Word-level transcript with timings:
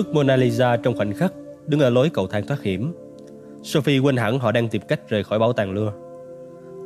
Bức 0.00 0.14
Mona 0.14 0.36
Lisa 0.36 0.76
trong 0.76 0.96
khoảnh 0.96 1.14
khắc 1.14 1.32
đứng 1.66 1.80
ở 1.80 1.90
lối 1.90 2.10
cầu 2.10 2.26
thang 2.26 2.46
thoát 2.46 2.62
hiểm. 2.62 2.94
Sophie 3.62 3.98
quên 3.98 4.16
hẳn 4.16 4.38
họ 4.38 4.52
đang 4.52 4.68
tìm 4.68 4.82
cách 4.88 5.08
rời 5.08 5.24
khỏi 5.24 5.38
bảo 5.38 5.52
tàng 5.52 5.72
lưa. 5.72 5.92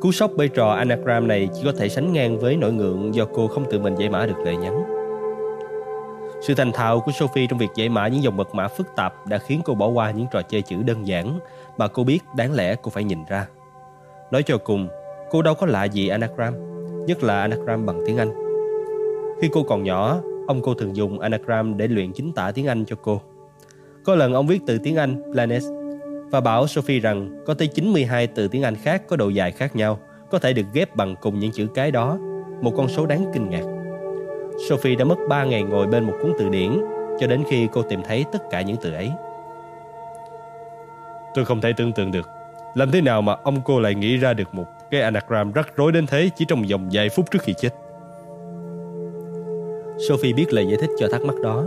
Cú 0.01 0.11
sốc 0.11 0.31
bê 0.37 0.47
trò 0.47 0.69
anagram 0.69 1.27
này 1.27 1.49
chỉ 1.53 1.61
có 1.65 1.71
thể 1.77 1.89
sánh 1.89 2.13
ngang 2.13 2.39
với 2.39 2.55
nỗi 2.55 2.73
ngượng 2.73 3.15
do 3.15 3.25
cô 3.33 3.47
không 3.47 3.65
tự 3.71 3.79
mình 3.79 3.95
giải 3.95 4.09
mã 4.09 4.25
được 4.25 4.37
lời 4.45 4.57
nhắn. 4.57 4.83
Sự 6.41 6.55
thành 6.55 6.71
thạo 6.71 6.99
của 6.99 7.11
Sophie 7.11 7.47
trong 7.49 7.59
việc 7.59 7.69
giải 7.75 7.89
mã 7.89 8.07
những 8.07 8.23
dòng 8.23 8.37
mật 8.37 8.55
mã 8.55 8.67
phức 8.67 8.87
tạp 8.95 9.27
đã 9.27 9.37
khiến 9.37 9.61
cô 9.65 9.73
bỏ 9.73 9.87
qua 9.87 10.11
những 10.11 10.27
trò 10.31 10.41
chơi 10.41 10.61
chữ 10.61 10.75
đơn 10.83 11.07
giản 11.07 11.39
mà 11.77 11.87
cô 11.87 12.03
biết 12.03 12.19
đáng 12.37 12.53
lẽ 12.53 12.75
cô 12.81 12.89
phải 12.89 13.03
nhìn 13.03 13.19
ra. 13.29 13.47
Nói 14.31 14.43
cho 14.43 14.57
cùng, 14.57 14.87
cô 15.31 15.41
đâu 15.41 15.55
có 15.55 15.65
lạ 15.65 15.83
gì 15.83 16.07
anagram, 16.07 16.53
nhất 17.05 17.23
là 17.23 17.41
anagram 17.41 17.85
bằng 17.85 18.01
tiếng 18.05 18.17
Anh. 18.17 18.31
Khi 19.41 19.49
cô 19.53 19.63
còn 19.63 19.83
nhỏ, 19.83 20.21
ông 20.47 20.61
cô 20.61 20.73
thường 20.73 20.95
dùng 20.95 21.19
anagram 21.19 21.77
để 21.77 21.87
luyện 21.87 22.13
chính 22.13 22.31
tả 22.31 22.51
tiếng 22.51 22.67
Anh 22.67 22.85
cho 22.85 22.95
cô. 23.01 23.21
Có 24.03 24.15
lần 24.15 24.33
ông 24.33 24.47
viết 24.47 24.59
từ 24.67 24.77
tiếng 24.77 24.95
Anh 24.95 25.21
planet 25.31 25.63
và 26.31 26.41
bảo 26.41 26.67
Sophie 26.67 26.99
rằng 26.99 27.43
có 27.45 27.53
tới 27.53 27.67
92 27.67 28.27
từ 28.27 28.47
tiếng 28.47 28.63
Anh 28.63 28.75
khác 28.75 29.03
có 29.07 29.15
độ 29.15 29.29
dài 29.29 29.51
khác 29.51 29.75
nhau 29.75 29.99
có 30.31 30.39
thể 30.39 30.53
được 30.53 30.65
ghép 30.73 30.95
bằng 30.95 31.15
cùng 31.21 31.39
những 31.39 31.51
chữ 31.51 31.67
cái 31.75 31.91
đó, 31.91 32.17
một 32.61 32.73
con 32.77 32.87
số 32.87 33.05
đáng 33.05 33.25
kinh 33.33 33.49
ngạc. 33.49 33.63
Sophie 34.69 34.95
đã 34.95 35.05
mất 35.05 35.17
3 35.29 35.43
ngày 35.43 35.63
ngồi 35.63 35.87
bên 35.87 36.03
một 36.03 36.13
cuốn 36.21 36.33
từ 36.39 36.49
điển 36.49 36.71
cho 37.19 37.27
đến 37.27 37.43
khi 37.49 37.67
cô 37.71 37.81
tìm 37.81 38.01
thấy 38.07 38.25
tất 38.31 38.39
cả 38.51 38.61
những 38.61 38.77
từ 38.81 38.93
ấy. 38.93 39.11
Tôi 41.33 41.45
không 41.45 41.61
thể 41.61 41.73
tưởng 41.77 41.91
tượng 41.93 42.11
được 42.11 42.29
làm 42.75 42.91
thế 42.91 43.01
nào 43.01 43.21
mà 43.21 43.35
ông 43.43 43.61
cô 43.65 43.79
lại 43.79 43.95
nghĩ 43.95 44.17
ra 44.17 44.33
được 44.33 44.55
một 44.55 44.65
cái 44.91 45.01
anagram 45.01 45.51
rắc 45.51 45.75
rối 45.75 45.91
đến 45.91 46.07
thế 46.07 46.29
chỉ 46.35 46.45
trong 46.45 46.63
vòng 46.71 46.89
vài 46.91 47.09
phút 47.09 47.31
trước 47.31 47.41
khi 47.41 47.53
chết. 47.57 47.69
Sophie 49.97 50.33
biết 50.33 50.53
lời 50.53 50.65
giải 50.67 50.77
thích 50.81 50.89
cho 50.97 51.07
thắc 51.07 51.21
mắc 51.21 51.35
đó 51.41 51.65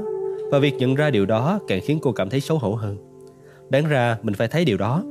và 0.51 0.59
việc 0.59 0.75
nhận 0.79 0.95
ra 0.95 1.11
điều 1.11 1.27
đó 1.27 1.59
càng 1.69 1.81
khiến 1.85 1.99
cô 2.03 2.13
cảm 2.13 2.31
thấy 2.31 2.41
xấu 2.41 2.59
hổ 2.59 2.75
hơn. 2.75 2.97
Đáng 3.69 3.89
ra 3.89 4.19
mình 4.23 4.35
phải 4.35 4.49
thấy 4.49 4.65
điều 4.65 4.79
đó. 4.79 5.03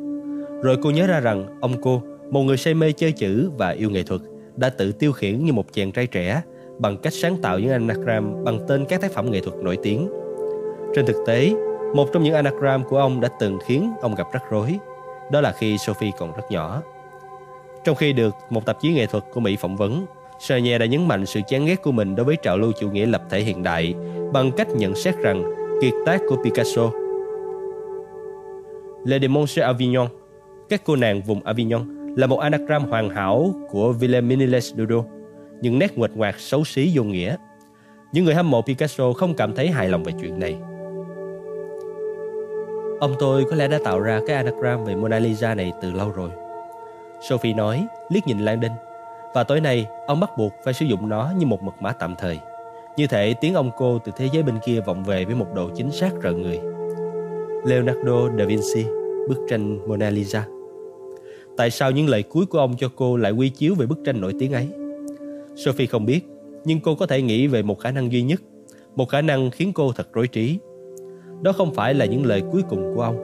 Rồi 0.64 0.78
cô 0.84 0.90
nhớ 0.90 1.08
ra 1.08 1.20
rằng 1.20 1.60
ông 1.62 1.82
cô, 1.82 2.02
một 2.32 2.42
người 2.42 2.58
say 2.58 2.74
mê 2.74 2.92
chơi 2.92 3.12
chữ 3.12 3.52
và 3.58 3.70
yêu 3.70 3.90
nghệ 3.90 4.04
thuật, 4.04 4.22
đã 4.56 4.70
tự 4.70 4.92
tiêu 4.92 5.12
khiển 5.12 5.46
như 5.46 5.54
một 5.54 5.74
chàng 5.74 5.92
trai 5.92 6.08
trẻ 6.08 6.42
bằng 6.80 6.98
cách 6.98 7.14
sáng 7.14 7.38
tạo 7.42 7.60
những 7.60 7.72
anagram 7.72 8.44
bằng 8.44 8.60
tên 8.68 8.86
các 8.86 9.02
tác 9.02 9.12
phẩm 9.12 9.32
nghệ 9.32 9.40
thuật 9.40 9.58
nổi 9.58 9.78
tiếng. 9.84 10.10
Trên 10.96 11.06
thực 11.06 11.24
tế, 11.28 11.54
một 11.96 12.10
trong 12.14 12.24
những 12.24 12.34
anagram 12.34 12.84
của 12.84 12.98
ông 12.98 13.22
đã 13.22 13.30
từng 13.40 13.58
khiến 13.66 13.92
ông 14.02 14.16
gặp 14.16 14.28
rắc 14.34 14.44
rối. 14.52 14.78
Đó 15.32 15.42
là 15.42 15.52
khi 15.52 15.78
Sophie 15.78 16.12
còn 16.20 16.32
rất 16.32 16.52
nhỏ. 16.52 16.82
Trong 17.84 17.96
khi 17.96 18.14
được 18.14 18.36
một 18.50 18.66
tạp 18.66 18.82
chí 18.82 18.94
nghệ 18.94 19.06
thuật 19.06 19.24
của 19.34 19.40
Mỹ 19.40 19.56
phỏng 19.56 19.76
vấn, 19.76 20.06
Sarnia 20.40 20.78
đã 20.78 20.86
nhấn 20.86 21.08
mạnh 21.08 21.26
sự 21.26 21.40
chán 21.48 21.66
ghét 21.66 21.82
của 21.82 21.92
mình 21.92 22.16
đối 22.16 22.26
với 22.26 22.36
trào 22.44 22.58
lưu 22.58 22.72
chủ 22.80 22.92
nghĩa 22.92 23.06
lập 23.06 23.24
thể 23.30 23.40
hiện 23.40 23.64
đại 23.64 23.96
bằng 24.34 24.52
cách 24.52 24.68
nhận 24.76 24.96
xét 24.96 25.18
rằng 25.18 25.44
kiệt 25.82 25.94
tác 26.06 26.22
của 26.30 26.36
Picasso 26.44 26.92
Le 29.08 29.20
Demontre 29.20 29.64
Avignon, 29.64 30.08
các 30.70 30.82
cô 30.86 30.96
nàng 30.96 31.22
vùng 31.22 31.44
Avignon 31.44 32.16
là 32.16 32.28
một 32.28 32.38
anagram 32.38 32.86
hoàn 32.86 33.10
hảo 33.10 33.54
của 33.70 33.92
Villeminiles 33.92 34.74
Dodo, 34.76 35.04
những 35.62 35.80
nét 35.80 35.98
nguệch 35.98 36.18
ngoạc 36.18 36.40
xấu 36.40 36.64
xí 36.64 36.92
vô 36.94 37.04
nghĩa. 37.04 37.36
Những 38.12 38.26
người 38.26 38.36
hâm 38.36 38.52
mộ 38.52 38.62
Picasso 38.62 39.14
không 39.14 39.34
cảm 39.36 39.56
thấy 39.56 39.70
hài 39.70 39.90
lòng 39.90 40.04
về 40.04 40.14
chuyện 40.22 40.40
này. 40.40 40.58
Ông 43.00 43.16
tôi 43.20 43.46
có 43.50 43.56
lẽ 43.56 43.68
đã 43.68 43.80
tạo 43.86 44.00
ra 44.00 44.22
cái 44.28 44.36
anagram 44.36 44.86
về 44.86 44.96
Mona 44.96 45.20
Lisa 45.20 45.56
này 45.56 45.72
từ 45.82 45.92
lâu 45.92 46.12
rồi. 46.12 46.30
Sophie 47.30 47.54
nói, 47.54 47.88
liếc 48.10 48.28
nhìn 48.28 48.40
Landon. 48.40 48.72
Và 49.34 49.44
tối 49.44 49.62
nay, 49.62 49.88
ông 50.08 50.20
bắt 50.20 50.30
buộc 50.38 50.54
phải 50.64 50.74
sử 50.74 50.86
dụng 50.86 51.10
nó 51.10 51.32
như 51.38 51.46
một 51.46 51.64
mật 51.64 51.82
mã 51.82 51.92
tạm 51.92 52.16
thời. 52.20 52.40
Như 52.98 53.08
thể 53.08 53.34
tiếng 53.42 53.54
ông 53.54 53.72
cô 53.78 54.00
từ 54.06 54.12
thế 54.18 54.30
giới 54.34 54.44
bên 54.44 54.56
kia 54.66 54.80
vọng 54.86 55.04
về 55.04 55.26
với 55.26 55.36
một 55.36 55.48
độ 55.56 55.70
chính 55.76 55.92
xác 55.92 56.12
rợn 56.22 56.42
người. 56.42 56.60
Leonardo 57.66 58.30
da 58.38 58.46
Vinci, 58.46 58.86
bức 59.30 59.46
tranh 59.50 59.88
Mona 59.88 60.10
Lisa. 60.10 60.46
Tại 61.58 61.72
sao 61.72 61.92
những 61.92 62.10
lời 62.10 62.24
cuối 62.24 62.46
của 62.46 62.60
ông 62.60 62.76
cho 62.78 62.90
cô 62.96 63.18
lại 63.18 63.32
quy 63.32 63.50
chiếu 63.50 63.76
về 63.76 63.86
bức 63.86 63.98
tranh 64.06 64.22
nổi 64.22 64.34
tiếng 64.40 64.54
ấy? 64.54 64.68
Sophie 65.56 65.88
không 65.88 66.06
biết, 66.06 66.22
nhưng 66.64 66.80
cô 66.80 66.96
có 66.96 67.06
thể 67.06 67.22
nghĩ 67.22 67.48
về 67.48 67.64
một 67.64 67.80
khả 67.80 67.92
năng 67.92 68.12
duy 68.12 68.22
nhất, 68.22 68.42
một 68.96 69.10
khả 69.10 69.22
năng 69.22 69.52
khiến 69.52 69.74
cô 69.74 69.92
thật 69.92 70.14
rối 70.14 70.28
trí. 70.28 70.60
Đó 71.42 71.52
không 71.52 71.74
phải 71.74 71.94
là 71.94 72.06
những 72.06 72.26
lời 72.26 72.42
cuối 72.52 72.62
cùng 72.70 72.96
của 72.96 73.02
ông. 73.02 73.18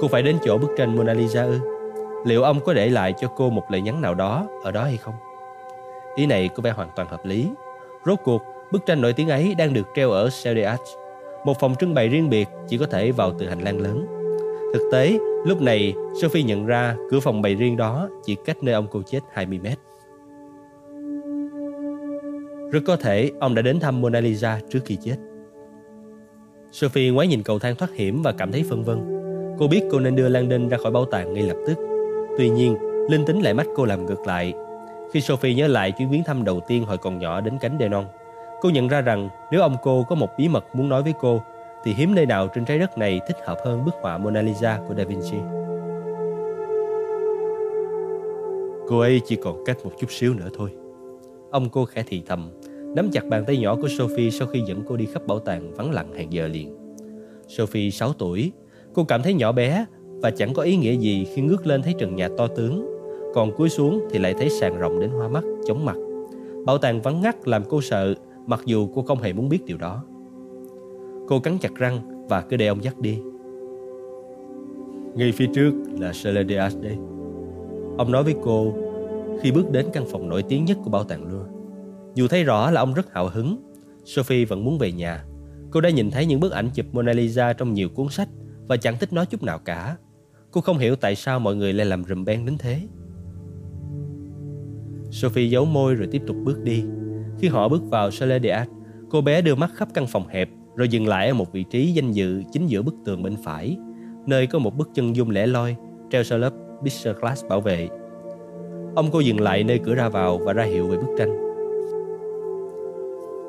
Cô 0.00 0.08
phải 0.08 0.22
đến 0.22 0.36
chỗ 0.44 0.58
bức 0.58 0.70
tranh 0.76 0.96
Mona 0.96 1.14
Lisa 1.14 1.42
ư? 1.42 1.58
Liệu 2.24 2.42
ông 2.42 2.60
có 2.60 2.72
để 2.72 2.90
lại 2.90 3.14
cho 3.20 3.28
cô 3.36 3.50
một 3.50 3.64
lời 3.70 3.80
nhắn 3.80 4.00
nào 4.00 4.14
đó 4.14 4.46
ở 4.62 4.70
đó 4.70 4.84
hay 4.84 4.96
không? 4.96 5.14
Ý 6.16 6.26
này 6.26 6.48
có 6.48 6.62
vẻ 6.62 6.70
hoàn 6.70 6.88
toàn 6.96 7.08
hợp 7.08 7.26
lý. 7.26 7.48
Rốt 8.06 8.18
cuộc, 8.24 8.42
bức 8.72 8.86
tranh 8.86 9.00
nổi 9.00 9.12
tiếng 9.12 9.28
ấy 9.28 9.54
đang 9.54 9.72
được 9.72 9.86
treo 9.94 10.10
ở 10.10 10.28
Celle 10.42 10.76
một 11.44 11.60
phòng 11.60 11.74
trưng 11.80 11.94
bày 11.94 12.08
riêng 12.08 12.30
biệt 12.30 12.48
chỉ 12.68 12.78
có 12.78 12.86
thể 12.86 13.12
vào 13.12 13.32
từ 13.38 13.48
hành 13.48 13.60
lang 13.60 13.80
lớn. 13.80 14.06
Thực 14.74 14.88
tế, 14.92 15.18
lúc 15.44 15.62
này 15.62 15.94
Sophie 16.22 16.42
nhận 16.42 16.66
ra 16.66 16.96
cửa 17.10 17.20
phòng 17.20 17.42
bày 17.42 17.54
riêng 17.54 17.76
đó 17.76 18.08
chỉ 18.24 18.36
cách 18.44 18.62
nơi 18.62 18.74
ông 18.74 18.86
cô 18.90 19.02
chết 19.02 19.20
20 19.32 19.58
mét. 19.62 19.78
Rất 22.72 22.80
có 22.86 22.96
thể 22.96 23.30
ông 23.40 23.54
đã 23.54 23.62
đến 23.62 23.80
thăm 23.80 24.00
Mona 24.00 24.20
Lisa 24.20 24.60
trước 24.70 24.80
khi 24.84 24.96
chết. 24.96 25.16
Sophie 26.72 27.10
ngoái 27.10 27.26
nhìn 27.26 27.42
cầu 27.42 27.58
thang 27.58 27.74
thoát 27.74 27.94
hiểm 27.94 28.22
và 28.22 28.32
cảm 28.32 28.52
thấy 28.52 28.64
phân 28.68 28.84
vân. 28.84 28.98
Cô 29.58 29.68
biết 29.68 29.82
cô 29.90 30.00
nên 30.00 30.16
đưa 30.16 30.28
Landon 30.28 30.68
ra 30.68 30.78
khỏi 30.78 30.92
bảo 30.92 31.04
tàng 31.04 31.32
ngay 31.32 31.42
lập 31.42 31.56
tức. 31.66 31.89
Tuy 32.40 32.50
nhiên, 32.50 32.76
linh 33.08 33.24
tính 33.24 33.40
lại 33.40 33.54
mách 33.54 33.66
cô 33.76 33.84
làm 33.84 34.06
ngược 34.06 34.26
lại. 34.26 34.54
Khi 35.12 35.20
Sophie 35.20 35.54
nhớ 35.54 35.66
lại 35.66 35.92
chuyến 35.92 36.10
viếng 36.10 36.24
thăm 36.24 36.44
đầu 36.44 36.60
tiên 36.60 36.84
hồi 36.84 36.98
còn 36.98 37.18
nhỏ 37.18 37.40
đến 37.40 37.58
cánh 37.60 37.76
Denon, 37.80 38.04
cô 38.60 38.70
nhận 38.70 38.88
ra 38.88 39.00
rằng 39.00 39.28
nếu 39.52 39.60
ông 39.60 39.76
cô 39.82 40.06
có 40.08 40.14
một 40.14 40.28
bí 40.38 40.48
mật 40.48 40.64
muốn 40.74 40.88
nói 40.88 41.02
với 41.02 41.12
cô, 41.20 41.42
thì 41.84 41.92
hiếm 41.94 42.14
nơi 42.14 42.26
nào 42.26 42.48
trên 42.48 42.64
trái 42.64 42.78
đất 42.78 42.98
này 42.98 43.20
thích 43.26 43.36
hợp 43.46 43.58
hơn 43.64 43.84
bức 43.84 43.94
họa 44.02 44.18
Mona 44.18 44.42
Lisa 44.42 44.80
của 44.88 44.94
Da 44.94 45.04
Vinci. 45.04 45.36
Cô 48.88 48.98
ấy 48.98 49.20
chỉ 49.26 49.36
còn 49.36 49.64
cách 49.64 49.76
một 49.84 49.92
chút 50.00 50.10
xíu 50.10 50.34
nữa 50.34 50.48
thôi. 50.54 50.70
Ông 51.50 51.68
cô 51.68 51.84
khẽ 51.84 52.04
thì 52.06 52.22
thầm, 52.26 52.50
nắm 52.96 53.10
chặt 53.12 53.24
bàn 53.28 53.44
tay 53.46 53.56
nhỏ 53.58 53.76
của 53.76 53.88
Sophie 53.88 54.30
sau 54.30 54.48
khi 54.48 54.60
dẫn 54.66 54.82
cô 54.88 54.96
đi 54.96 55.06
khắp 55.12 55.26
bảo 55.26 55.38
tàng 55.38 55.74
vắng 55.74 55.90
lặng 55.90 56.12
hàng 56.12 56.32
giờ 56.32 56.46
liền. 56.46 56.76
Sophie 57.48 57.90
6 57.90 58.12
tuổi, 58.12 58.52
cô 58.94 59.04
cảm 59.04 59.22
thấy 59.22 59.34
nhỏ 59.34 59.52
bé 59.52 59.86
và 60.22 60.30
chẳng 60.30 60.54
có 60.54 60.62
ý 60.62 60.76
nghĩa 60.76 60.92
gì 60.92 61.26
khi 61.34 61.42
ngước 61.42 61.66
lên 61.66 61.82
thấy 61.82 61.94
trần 61.98 62.16
nhà 62.16 62.28
to 62.38 62.46
tướng, 62.46 62.86
còn 63.34 63.56
cúi 63.56 63.68
xuống 63.68 64.00
thì 64.10 64.18
lại 64.18 64.34
thấy 64.38 64.50
sàn 64.50 64.78
rộng 64.78 65.00
đến 65.00 65.10
hoa 65.10 65.28
mắt, 65.28 65.44
chóng 65.66 65.84
mặt. 65.84 65.96
Bảo 66.66 66.78
tàng 66.78 67.02
vắng 67.02 67.20
ngắt 67.20 67.48
làm 67.48 67.62
cô 67.68 67.80
sợ, 67.80 68.14
mặc 68.46 68.60
dù 68.64 68.88
cô 68.94 69.02
không 69.02 69.22
hề 69.22 69.32
muốn 69.32 69.48
biết 69.48 69.64
điều 69.64 69.76
đó. 69.76 70.04
Cô 71.28 71.40
cắn 71.40 71.58
chặt 71.58 71.74
răng 71.74 72.26
và 72.28 72.40
cứ 72.40 72.56
để 72.56 72.66
ông 72.66 72.84
dắt 72.84 72.98
đi. 72.98 73.18
Ngay 75.14 75.32
phía 75.32 75.46
trước 75.54 75.72
là 75.98 76.12
Celedias 76.24 76.76
đây. 76.82 76.96
Ông 77.98 78.12
nói 78.12 78.24
với 78.24 78.34
cô 78.42 78.74
khi 79.40 79.52
bước 79.52 79.70
đến 79.70 79.86
căn 79.92 80.04
phòng 80.06 80.28
nổi 80.28 80.42
tiếng 80.42 80.64
nhất 80.64 80.78
của 80.84 80.90
bảo 80.90 81.04
tàng 81.04 81.22
Louvre. 81.22 81.50
Dù 82.14 82.28
thấy 82.28 82.44
rõ 82.44 82.70
là 82.70 82.80
ông 82.80 82.94
rất 82.94 83.12
hào 83.12 83.28
hứng, 83.28 83.56
Sophie 84.04 84.44
vẫn 84.44 84.64
muốn 84.64 84.78
về 84.78 84.92
nhà. 84.92 85.24
Cô 85.70 85.80
đã 85.80 85.90
nhìn 85.90 86.10
thấy 86.10 86.26
những 86.26 86.40
bức 86.40 86.52
ảnh 86.52 86.70
chụp 86.74 86.86
Mona 86.92 87.12
Lisa 87.12 87.52
trong 87.52 87.74
nhiều 87.74 87.88
cuốn 87.88 88.08
sách 88.08 88.28
và 88.68 88.76
chẳng 88.76 88.96
thích 89.00 89.12
nói 89.12 89.26
chút 89.26 89.42
nào 89.42 89.58
cả. 89.58 89.96
Cô 90.52 90.60
không 90.60 90.78
hiểu 90.78 90.96
tại 90.96 91.14
sao 91.14 91.40
mọi 91.40 91.56
người 91.56 91.72
lại 91.72 91.86
làm 91.86 92.04
rùm 92.04 92.24
beng 92.24 92.46
đến 92.46 92.58
thế. 92.58 92.80
Sophie 95.10 95.48
giấu 95.48 95.64
môi 95.64 95.94
rồi 95.94 96.08
tiếp 96.10 96.22
tục 96.26 96.36
bước 96.44 96.62
đi. 96.62 96.84
Khi 97.38 97.48
họ 97.48 97.68
bước 97.68 97.82
vào 97.90 98.10
Chalet 98.10 98.42
de 98.42 98.50
Art, 98.50 98.70
cô 99.10 99.20
bé 99.20 99.42
đưa 99.42 99.54
mắt 99.54 99.70
khắp 99.74 99.88
căn 99.94 100.06
phòng 100.06 100.28
hẹp 100.28 100.48
rồi 100.76 100.88
dừng 100.88 101.06
lại 101.06 101.28
ở 101.28 101.34
một 101.34 101.52
vị 101.52 101.64
trí 101.70 101.92
danh 101.92 102.12
dự 102.12 102.42
chính 102.52 102.66
giữa 102.66 102.82
bức 102.82 102.94
tường 103.04 103.22
bên 103.22 103.36
phải, 103.44 103.76
nơi 104.26 104.46
có 104.46 104.58
một 104.58 104.76
bức 104.76 104.90
chân 104.94 105.16
dung 105.16 105.30
lẻ 105.30 105.46
loi 105.46 105.76
treo 106.10 106.22
sau 106.22 106.38
lớp 106.38 106.50
Picture 106.82 107.12
Glass 107.20 107.44
bảo 107.48 107.60
vệ. 107.60 107.88
Ông 108.94 109.08
cô 109.12 109.20
dừng 109.20 109.40
lại 109.40 109.64
nơi 109.64 109.78
cửa 109.78 109.94
ra 109.94 110.08
vào 110.08 110.38
và 110.38 110.52
ra 110.52 110.64
hiệu 110.64 110.88
về 110.88 110.96
bức 110.96 111.14
tranh. 111.18 111.30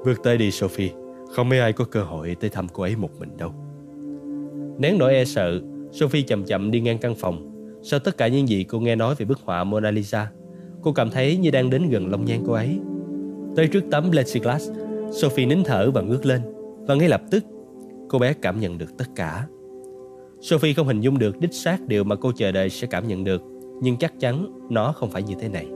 Bước 0.05 0.23
tới 0.23 0.37
đi 0.37 0.51
Sophie, 0.51 0.91
không 1.31 1.49
mấy 1.49 1.59
ai 1.59 1.73
có 1.73 1.85
cơ 1.85 2.03
hội 2.03 2.35
tới 2.39 2.49
thăm 2.49 2.67
cô 2.73 2.83
ấy 2.83 2.95
một 2.95 3.09
mình 3.19 3.37
đâu. 3.37 3.51
Nén 4.79 4.97
nỗi 4.97 5.13
e 5.13 5.25
sợ, 5.25 5.61
Sophie 5.91 6.21
chậm 6.21 6.43
chậm 6.43 6.71
đi 6.71 6.79
ngang 6.79 6.97
căn 6.97 7.15
phòng. 7.15 7.51
Sau 7.83 7.99
tất 7.99 8.17
cả 8.17 8.27
những 8.27 8.47
gì 8.47 8.63
cô 8.63 8.79
nghe 8.79 8.95
nói 8.95 9.15
về 9.15 9.25
bức 9.25 9.39
họa 9.39 9.63
Mona 9.63 9.91
Lisa, 9.91 10.31
cô 10.81 10.93
cảm 10.93 11.09
thấy 11.09 11.37
như 11.37 11.51
đang 11.51 11.69
đến 11.69 11.89
gần 11.89 12.11
lông 12.11 12.25
nhan 12.25 12.43
cô 12.47 12.53
ấy. 12.53 12.79
Tới 13.55 13.67
trước 13.67 13.83
tấm 13.91 14.11
plexiglass, 14.11 14.71
Sophie 15.11 15.45
nín 15.45 15.63
thở 15.63 15.91
và 15.91 16.01
ngước 16.01 16.25
lên. 16.25 16.41
Và 16.87 16.95
ngay 16.95 17.09
lập 17.09 17.21
tức, 17.31 17.43
cô 18.09 18.19
bé 18.19 18.33
cảm 18.33 18.59
nhận 18.59 18.77
được 18.77 18.97
tất 18.97 19.05
cả. 19.15 19.47
Sophie 20.41 20.73
không 20.73 20.87
hình 20.87 21.01
dung 21.01 21.19
được 21.19 21.39
đích 21.39 21.53
xác 21.53 21.87
điều 21.87 22.03
mà 22.03 22.15
cô 22.15 22.31
chờ 22.35 22.51
đợi 22.51 22.69
sẽ 22.69 22.87
cảm 22.87 23.07
nhận 23.07 23.23
được, 23.23 23.41
nhưng 23.81 23.97
chắc 23.97 24.19
chắn 24.19 24.59
nó 24.69 24.91
không 24.91 25.09
phải 25.09 25.23
như 25.23 25.33
thế 25.39 25.49
này. 25.49 25.67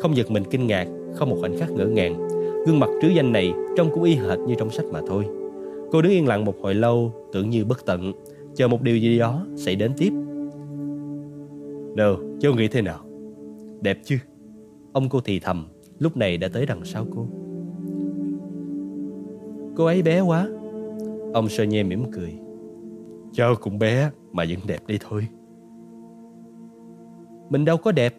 Không 0.00 0.16
giật 0.16 0.30
mình 0.30 0.44
kinh 0.50 0.66
ngạc, 0.66 0.88
không 1.14 1.30
một 1.30 1.36
khoảnh 1.40 1.58
khắc 1.58 1.70
ngỡ 1.70 1.86
ngàng, 1.86 2.28
gương 2.66 2.80
mặt 2.80 2.88
trứ 3.02 3.08
danh 3.08 3.32
này 3.32 3.52
trông 3.76 3.90
cũng 3.94 4.02
y 4.02 4.14
hệt 4.14 4.38
như 4.38 4.54
trong 4.58 4.70
sách 4.70 4.86
mà 4.92 5.00
thôi. 5.08 5.24
Cô 5.92 6.02
đứng 6.02 6.12
yên 6.12 6.26
lặng 6.26 6.44
một 6.44 6.54
hồi 6.62 6.74
lâu, 6.74 7.12
tưởng 7.32 7.50
như 7.50 7.64
bất 7.64 7.86
tận, 7.86 8.12
chờ 8.58 8.68
một 8.68 8.82
điều 8.82 8.96
gì 8.96 9.18
đó 9.18 9.46
xảy 9.56 9.76
đến 9.76 9.92
tiếp. 9.96 10.12
Nào, 11.96 12.16
cháu 12.40 12.54
nghĩ 12.54 12.68
thế 12.68 12.82
nào? 12.82 12.98
Đẹp 13.80 13.98
chứ? 14.04 14.16
Ông 14.92 15.08
cô 15.08 15.20
thì 15.20 15.40
thầm, 15.40 15.66
lúc 15.98 16.16
này 16.16 16.36
đã 16.36 16.48
tới 16.48 16.66
đằng 16.66 16.84
sau 16.84 17.06
cô. 17.14 17.26
Cô 19.76 19.84
ấy 19.84 20.02
bé 20.02 20.20
quá. 20.20 20.48
Ông 21.34 21.48
Sonia 21.48 21.82
mỉm 21.82 22.04
cười. 22.12 22.34
Cháu 23.32 23.54
cũng 23.60 23.78
bé 23.78 24.10
mà 24.32 24.44
vẫn 24.48 24.58
đẹp 24.66 24.80
đi 24.86 24.98
thôi. 25.08 25.26
Mình 27.50 27.64
đâu 27.64 27.76
có 27.76 27.92
đẹp. 27.92 28.14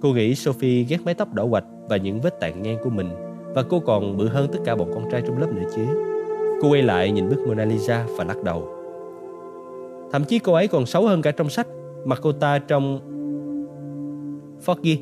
Cô 0.00 0.12
nghĩ 0.12 0.34
Sophie 0.34 0.84
ghét 0.84 0.98
mái 1.04 1.14
tóc 1.14 1.34
đỏ 1.34 1.46
quạch 1.50 1.64
và 1.88 1.96
những 1.96 2.20
vết 2.20 2.40
tàn 2.40 2.62
ngang 2.62 2.78
của 2.84 2.90
mình 2.90 3.08
và 3.54 3.62
cô 3.62 3.80
còn 3.80 4.16
bự 4.16 4.28
hơn 4.28 4.48
tất 4.52 4.58
cả 4.64 4.76
bọn 4.76 4.90
con 4.94 5.04
trai 5.10 5.22
trong 5.26 5.38
lớp 5.38 5.48
nữa 5.54 5.68
chứ. 5.76 5.82
Cô 6.62 6.70
quay 6.70 6.82
lại 6.82 7.10
nhìn 7.10 7.28
bức 7.28 7.46
Mona 7.46 7.64
Lisa 7.64 8.06
và 8.16 8.24
lắc 8.24 8.42
đầu. 8.44 8.73
Thậm 10.14 10.24
chí 10.24 10.38
cô 10.38 10.52
ấy 10.52 10.68
còn 10.68 10.86
xấu 10.86 11.06
hơn 11.06 11.22
cả 11.22 11.30
trong 11.30 11.48
sách. 11.48 11.66
mà 12.04 12.16
cô 12.16 12.32
ta 12.32 12.58
trong... 12.58 13.00
Foggy. 14.66 14.96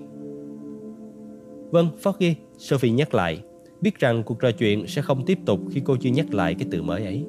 Vâng, 1.71 1.89
Foggy, 2.03 2.35
Sophie 2.59 2.93
nhắc 2.93 3.15
lại. 3.15 3.43
Biết 3.81 3.99
rằng 3.99 4.23
cuộc 4.23 4.41
trò 4.41 4.51
chuyện 4.51 4.87
sẽ 4.87 5.03
không 5.03 5.25
tiếp 5.27 5.39
tục 5.47 5.61
khi 5.71 5.83
cô 5.85 5.97
chưa 5.97 6.11
nhắc 6.11 6.35
lại 6.35 6.55
cái 6.55 6.69
từ 6.71 6.83
mới 6.83 7.05
ấy. 7.05 7.25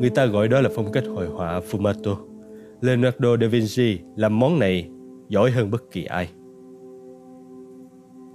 Người 0.00 0.10
ta 0.10 0.26
gọi 0.26 0.48
đó 0.48 0.60
là 0.60 0.70
phong 0.74 0.92
cách 0.92 1.04
hội 1.14 1.26
họa 1.26 1.60
Fumato. 1.70 2.16
Leonardo 2.80 3.36
da 3.40 3.46
Vinci 3.46 3.98
làm 4.16 4.38
món 4.38 4.58
này 4.58 4.90
giỏi 5.28 5.50
hơn 5.50 5.70
bất 5.70 5.90
kỳ 5.90 6.04
ai. 6.04 6.28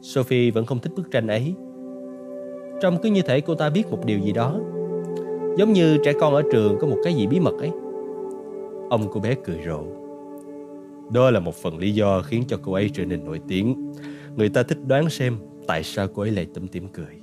Sophie 0.01 0.51
vẫn 0.51 0.65
không 0.65 0.79
thích 0.79 0.91
bức 0.95 1.11
tranh 1.11 1.27
ấy. 1.27 1.53
Trông 2.81 2.97
cứ 3.03 3.09
như 3.09 3.21
thể 3.21 3.41
cô 3.41 3.55
ta 3.55 3.69
biết 3.69 3.91
một 3.91 4.05
điều 4.05 4.19
gì 4.19 4.31
đó. 4.31 4.59
Giống 5.57 5.73
như 5.73 5.97
trẻ 6.05 6.13
con 6.19 6.33
ở 6.33 6.41
trường 6.51 6.77
có 6.79 6.87
một 6.87 6.97
cái 7.03 7.13
gì 7.13 7.27
bí 7.27 7.39
mật 7.39 7.53
ấy. 7.59 7.71
Ông 8.89 9.07
cô 9.11 9.19
bé 9.19 9.35
cười 9.45 9.59
rộ. 9.65 9.83
Đó 11.11 11.31
là 11.31 11.39
một 11.39 11.55
phần 11.55 11.77
lý 11.77 11.91
do 11.91 12.21
khiến 12.21 12.43
cho 12.47 12.57
cô 12.63 12.73
ấy 12.73 12.89
trở 12.93 13.05
nên 13.05 13.25
nổi 13.25 13.41
tiếng. 13.47 13.91
Người 14.35 14.49
ta 14.49 14.63
thích 14.63 14.77
đoán 14.87 15.09
xem 15.09 15.37
tại 15.67 15.83
sao 15.83 16.07
cô 16.13 16.21
ấy 16.21 16.31
lại 16.31 16.47
tủm 16.53 16.67
tỉm 16.67 16.87
cười. 16.93 17.21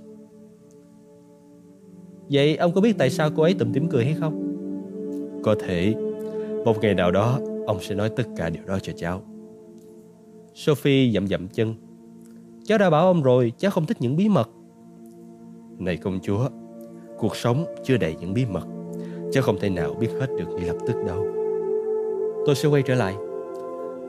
Vậy 2.30 2.56
ông 2.56 2.72
có 2.72 2.80
biết 2.80 2.94
tại 2.98 3.10
sao 3.10 3.30
cô 3.36 3.42
ấy 3.42 3.54
tủm 3.54 3.72
tỉm 3.72 3.88
cười 3.88 4.04
hay 4.04 4.14
không? 4.14 4.40
Có 5.42 5.54
thể 5.60 5.94
một 6.64 6.78
ngày 6.82 6.94
nào 6.94 7.10
đó 7.10 7.38
ông 7.66 7.78
sẽ 7.80 7.94
nói 7.94 8.10
tất 8.16 8.24
cả 8.36 8.50
điều 8.50 8.64
đó 8.66 8.78
cho 8.78 8.92
cháu. 8.96 9.22
Sophie 10.54 11.10
dậm 11.12 11.26
dậm 11.26 11.48
chân. 11.48 11.74
Cháu 12.64 12.78
đã 12.78 12.90
bảo 12.90 13.06
ông 13.06 13.22
rồi, 13.22 13.52
cháu 13.58 13.70
không 13.70 13.86
thích 13.86 13.96
những 14.00 14.16
bí 14.16 14.28
mật. 14.28 14.50
Này 15.78 15.96
công 15.96 16.18
chúa, 16.22 16.48
cuộc 17.18 17.36
sống 17.36 17.64
chưa 17.84 17.96
đầy 17.96 18.16
những 18.20 18.34
bí 18.34 18.44
mật. 18.46 18.66
Cháu 19.32 19.42
không 19.42 19.58
thể 19.60 19.70
nào 19.70 19.94
biết 19.94 20.10
hết 20.20 20.26
được 20.38 20.46
ngay 20.56 20.66
lập 20.66 20.76
tức 20.86 20.94
đâu. 21.06 21.26
Tôi 22.46 22.54
sẽ 22.54 22.68
quay 22.68 22.82
trở 22.82 22.94
lại. 22.94 23.16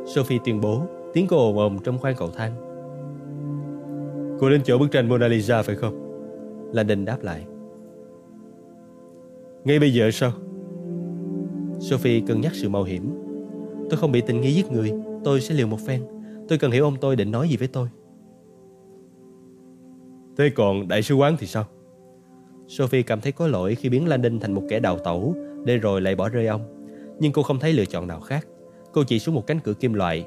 Sophie 0.05 0.39
tuyên 0.45 0.61
bố, 0.61 0.81
tiếng 1.13 1.27
cô 1.27 1.47
ồm 1.47 1.55
ồm 1.55 1.77
trong 1.83 1.97
khoang 1.97 2.15
cầu 2.15 2.29
thang. 2.29 2.51
Cô 4.39 4.49
đến 4.49 4.61
chỗ 4.65 4.77
bức 4.77 4.91
tranh 4.91 5.09
Mona 5.09 5.27
Lisa 5.27 5.61
phải 5.61 5.75
không? 5.75 6.05
Landon 6.73 7.05
đáp 7.05 7.17
lại. 7.21 7.45
Ngay 9.63 9.79
bây 9.79 9.93
giờ 9.93 10.11
sao? 10.11 10.31
Sophie 11.79 12.23
cân 12.27 12.41
nhắc 12.41 12.51
sự 12.55 12.69
mạo 12.69 12.83
hiểm. 12.83 13.11
Tôi 13.89 13.99
không 13.99 14.11
bị 14.11 14.21
tình 14.21 14.41
nghi 14.41 14.53
giết 14.53 14.71
người, 14.71 14.91
tôi 15.23 15.41
sẽ 15.41 15.55
liều 15.55 15.67
một 15.67 15.79
phen. 15.87 16.01
Tôi 16.47 16.57
cần 16.57 16.71
hiểu 16.71 16.83
ông 16.83 16.95
tôi 17.01 17.15
định 17.15 17.31
nói 17.31 17.49
gì 17.49 17.57
với 17.57 17.67
tôi. 17.67 17.87
Thế 20.37 20.49
còn 20.55 20.87
đại 20.87 21.01
sứ 21.01 21.15
quán 21.15 21.35
thì 21.39 21.47
sao? 21.47 21.63
Sophie 22.67 23.01
cảm 23.01 23.21
thấy 23.21 23.31
có 23.31 23.47
lỗi 23.47 23.75
khi 23.75 23.89
biến 23.89 24.07
Landon 24.07 24.39
thành 24.39 24.53
một 24.53 24.63
kẻ 24.69 24.79
đào 24.79 24.99
tẩu 24.99 25.35
để 25.65 25.77
rồi 25.77 26.01
lại 26.01 26.15
bỏ 26.15 26.29
rơi 26.29 26.47
ông. 26.47 26.74
Nhưng 27.19 27.31
cô 27.31 27.43
không 27.43 27.59
thấy 27.59 27.73
lựa 27.73 27.85
chọn 27.85 28.07
nào 28.07 28.19
khác. 28.19 28.47
Cô 28.91 29.03
chỉ 29.03 29.19
xuống 29.19 29.35
một 29.35 29.47
cánh 29.47 29.59
cửa 29.59 29.73
kim 29.73 29.93
loại. 29.93 30.25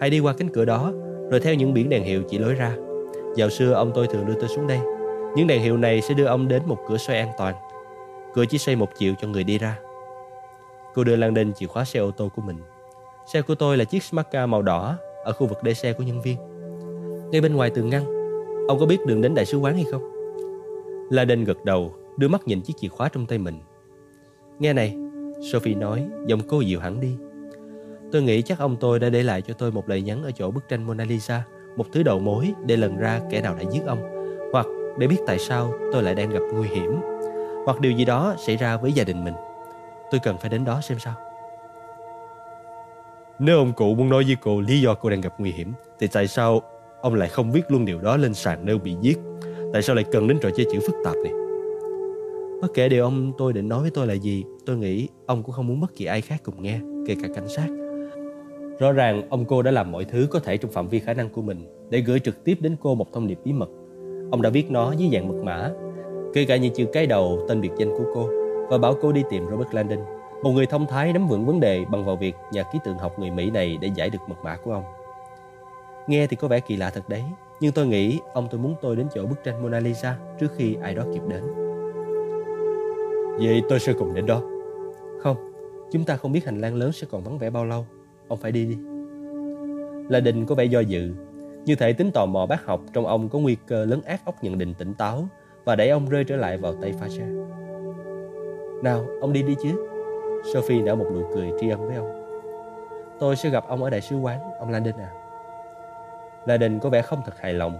Hãy 0.00 0.10
đi 0.10 0.20
qua 0.20 0.32
cánh 0.32 0.48
cửa 0.48 0.64
đó, 0.64 0.92
rồi 1.30 1.40
theo 1.40 1.54
những 1.54 1.74
biển 1.74 1.88
đèn 1.88 2.04
hiệu 2.04 2.22
chỉ 2.28 2.38
lối 2.38 2.54
ra. 2.54 2.76
Dạo 3.36 3.50
xưa 3.50 3.72
ông 3.72 3.90
tôi 3.94 4.06
thường 4.06 4.26
đưa 4.26 4.34
tôi 4.34 4.48
xuống 4.48 4.66
đây. 4.66 4.78
Những 5.36 5.46
đèn 5.46 5.62
hiệu 5.62 5.76
này 5.76 6.00
sẽ 6.00 6.14
đưa 6.14 6.24
ông 6.24 6.48
đến 6.48 6.62
một 6.66 6.78
cửa 6.88 6.96
xoay 6.96 7.18
an 7.18 7.30
toàn. 7.38 7.54
Cửa 8.34 8.44
chỉ 8.44 8.58
xoay 8.58 8.76
một 8.76 8.88
chiều 8.98 9.14
cho 9.20 9.28
người 9.28 9.44
đi 9.44 9.58
ra. 9.58 9.78
Cô 10.94 11.04
đưa 11.04 11.16
Landon 11.16 11.52
chìa 11.52 11.66
khóa 11.66 11.84
xe 11.84 12.00
ô 12.00 12.10
tô 12.10 12.28
của 12.36 12.42
mình. 12.42 12.56
Xe 13.32 13.42
của 13.42 13.54
tôi 13.54 13.76
là 13.76 13.84
chiếc 13.84 14.02
Smart 14.02 14.26
car 14.30 14.48
màu 14.48 14.62
đỏ 14.62 14.96
ở 15.24 15.32
khu 15.32 15.46
vực 15.46 15.58
để 15.62 15.74
xe 15.74 15.92
của 15.92 16.04
nhân 16.04 16.22
viên. 16.22 16.36
Ngay 17.30 17.40
bên 17.40 17.54
ngoài 17.54 17.70
tường 17.70 17.88
ngăn, 17.88 18.04
ông 18.68 18.78
có 18.80 18.86
biết 18.86 19.06
đường 19.06 19.20
đến 19.20 19.34
đại 19.34 19.46
sứ 19.46 19.58
quán 19.58 19.74
hay 19.74 19.84
không? 19.90 20.02
đinh 21.28 21.44
gật 21.44 21.64
đầu, 21.64 21.94
đưa 22.16 22.28
mắt 22.28 22.46
nhìn 22.46 22.60
chiếc 22.60 22.74
chìa 22.76 22.88
khóa 22.88 23.08
trong 23.08 23.26
tay 23.26 23.38
mình. 23.38 23.58
Nghe 24.58 24.72
này, 24.72 24.96
Sophie 25.42 25.74
nói, 25.74 26.06
giọng 26.26 26.40
cô 26.48 26.60
dịu 26.60 26.80
hẳn 26.80 27.00
đi. 27.00 27.16
Tôi 28.12 28.22
nghĩ 28.22 28.42
chắc 28.42 28.58
ông 28.58 28.76
tôi 28.80 28.98
đã 28.98 29.08
để 29.08 29.22
lại 29.22 29.42
cho 29.42 29.54
tôi 29.54 29.72
một 29.72 29.88
lời 29.88 30.02
nhắn 30.02 30.22
ở 30.22 30.30
chỗ 30.30 30.50
bức 30.50 30.68
tranh 30.68 30.86
Mona 30.86 31.04
Lisa, 31.04 31.44
một 31.76 31.86
thứ 31.92 32.02
đầu 32.02 32.18
mối 32.18 32.52
để 32.66 32.76
lần 32.76 32.96
ra 32.96 33.20
kẻ 33.30 33.40
nào 33.40 33.54
đã 33.54 33.62
giết 33.70 33.80
ông, 33.86 33.98
hoặc 34.52 34.66
để 34.98 35.06
biết 35.06 35.16
tại 35.26 35.38
sao 35.38 35.72
tôi 35.92 36.02
lại 36.02 36.14
đang 36.14 36.30
gặp 36.30 36.40
nguy 36.54 36.68
hiểm, 36.68 36.96
hoặc 37.64 37.80
điều 37.80 37.92
gì 37.92 38.04
đó 38.04 38.34
xảy 38.46 38.56
ra 38.56 38.76
với 38.76 38.92
gia 38.92 39.04
đình 39.04 39.24
mình. 39.24 39.34
Tôi 40.10 40.20
cần 40.24 40.38
phải 40.38 40.50
đến 40.50 40.64
đó 40.64 40.80
xem 40.80 40.98
sao. 40.98 41.14
Nếu 43.38 43.58
ông 43.58 43.72
cụ 43.72 43.94
muốn 43.94 44.08
nói 44.08 44.24
với 44.24 44.36
cô 44.42 44.60
lý 44.60 44.80
do 44.80 44.94
cô 44.94 45.10
đang 45.10 45.20
gặp 45.20 45.34
nguy 45.38 45.52
hiểm, 45.52 45.72
thì 45.98 46.06
tại 46.06 46.28
sao 46.28 46.62
ông 47.00 47.14
lại 47.14 47.28
không 47.28 47.52
viết 47.52 47.70
luôn 47.70 47.84
điều 47.84 48.00
đó 48.00 48.16
lên 48.16 48.34
sàn 48.34 48.66
nơi 48.66 48.78
bị 48.78 48.96
giết? 49.00 49.18
Tại 49.72 49.82
sao 49.82 49.96
lại 49.96 50.04
cần 50.12 50.28
đến 50.28 50.38
trò 50.42 50.50
chơi 50.56 50.66
chữ 50.72 50.78
phức 50.86 50.96
tạp 51.04 51.14
này? 51.24 51.41
Bất 52.62 52.74
kể 52.74 52.88
điều 52.88 53.04
ông 53.04 53.32
tôi 53.38 53.52
định 53.52 53.68
nói 53.68 53.80
với 53.80 53.90
tôi 53.90 54.06
là 54.06 54.14
gì, 54.14 54.44
tôi 54.66 54.76
nghĩ 54.76 55.08
ông 55.26 55.42
cũng 55.42 55.52
không 55.52 55.66
muốn 55.66 55.80
bất 55.80 55.94
kỳ 55.96 56.04
ai 56.04 56.20
khác 56.20 56.40
cùng 56.44 56.62
nghe, 56.62 56.80
kể 57.06 57.16
cả 57.22 57.28
cảnh 57.34 57.48
sát. 57.48 57.66
Rõ 58.78 58.92
ràng 58.92 59.22
ông 59.30 59.44
cô 59.44 59.62
đã 59.62 59.70
làm 59.70 59.92
mọi 59.92 60.04
thứ 60.04 60.26
có 60.30 60.38
thể 60.38 60.56
trong 60.56 60.70
phạm 60.70 60.88
vi 60.88 60.98
khả 60.98 61.14
năng 61.14 61.28
của 61.28 61.42
mình 61.42 61.86
để 61.90 62.00
gửi 62.00 62.20
trực 62.20 62.44
tiếp 62.44 62.58
đến 62.60 62.76
cô 62.80 62.94
một 62.94 63.12
thông 63.12 63.26
điệp 63.26 63.38
bí 63.44 63.52
mật. 63.52 63.68
Ông 64.30 64.42
đã 64.42 64.50
viết 64.50 64.70
nó 64.70 64.92
dưới 64.92 65.08
dạng 65.12 65.28
mật 65.28 65.42
mã, 65.44 65.70
kể 66.34 66.44
cả 66.44 66.56
những 66.56 66.74
chữ 66.74 66.86
cái 66.92 67.06
đầu 67.06 67.44
tên 67.48 67.60
biệt 67.60 67.70
danh 67.78 67.90
của 67.90 68.04
cô 68.14 68.28
và 68.68 68.78
bảo 68.78 68.94
cô 69.02 69.12
đi 69.12 69.22
tìm 69.30 69.46
Robert 69.50 69.74
Landon, 69.74 70.00
một 70.42 70.50
người 70.50 70.66
thông 70.66 70.86
thái 70.86 71.12
nắm 71.12 71.28
vững 71.28 71.46
vấn 71.46 71.60
đề 71.60 71.84
bằng 71.90 72.04
vào 72.04 72.16
việc 72.16 72.34
nhà 72.52 72.62
ký 72.72 72.78
tượng 72.84 72.98
học 72.98 73.18
người 73.18 73.30
Mỹ 73.30 73.50
này 73.50 73.78
để 73.80 73.90
giải 73.94 74.10
được 74.10 74.20
mật 74.28 74.36
mã 74.44 74.56
của 74.56 74.72
ông. 74.72 74.84
Nghe 76.08 76.26
thì 76.26 76.36
có 76.36 76.48
vẻ 76.48 76.60
kỳ 76.60 76.76
lạ 76.76 76.90
thật 76.90 77.08
đấy, 77.08 77.22
nhưng 77.60 77.72
tôi 77.72 77.86
nghĩ 77.86 78.20
ông 78.34 78.48
tôi 78.50 78.60
muốn 78.60 78.74
tôi 78.80 78.96
đến 78.96 79.06
chỗ 79.14 79.26
bức 79.26 79.44
tranh 79.44 79.62
Mona 79.62 79.80
Lisa 79.80 80.16
trước 80.40 80.52
khi 80.56 80.76
ai 80.82 80.94
đó 80.94 81.02
kịp 81.14 81.22
đến. 81.28 81.71
Vậy 83.44 83.62
tôi 83.68 83.80
sẽ 83.80 83.92
cùng 83.92 84.14
đến 84.14 84.26
đó. 84.26 84.42
Không, 85.20 85.36
chúng 85.92 86.04
ta 86.04 86.16
không 86.16 86.32
biết 86.32 86.44
hành 86.44 86.60
lang 86.60 86.74
lớn 86.74 86.92
sẽ 86.92 87.06
còn 87.10 87.22
vắng 87.22 87.38
vẻ 87.38 87.50
bao 87.50 87.64
lâu. 87.64 87.86
Ông 88.28 88.38
phải 88.38 88.52
đi 88.52 88.66
đi. 88.66 88.78
Là 90.08 90.20
Đình 90.20 90.46
có 90.46 90.54
vẻ 90.54 90.64
do 90.64 90.80
dự, 90.80 91.14
như 91.64 91.74
thể 91.74 91.92
tính 91.92 92.10
tò 92.14 92.26
mò 92.26 92.46
bác 92.46 92.64
học 92.64 92.80
trong 92.92 93.06
ông 93.06 93.28
có 93.28 93.38
nguy 93.38 93.56
cơ 93.66 93.84
lớn 93.84 94.02
ác 94.02 94.24
ốc 94.24 94.44
nhận 94.44 94.58
định 94.58 94.74
tỉnh 94.74 94.94
táo 94.94 95.24
và 95.64 95.76
đẩy 95.76 95.88
ông 95.88 96.08
rơi 96.08 96.24
trở 96.24 96.36
lại 96.36 96.56
vào 96.56 96.74
tay 96.74 96.94
Fasha. 97.00 97.46
Nào, 98.82 99.06
ông 99.20 99.32
đi 99.32 99.42
đi 99.42 99.56
chứ. 99.62 99.88
Sophie 100.54 100.82
nở 100.82 100.94
một 100.94 101.06
nụ 101.12 101.22
cười 101.34 101.50
tri 101.60 101.68
ân 101.68 101.86
với 101.86 101.96
ông. 101.96 102.22
Tôi 103.18 103.36
sẽ 103.36 103.50
gặp 103.50 103.64
ông 103.68 103.82
ở 103.82 103.90
đại 103.90 104.00
sứ 104.00 104.16
quán, 104.16 104.40
ông 104.58 104.70
Landon 104.70 104.94
à. 104.98 105.10
Landon 106.46 106.78
có 106.78 106.88
vẻ 106.88 107.02
không 107.02 107.22
thật 107.24 107.38
hài 107.40 107.52
lòng. 107.52 107.78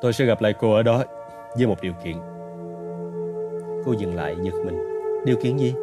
Tôi 0.00 0.12
sẽ 0.12 0.24
gặp 0.24 0.42
lại 0.42 0.54
cô 0.60 0.74
ở 0.74 0.82
đó 0.82 1.04
với 1.56 1.66
một 1.66 1.82
điều 1.82 1.92
kiện. 2.04 2.16
Cô 3.84 3.92
dừng 3.92 4.14
lại 4.14 4.36
giật 4.42 4.54
mình. 4.64 4.78
Điều 5.24 5.36
kiện 5.36 5.56
gì? 5.56 5.74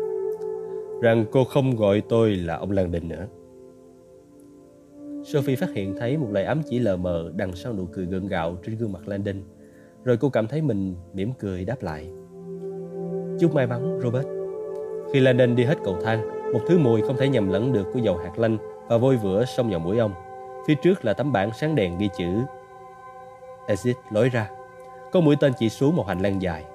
Rằng 1.01 1.25
cô 1.31 1.43
không 1.43 1.75
gọi 1.75 2.01
tôi 2.09 2.35
là 2.35 2.55
ông 2.55 2.71
Lan 2.71 2.91
đình 2.91 3.07
nữa. 3.07 3.27
Sophie 5.23 5.55
phát 5.55 5.69
hiện 5.73 5.95
thấy 5.99 6.17
một 6.17 6.27
lời 6.31 6.43
ám 6.43 6.61
chỉ 6.69 6.79
lờ 6.79 6.97
mờ 6.97 7.31
đằng 7.35 7.55
sau 7.55 7.73
nụ 7.73 7.85
cười 7.93 8.05
gượng 8.05 8.27
gạo 8.27 8.57
trên 8.65 8.77
gương 8.77 8.91
mặt 8.91 9.07
Landon. 9.07 9.35
Rồi 10.03 10.17
cô 10.17 10.29
cảm 10.29 10.47
thấy 10.47 10.61
mình 10.61 10.95
mỉm 11.13 11.31
cười 11.39 11.65
đáp 11.65 11.83
lại. 11.83 12.09
Chúc 13.39 13.55
may 13.55 13.67
mắn, 13.67 13.99
Robert. 14.03 14.27
Khi 15.13 15.19
Landon 15.19 15.55
đi 15.55 15.63
hết 15.63 15.77
cầu 15.83 15.97
thang, 16.03 16.51
một 16.53 16.59
thứ 16.67 16.77
mùi 16.77 17.01
không 17.01 17.17
thể 17.17 17.29
nhầm 17.29 17.49
lẫn 17.49 17.73
được 17.73 17.87
của 17.93 17.99
dầu 17.99 18.17
hạt 18.17 18.39
lanh 18.39 18.57
và 18.87 18.97
vôi 18.97 19.17
vữa 19.17 19.45
xông 19.45 19.69
vào 19.69 19.79
mũi 19.79 19.97
ông. 19.97 20.13
Phía 20.67 20.75
trước 20.75 21.05
là 21.05 21.13
tấm 21.13 21.31
bảng 21.31 21.51
sáng 21.53 21.75
đèn 21.75 21.97
ghi 21.97 22.09
chữ 22.17 22.25
Exit 23.67 23.95
lối 24.11 24.29
ra. 24.29 24.49
Có 25.11 25.19
mũi 25.21 25.35
tên 25.39 25.53
chỉ 25.59 25.69
xuống 25.69 25.95
một 25.95 26.07
hành 26.07 26.19
lang 26.19 26.41
dài. 26.41 26.65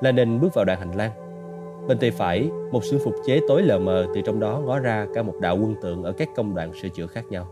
Landon 0.00 0.40
bước 0.40 0.54
vào 0.54 0.64
đoạn 0.64 0.78
hành 0.78 0.96
lang. 0.96 1.10
Bên 1.88 1.98
tay 1.98 2.10
phải, 2.10 2.50
một 2.72 2.84
sự 2.84 2.98
phục 2.98 3.14
chế 3.26 3.40
tối 3.48 3.62
lờ 3.62 3.78
mờ 3.78 4.06
từ 4.14 4.20
trong 4.20 4.40
đó 4.40 4.62
ngó 4.66 4.78
ra 4.78 5.06
cả 5.14 5.22
một 5.22 5.34
đạo 5.40 5.58
quân 5.60 5.74
tượng 5.82 6.02
ở 6.02 6.12
các 6.12 6.28
công 6.36 6.54
đoạn 6.54 6.72
sửa 6.82 6.88
chữa 6.88 7.06
khác 7.06 7.24
nhau. 7.30 7.46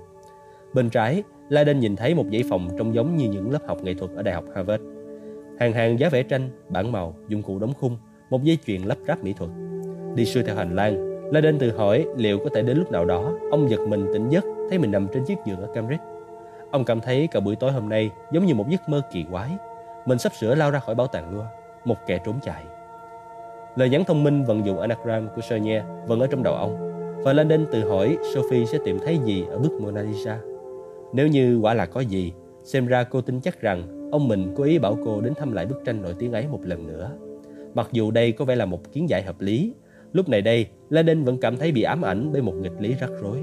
Bên 0.73 0.91
trái, 0.91 1.23
Landon 1.49 1.81
nhìn 1.81 1.97
thấy 1.97 2.15
một 2.15 2.25
dãy 2.33 2.43
phòng 2.51 2.69
trông 2.79 2.95
giống 2.95 3.17
như 3.17 3.29
những 3.29 3.51
lớp 3.51 3.61
học 3.67 3.79
nghệ 3.83 3.95
thuật 3.95 4.11
ở 4.17 4.23
Đại 4.23 4.35
học 4.35 4.45
Harvard. 4.55 4.83
Hàng 5.61 5.73
hàng 5.73 5.99
giá 5.99 6.09
vẽ 6.09 6.23
tranh, 6.23 6.51
bản 6.69 6.93
màu, 6.93 7.15
dụng 7.29 7.43
cụ 7.43 7.59
đóng 7.59 7.73
khung, 7.81 7.97
một 8.31 8.43
dây 8.43 8.59
chuyền 8.67 8.83
lắp 8.83 8.99
ráp 9.09 9.25
mỹ 9.25 9.33
thuật. 9.33 9.51
Đi 10.15 10.25
xuôi 10.25 10.43
theo 10.43 10.57
hành 10.57 10.77
lang, 10.77 11.09
La 11.33 11.41
tự 11.61 11.77
hỏi 11.77 12.07
liệu 12.17 12.39
có 12.39 12.51
thể 12.55 12.63
đến 12.63 12.79
lúc 12.79 12.93
nào 12.93 13.05
đó 13.05 13.33
ông 13.51 13.71
giật 13.71 13.81
mình 13.89 14.07
tỉnh 14.13 14.29
giấc 14.29 14.45
thấy 14.71 14.79
mình 14.79 14.91
nằm 14.91 15.09
trên 15.13 15.25
chiếc 15.25 15.39
giường 15.47 15.61
ở 15.61 15.69
Cambridge. 15.75 16.05
Ông 16.71 16.85
cảm 16.85 17.01
thấy 17.01 17.29
cả 17.31 17.41
buổi 17.41 17.57
tối 17.57 17.73
hôm 17.73 17.89
nay 17.89 18.11
giống 18.33 18.47
như 18.47 18.55
một 18.55 18.69
giấc 18.69 18.89
mơ 18.89 19.03
kỳ 19.13 19.25
quái. 19.31 19.51
Mình 20.07 20.19
sắp 20.19 20.33
sửa 20.41 20.55
lao 20.55 20.71
ra 20.71 20.79
khỏi 20.79 20.95
bảo 20.95 21.07
tàng 21.07 21.35
luôn 21.35 21.45
một 21.89 21.97
kẻ 22.07 22.19
trốn 22.25 22.35
chạy. 22.43 22.65
Lời 23.77 23.89
nhắn 23.89 24.05
thông 24.05 24.25
minh 24.25 24.45
vận 24.45 24.67
dụng 24.67 24.81
anagram 24.81 25.29
của 25.37 25.41
Sonia 25.41 25.83
vẫn 26.07 26.21
ở 26.21 26.27
trong 26.27 26.43
đầu 26.43 26.55
ông. 26.55 26.89
Và 27.25 27.33
Landon 27.33 27.67
tự 27.73 27.89
hỏi 27.89 28.17
Sophie 28.35 28.67
sẽ 28.67 28.79
tìm 28.85 28.99
thấy 29.05 29.19
gì 29.25 29.45
ở 29.51 29.59
bức 29.59 29.73
Mona 29.81 30.03
Lisa. 30.03 30.39
Nếu 31.13 31.27
như 31.27 31.59
quả 31.63 31.75
là 31.75 31.87
có 31.87 32.01
gì, 32.01 32.33
xem 32.65 32.87
ra 32.87 33.05
cô 33.05 33.21
tin 33.21 33.41
chắc 33.41 33.61
rằng 33.61 34.11
ông 34.13 34.29
mình 34.29 34.55
cố 34.57 34.65
ý 34.65 34.79
bảo 34.79 34.99
cô 35.05 35.21
đến 35.21 35.35
thăm 35.35 35.53
lại 35.53 35.67
bức 35.67 35.85
tranh 35.85 36.03
nổi 36.03 36.15
tiếng 36.19 36.33
ấy 36.33 36.47
một 36.49 36.61
lần 36.65 36.87
nữa. 36.87 37.11
Mặc 37.75 37.89
dù 37.93 38.11
đây 38.11 38.33
có 38.33 38.45
vẻ 38.45 38.57
là 38.57 38.65
một 38.65 38.93
kiến 38.93 39.09
giải 39.09 39.23
hợp 39.23 39.41
lý, 39.41 39.75
lúc 40.13 40.29
này 40.29 40.43
đây, 40.43 40.67
Landon 40.91 41.25
vẫn 41.25 41.39
cảm 41.41 41.57
thấy 41.57 41.73
bị 41.73 41.83
ám 41.83 42.05
ảnh 42.05 42.31
bởi 42.33 42.43
một 42.43 42.55
nghịch 42.55 42.81
lý 42.81 42.95
rắc 43.01 43.11
rối. 43.21 43.39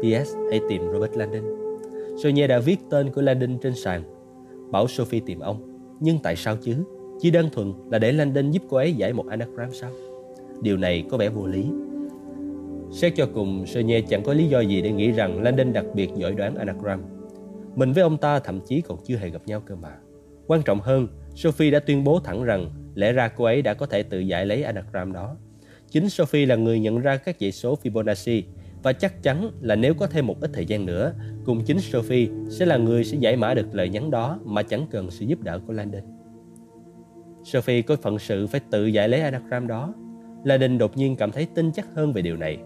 P.S. 0.00 0.34
Hãy 0.50 0.60
tìm 0.68 0.82
Robert 0.92 1.16
Landon. 1.16 1.44
Sonia 2.22 2.46
đã 2.46 2.58
viết 2.58 2.76
tên 2.90 3.10
của 3.10 3.22
Landon 3.22 3.58
trên 3.58 3.74
sàn, 3.74 4.02
bảo 4.70 4.88
Sophie 4.88 5.22
tìm 5.26 5.38
ông. 5.38 5.75
Nhưng 6.00 6.18
tại 6.18 6.36
sao 6.36 6.56
chứ? 6.56 6.84
Chỉ 7.20 7.30
đơn 7.30 7.48
thuần 7.52 7.72
là 7.90 7.98
để 7.98 8.12
Landon 8.12 8.50
giúp 8.50 8.62
cô 8.68 8.76
ấy 8.76 8.92
giải 8.92 9.12
một 9.12 9.26
anagram 9.28 9.72
sao? 9.72 9.90
Điều 10.62 10.76
này 10.76 11.04
có 11.10 11.16
vẻ 11.16 11.28
vô 11.28 11.46
lý. 11.46 11.64
Xét 12.92 13.12
cho 13.16 13.28
cùng, 13.34 13.66
Sonia 13.66 14.00
chẳng 14.00 14.22
có 14.22 14.32
lý 14.32 14.48
do 14.48 14.60
gì 14.60 14.82
để 14.82 14.92
nghĩ 14.92 15.12
rằng 15.12 15.42
Landon 15.42 15.72
đặc 15.72 15.84
biệt 15.94 16.10
giỏi 16.16 16.34
đoán 16.34 16.54
anagram. 16.54 17.02
Mình 17.74 17.92
với 17.92 18.02
ông 18.02 18.18
ta 18.18 18.38
thậm 18.38 18.60
chí 18.66 18.80
còn 18.80 18.98
chưa 19.04 19.16
hề 19.16 19.30
gặp 19.30 19.42
nhau 19.46 19.60
cơ 19.66 19.74
mà. 19.76 19.96
Quan 20.46 20.62
trọng 20.62 20.80
hơn, 20.80 21.08
Sophie 21.34 21.70
đã 21.70 21.78
tuyên 21.78 22.04
bố 22.04 22.20
thẳng 22.20 22.44
rằng 22.44 22.70
lẽ 22.94 23.12
ra 23.12 23.28
cô 23.28 23.44
ấy 23.44 23.62
đã 23.62 23.74
có 23.74 23.86
thể 23.86 24.02
tự 24.02 24.18
giải 24.18 24.46
lấy 24.46 24.62
anagram 24.62 25.12
đó. 25.12 25.36
Chính 25.90 26.08
Sophie 26.08 26.46
là 26.46 26.56
người 26.56 26.80
nhận 26.80 27.00
ra 27.00 27.16
các 27.16 27.36
dãy 27.40 27.52
số 27.52 27.78
Fibonacci 27.82 28.42
và 28.86 28.92
chắc 28.92 29.22
chắn 29.22 29.50
là 29.60 29.76
nếu 29.76 29.94
có 29.94 30.06
thêm 30.06 30.26
một 30.26 30.40
ít 30.40 30.50
thời 30.54 30.66
gian 30.66 30.86
nữa, 30.86 31.12
cùng 31.44 31.64
chính 31.64 31.80
Sophie 31.80 32.28
sẽ 32.48 32.66
là 32.66 32.76
người 32.76 33.04
sẽ 33.04 33.16
giải 33.20 33.36
mã 33.36 33.54
được 33.54 33.66
lời 33.72 33.88
nhắn 33.88 34.10
đó 34.10 34.38
mà 34.44 34.62
chẳng 34.62 34.86
cần 34.90 35.10
sự 35.10 35.24
giúp 35.26 35.42
đỡ 35.42 35.60
của 35.66 35.72
Landon. 35.72 36.02
Sophie 37.44 37.82
có 37.82 37.96
phận 37.96 38.18
sự 38.18 38.46
phải 38.46 38.60
tự 38.70 38.86
giải 38.86 39.08
lấy 39.08 39.20
anagram 39.20 39.66
đó. 39.66 39.94
Landon 40.44 40.78
đột 40.78 40.96
nhiên 40.96 41.16
cảm 41.16 41.32
thấy 41.32 41.46
tin 41.54 41.72
chắc 41.72 41.86
hơn 41.94 42.12
về 42.12 42.22
điều 42.22 42.36
này, 42.36 42.58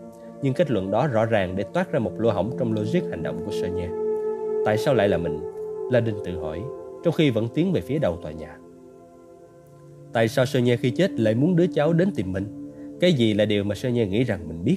nhưng 0.43 0.55
kết 0.55 0.71
luận 0.71 0.91
đó 0.91 1.07
rõ 1.07 1.27
ràng 1.27 1.57
để 1.57 1.65
toát 1.75 1.93
ra 1.93 1.99
một 1.99 2.21
lỗ 2.21 2.31
hổng 2.31 2.57
trong 2.59 2.73
logic 2.73 3.03
hành 3.11 3.23
động 3.23 3.41
của 3.47 3.53
Sonia. 3.53 3.89
Tại 4.65 4.79
sao 4.79 4.95
lại 4.95 5.09
là 5.09 5.19
mình? 5.19 5.41
Landon 5.93 6.15
tự 6.25 6.39
hỏi, 6.39 6.61
trong 7.05 7.15
khi 7.15 7.31
vẫn 7.31 7.49
tiến 7.55 7.73
về 7.73 7.81
phía 7.81 7.99
đầu 7.99 8.19
tòa 8.23 8.33
nhà. 8.33 8.57
Tại 10.13 10.29
sao 10.29 10.47
Sonia 10.47 10.77
khi 10.77 10.91
chết 10.91 11.11
lại 11.11 11.35
muốn 11.35 11.57
đứa 11.57 11.67
cháu 11.67 11.93
đến 11.93 12.11
tìm 12.17 12.33
mình? 12.33 12.73
Cái 13.01 13.13
gì 13.13 13.35
là 13.35 13.45
điều 13.45 13.65
mà 13.65 13.75
Sonia 13.75 14.07
nghĩ 14.07 14.25
rằng 14.25 14.49
mình 14.49 14.65
biết? 14.65 14.77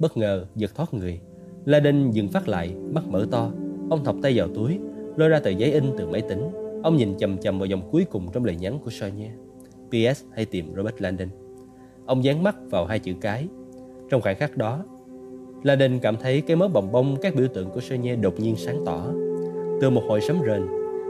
Bất 0.00 0.16
ngờ, 0.16 0.44
giật 0.56 0.74
thoát 0.74 0.94
người. 0.94 1.20
La 1.64 1.80
Đinh 1.80 2.14
dừng 2.14 2.28
phát 2.28 2.48
lại, 2.48 2.74
mắt 2.90 3.04
mở 3.08 3.26
to. 3.30 3.50
Ông 3.90 4.04
thọc 4.04 4.16
tay 4.22 4.32
vào 4.36 4.48
túi, 4.54 4.78
lôi 5.16 5.28
ra 5.28 5.40
tờ 5.40 5.50
giấy 5.50 5.72
in 5.72 5.84
từ 5.98 6.06
máy 6.06 6.22
tính. 6.28 6.42
Ông 6.82 6.96
nhìn 6.96 7.16
chầm 7.18 7.38
chầm 7.38 7.58
vào 7.58 7.66
dòng 7.66 7.90
cuối 7.90 8.04
cùng 8.10 8.28
trong 8.32 8.44
lời 8.44 8.56
nhắn 8.56 8.78
của 8.84 8.90
Sonia. 8.90 9.30
PS 9.88 10.24
hay 10.32 10.44
tìm 10.44 10.74
Robert 10.76 10.94
Landon. 10.98 11.28
Ông 12.06 12.24
dán 12.24 12.42
mắt 12.42 12.56
vào 12.70 12.84
hai 12.86 12.98
chữ 12.98 13.12
cái. 13.20 13.48
Trong 14.10 14.20
khoảnh 14.20 14.36
khắc 14.36 14.56
đó, 14.56 14.84
Landon 15.62 15.98
cảm 15.98 16.16
thấy 16.16 16.40
cái 16.40 16.56
mớ 16.56 16.68
bồng 16.68 16.92
bông 16.92 17.16
các 17.22 17.34
biểu 17.34 17.48
tượng 17.48 17.70
của 17.70 17.80
Sonia 17.80 18.16
đột 18.16 18.40
nhiên 18.40 18.56
sáng 18.56 18.82
tỏ. 18.86 19.06
Từ 19.80 19.90
một 19.90 20.02
hồi 20.08 20.20
sấm 20.20 20.40
rền, 20.46 20.62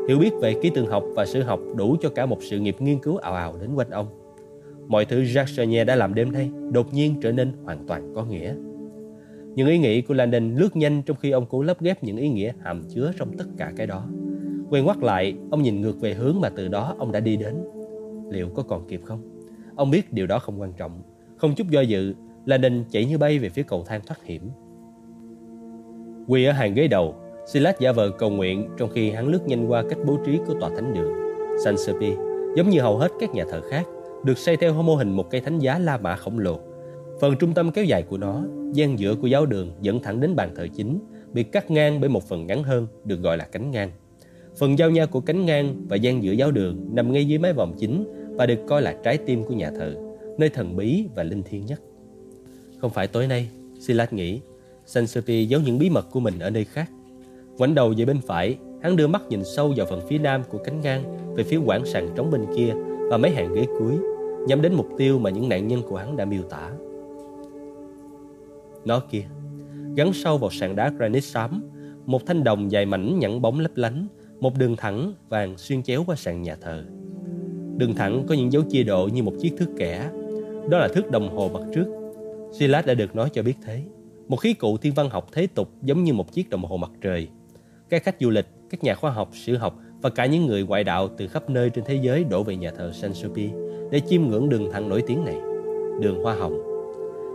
hiểu 0.09 0.18
biết 0.18 0.30
về 0.40 0.54
ký 0.62 0.70
tượng 0.70 0.87
học 0.87 1.04
và 1.16 1.26
sử 1.26 1.42
học 1.42 1.61
đủ 1.76 1.97
cho 2.00 2.09
cả 2.09 2.26
một 2.26 2.38
sự 2.40 2.59
nghiệp 2.59 2.76
nghiên 2.78 2.99
cứu 2.99 3.16
ảo 3.16 3.35
ảo 3.35 3.54
đến 3.61 3.75
quanh 3.75 3.90
ông. 3.90 4.06
Mọi 4.87 5.04
thứ 5.04 5.23
Jacques 5.23 5.47
Sonia 5.47 5.85
đã 5.85 5.97
làm 5.97 6.14
đêm 6.14 6.32
nay 6.32 6.50
đột 6.73 6.94
nhiên 6.94 7.14
trở 7.23 7.32
nên 7.32 7.52
hoàn 7.64 7.87
toàn 7.87 8.12
có 8.14 8.25
nghĩa. 8.25 8.54
Những 9.54 9.69
ý 9.69 9.78
nghĩ 9.78 10.02
của 10.02 10.14
Landon 10.14 10.54
lướt 10.54 10.76
nhanh 10.76 11.02
trong 11.02 11.16
khi 11.16 11.30
ông 11.30 11.47
cố 11.50 11.62
lấp 11.62 11.80
ghép 11.80 12.04
những 12.04 12.16
ý 12.16 12.28
nghĩa 12.28 12.52
hàm 12.61 12.83
chứa 12.95 13.12
trong 13.16 13.37
tất 13.38 13.45
cả 13.57 13.73
cái 13.76 13.87
đó. 13.87 14.07
Quay 14.71 14.83
ngoắt 14.83 14.99
lại, 14.99 15.35
ông 15.50 15.62
nhìn 15.62 15.80
ngược 15.80 16.00
về 16.00 16.14
hướng 16.14 16.40
mà 16.40 16.49
từ 16.49 16.69
đó 16.69 16.95
ông 16.99 17.12
đã 17.12 17.21
đi 17.21 17.37
đến. 17.37 17.54
Liệu 18.30 18.49
có 18.49 18.62
còn 18.62 18.88
kịp 18.88 19.00
không? 19.04 19.23
Ông 19.76 19.90
biết 19.90 20.12
điều 20.12 20.26
đó 20.26 20.38
không 20.38 20.61
quan 20.61 20.73
trọng. 20.73 21.02
Không 21.37 21.54
chút 21.54 21.71
do 21.71 21.80
dự, 21.80 22.14
Landon 22.45 22.85
chạy 22.90 23.04
như 23.04 23.19
bay 23.19 23.38
về 23.38 23.49
phía 23.49 23.62
cầu 23.62 23.85
thang 23.87 24.00
thoát 24.07 24.25
hiểm. 24.25 24.42
Quỳ 26.26 26.45
ở 26.45 26.52
hàng 26.52 26.75
ghế 26.75 26.88
đầu, 26.88 27.14
Silas 27.52 27.75
giả 27.80 27.92
vờ 27.92 28.11
cầu 28.19 28.30
nguyện 28.30 28.69
trong 28.78 28.90
khi 28.90 29.11
hắn 29.11 29.28
lướt 29.28 29.47
nhanh 29.47 29.66
qua 29.66 29.85
cách 29.88 29.99
bố 30.07 30.19
trí 30.26 30.38
của 30.47 30.54
tòa 30.61 30.71
thánh 30.71 30.95
đường. 30.95 31.12
San 31.64 31.75
giống 32.57 32.71
như 32.71 32.80
hầu 32.80 32.99
hết 32.99 33.12
các 33.21 33.35
nhà 33.35 33.45
thờ 33.50 33.61
khác, 33.71 33.87
được 34.25 34.38
xây 34.38 34.57
theo 34.57 34.83
mô 34.83 34.95
hình 34.95 35.11
một 35.11 35.30
cây 35.30 35.40
thánh 35.40 35.59
giá 35.59 35.78
La 35.78 35.99
Mã 35.99 36.16
khổng 36.16 36.38
lồ. 36.38 36.59
Phần 37.21 37.37
trung 37.37 37.55
tâm 37.55 37.71
kéo 37.71 37.85
dài 37.85 38.03
của 38.03 38.19
nó, 38.19 38.43
gian 38.73 38.99
giữa 38.99 39.15
của 39.15 39.27
giáo 39.27 39.47
đường 39.47 39.73
dẫn 39.81 40.03
thẳng 40.03 40.21
đến 40.21 40.37
bàn 40.37 40.53
thờ 40.57 40.67
chính, 40.77 40.99
bị 41.33 41.43
cắt 41.43 41.71
ngang 41.71 42.00
bởi 42.00 42.11
một 42.11 42.29
phần 42.29 42.47
ngắn 42.47 42.62
hơn, 42.62 42.87
được 43.05 43.21
gọi 43.21 43.37
là 43.37 43.45
cánh 43.45 43.71
ngang. 43.71 43.91
Phần 44.59 44.79
giao 44.79 44.91
nhau 44.91 45.07
của 45.07 45.21
cánh 45.21 45.47
ngang 45.47 45.87
và 45.89 45.97
gian 45.97 46.23
giữa 46.23 46.33
giáo 46.33 46.50
đường 46.50 46.89
nằm 46.93 47.12
ngay 47.12 47.29
dưới 47.29 47.39
mái 47.39 47.53
vòm 47.53 47.73
chính 47.79 48.05
và 48.37 48.47
được 48.47 48.59
coi 48.69 48.83
là 48.83 48.97
trái 49.03 49.19
tim 49.19 49.45
của 49.45 49.55
nhà 49.55 49.71
thờ, 49.71 49.95
nơi 50.39 50.49
thần 50.49 50.77
bí 50.77 51.05
và 51.15 51.23
linh 51.23 51.43
thiêng 51.43 51.67
nhất. 51.67 51.81
Không 52.79 52.91
phải 52.91 53.07
tối 53.07 53.27
nay, 53.27 53.49
Silas 53.81 54.12
nghĩ, 54.12 54.41
Sansepi 54.87 55.47
giấu 55.47 55.61
những 55.61 55.79
bí 55.79 55.91
mật 55.91 56.07
của 56.11 56.21
mình 56.21 56.39
ở 56.39 56.50
nơi 56.50 56.65
khác. 56.65 56.91
Ngoảnh 57.59 57.75
đầu 57.75 57.95
về 57.97 58.05
bên 58.05 58.21
phải, 58.27 58.57
hắn 58.83 58.97
đưa 58.97 59.07
mắt 59.07 59.23
nhìn 59.29 59.45
sâu 59.45 59.75
vào 59.77 59.87
phần 59.87 60.00
phía 60.09 60.19
nam 60.19 60.43
của 60.50 60.59
cánh 60.59 60.81
ngang 60.81 61.35
về 61.35 61.45
phía 61.45 61.57
quảng 61.57 61.87
sàn 61.87 62.09
trống 62.17 62.31
bên 62.31 62.47
kia 62.57 62.73
và 63.11 63.17
mấy 63.17 63.31
hàng 63.31 63.55
ghế 63.55 63.67
cuối, 63.79 63.95
nhắm 64.49 64.62
đến 64.62 64.75
mục 64.75 64.89
tiêu 64.99 65.19
mà 65.19 65.31
những 65.31 65.49
nạn 65.49 65.69
nhân 65.69 65.83
của 65.89 65.97
hắn 65.97 66.17
đã 66.17 66.25
miêu 66.25 66.43
tả. 66.43 66.71
Nó 68.84 69.00
kia, 69.00 69.25
gắn 69.96 70.12
sâu 70.12 70.38
vào 70.38 70.50
sàn 70.50 70.76
đá 70.76 70.90
granite 70.90 71.20
xám, 71.20 71.62
một 72.06 72.26
thanh 72.26 72.44
đồng 72.44 72.70
dài 72.70 72.87
mảnh 72.87 73.18
nhẵn 73.18 73.42
bóng 73.42 73.60
lấp 73.60 73.72
lánh, 73.75 74.06
một 74.40 74.58
đường 74.58 74.76
thẳng 74.76 75.14
vàng 75.28 75.58
xuyên 75.58 75.82
chéo 75.82 76.04
qua 76.06 76.16
sàn 76.16 76.42
nhà 76.42 76.56
thờ. 76.60 76.84
Đường 77.76 77.94
thẳng 77.94 78.25
có 78.28 78.34
những 78.34 78.52
dấu 78.52 78.62
chia 78.62 78.82
độ 78.82 79.08
như 79.12 79.22
một 79.22 79.32
chiếc 79.40 79.52
thước 79.58 79.68
kẻ. 79.78 80.10
Đó 80.70 80.78
là 80.78 80.88
thước 80.88 81.10
đồng 81.10 81.37
hồ 81.37 81.50
mặt 81.52 81.62
trước. 81.75 81.87
Silas 82.52 82.87
đã 82.87 82.94
được 82.94 83.16
nói 83.16 83.30
cho 83.32 83.42
biết 83.42 83.54
thế. 83.64 83.82
Một 84.28 84.37
khí 84.37 84.54
cụ 84.54 84.76
thiên 84.76 84.94
văn 84.94 85.10
học 85.10 85.28
thế 85.32 85.46
tục 85.46 85.70
giống 85.82 86.04
như 86.04 86.12
một 86.12 86.32
chiếc 86.32 86.50
đồng 86.50 86.64
hồ 86.64 86.76
mặt 86.76 86.90
trời. 87.00 87.28
Các 87.88 88.02
khách 88.02 88.16
du 88.20 88.30
lịch, 88.30 88.46
các 88.70 88.84
nhà 88.84 88.94
khoa 88.94 89.10
học, 89.10 89.30
sử 89.32 89.56
học 89.56 89.78
và 90.02 90.10
cả 90.10 90.26
những 90.26 90.46
người 90.46 90.62
ngoại 90.62 90.84
đạo 90.84 91.08
từ 91.16 91.26
khắp 91.26 91.50
nơi 91.50 91.70
trên 91.70 91.84
thế 91.84 91.94
giới 92.02 92.25
đổ 92.25 92.42
về 92.42 92.56
nhà 92.56 92.70
thờ 92.76 92.92
Saint-Sophie 93.00 93.50
để 93.90 94.00
chiêm 94.00 94.22
ngưỡng 94.22 94.49
đường 94.49 94.70
thẳng 94.72 94.88
nổi 94.88 95.02
tiếng 95.06 95.25
này. 95.25 95.37
Đường 96.00 96.22
hoa 96.22 96.34
hồng. 96.34 96.62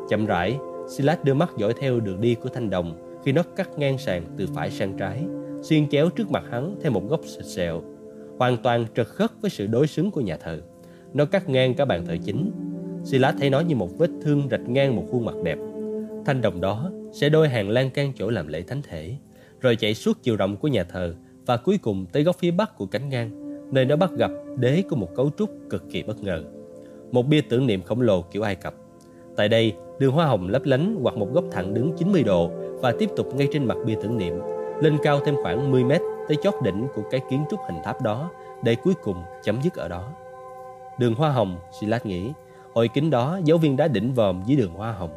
Chậm 0.09 0.25
rãi, 0.25 0.57
Silas 0.87 1.19
đưa 1.23 1.33
mắt 1.33 1.51
dõi 1.57 1.73
theo 1.79 1.99
đường 1.99 2.21
đi 2.21 2.35
của 2.35 2.49
thanh 2.49 2.69
đồng 2.69 3.19
khi 3.25 3.31
nó 3.31 3.43
cắt 3.55 3.69
ngang 3.77 3.97
sàn 3.97 4.23
từ 4.37 4.47
phải 4.55 4.71
sang 4.71 4.97
trái, 4.97 5.25
xuyên 5.61 5.89
chéo 5.89 6.09
trước 6.09 6.31
mặt 6.31 6.43
hắn 6.51 6.75
theo 6.81 6.91
một 6.91 7.09
góc 7.09 7.21
sệt 7.25 7.45
sẹo, 7.45 7.81
hoàn 8.37 8.57
toàn 8.57 8.85
trật 8.95 9.07
khớp 9.07 9.31
với 9.41 9.51
sự 9.51 9.67
đối 9.67 9.87
xứng 9.87 10.11
của 10.11 10.21
nhà 10.21 10.37
thờ. 10.37 10.61
Nó 11.13 11.25
cắt 11.25 11.49
ngang 11.49 11.73
cả 11.73 11.85
bàn 11.85 12.05
thờ 12.05 12.15
chính. 12.25 12.51
Silas 13.03 13.35
thấy 13.39 13.49
nó 13.49 13.59
như 13.59 13.75
một 13.75 13.97
vết 13.97 14.09
thương 14.21 14.47
rạch 14.51 14.69
ngang 14.69 14.95
một 14.95 15.05
khuôn 15.11 15.25
mặt 15.25 15.35
đẹp. 15.43 15.57
Thanh 16.25 16.41
đồng 16.41 16.61
đó 16.61 16.91
sẽ 17.11 17.29
đôi 17.29 17.49
hàng 17.49 17.69
lan 17.69 17.89
can 17.89 18.13
chỗ 18.15 18.29
làm 18.29 18.47
lễ 18.47 18.61
thánh 18.61 18.81
thể, 18.81 19.15
rồi 19.61 19.75
chạy 19.75 19.93
suốt 19.93 20.17
chiều 20.23 20.35
rộng 20.35 20.57
của 20.57 20.67
nhà 20.67 20.83
thờ 20.83 21.15
và 21.45 21.57
cuối 21.57 21.77
cùng 21.77 22.05
tới 22.11 22.23
góc 22.23 22.35
phía 22.39 22.51
bắc 22.51 22.77
của 22.77 22.85
cánh 22.85 23.09
ngang, 23.09 23.31
nơi 23.73 23.85
nó 23.85 23.95
bắt 23.95 24.11
gặp 24.17 24.31
đế 24.57 24.83
của 24.89 24.95
một 24.95 25.15
cấu 25.15 25.31
trúc 25.37 25.49
cực 25.69 25.83
kỳ 25.91 26.03
bất 26.03 26.23
ngờ. 26.23 26.43
Một 27.11 27.27
bia 27.27 27.41
tưởng 27.41 27.67
niệm 27.67 27.81
khổng 27.81 28.01
lồ 28.01 28.21
kiểu 28.21 28.41
Ai 28.41 28.55
Cập. 28.55 28.73
Tại 29.35 29.49
đây, 29.49 29.73
đường 29.99 30.13
hoa 30.13 30.25
hồng 30.25 30.49
lấp 30.49 30.61
lánh 30.65 30.99
hoặc 31.01 31.17
một 31.17 31.33
góc 31.33 31.43
thẳng 31.51 31.73
đứng 31.73 31.93
90 31.97 32.23
độ 32.23 32.51
và 32.81 32.93
tiếp 32.99 33.09
tục 33.15 33.35
ngay 33.35 33.47
trên 33.51 33.65
mặt 33.65 33.77
bia 33.85 33.95
tưởng 34.01 34.17
niệm, 34.17 34.39
lên 34.81 34.97
cao 35.03 35.19
thêm 35.25 35.35
khoảng 35.43 35.71
10 35.71 35.83
mét 35.83 36.01
tới 36.27 36.37
chót 36.43 36.53
đỉnh 36.63 36.87
của 36.95 37.01
cái 37.11 37.21
kiến 37.29 37.45
trúc 37.51 37.59
hình 37.67 37.77
tháp 37.83 38.01
đó 38.01 38.31
để 38.63 38.75
cuối 38.75 38.93
cùng 39.03 39.17
chấm 39.43 39.61
dứt 39.61 39.73
ở 39.73 39.87
đó. 39.87 40.09
Đường 40.99 41.15
hoa 41.15 41.29
hồng, 41.29 41.57
Silas 41.79 42.05
nghĩ, 42.05 42.31
hội 42.73 42.87
kính 42.87 43.09
đó 43.09 43.39
dấu 43.43 43.57
viên 43.57 43.77
đá 43.77 43.87
đỉnh 43.87 44.13
vòm 44.13 44.43
dưới 44.45 44.57
đường 44.57 44.73
hoa 44.73 44.91
hồng. 44.91 45.11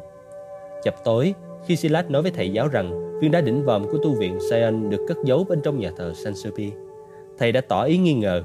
Chập 0.83 0.95
tối, 1.03 1.33
khi 1.65 1.75
Silas 1.75 2.05
nói 2.05 2.21
với 2.21 2.31
thầy 2.31 2.51
giáo 2.51 2.67
rằng 2.67 3.19
viên 3.21 3.31
đá 3.31 3.41
đỉnh 3.41 3.65
vòm 3.65 3.91
của 3.91 3.97
tu 4.03 4.13
viện 4.13 4.37
Sion 4.49 4.89
được 4.89 5.05
cất 5.07 5.17
giấu 5.25 5.43
bên 5.43 5.61
trong 5.61 5.79
nhà 5.79 5.91
thờ 5.97 6.13
San 6.15 6.33
thầy 7.37 7.51
đã 7.51 7.61
tỏ 7.61 7.83
ý 7.83 7.97
nghi 7.97 8.13
ngờ. 8.13 8.43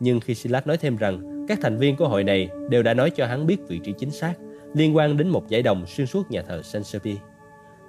Nhưng 0.00 0.20
khi 0.20 0.34
Silas 0.34 0.66
nói 0.66 0.76
thêm 0.76 0.96
rằng 0.96 1.46
các 1.48 1.58
thành 1.62 1.78
viên 1.78 1.96
của 1.96 2.08
hội 2.08 2.24
này 2.24 2.48
đều 2.68 2.82
đã 2.82 2.94
nói 2.94 3.10
cho 3.10 3.26
hắn 3.26 3.46
biết 3.46 3.56
vị 3.68 3.80
trí 3.84 3.92
chính 3.98 4.10
xác 4.10 4.34
liên 4.74 4.96
quan 4.96 5.16
đến 5.16 5.28
một 5.28 5.48
giải 5.48 5.62
đồng 5.62 5.86
xuyên 5.86 6.06
suốt 6.06 6.30
nhà 6.30 6.42
thờ 6.42 6.62
Saint 6.62 6.86
Sophie 6.86 7.16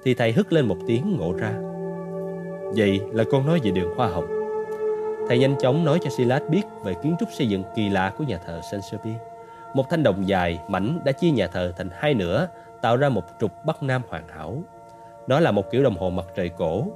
thì 0.04 0.14
thầy 0.14 0.32
hất 0.32 0.54
lên 0.54 0.66
một 0.66 0.78
tiếng 0.88 1.18
ngộ 1.18 1.34
ra. 1.38 1.54
Vậy 2.76 3.02
là 3.14 3.24
con 3.32 3.46
nói 3.46 3.60
về 3.64 3.72
đường 3.72 3.96
hoa 3.96 4.08
hồng. 4.08 4.26
Thầy 5.28 5.40
nhanh 5.40 5.56
chóng 5.60 5.86
nói 5.86 6.00
cho 6.02 6.10
Silas 6.10 6.42
biết 6.50 6.62
về 6.84 6.94
kiến 7.04 7.16
trúc 7.20 7.30
xây 7.38 7.48
dựng 7.48 7.64
kỳ 7.76 7.90
lạ 7.90 8.14
của 8.18 8.24
nhà 8.24 8.40
thờ 8.46 8.62
Saint 8.72 8.84
Sophie 8.92 9.18
Một 9.74 9.90
thanh 9.90 10.04
đồng 10.04 10.28
dài, 10.28 10.60
mảnh 10.70 11.00
đã 11.06 11.12
chia 11.12 11.30
nhà 11.30 11.48
thờ 11.48 11.74
thành 11.78 11.90
hai 11.92 12.14
nửa, 12.14 12.48
tạo 12.82 12.98
ra 12.98 13.10
một 13.10 13.24
trục 13.40 13.52
bắc 13.66 13.84
nam 13.84 14.02
hoàn 14.10 14.28
hảo. 14.28 14.64
Nó 15.28 15.40
là 15.40 15.52
một 15.52 15.72
kiểu 15.72 15.84
đồng 15.84 15.98
hồ 15.98 16.10
mặt 16.10 16.26
trời 16.36 16.50
cổ. 16.50 16.88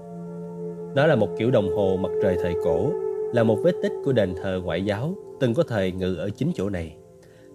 Nó 0.96 1.05
là 1.05 1.15
một 1.15 1.29
kiểu 1.38 1.51
đồng 1.51 1.75
hồ 1.75 1.98
mặt 2.01 2.12
trời 2.24 2.38
thời 2.41 2.53
cổ, 2.63 2.91
là 3.34 3.43
một 3.43 3.58
vết 3.63 3.74
tích 3.84 3.93
của 4.05 4.12
đền 4.12 4.36
thờ 4.43 4.62
ngoại 4.63 4.86
giáo 4.86 5.13
từng 5.39 5.53
có 5.53 5.63
thời 5.63 5.91
ngự 5.91 6.15
ở 6.15 6.29
chính 6.29 6.51
chỗ 6.55 6.69
này. 6.69 6.96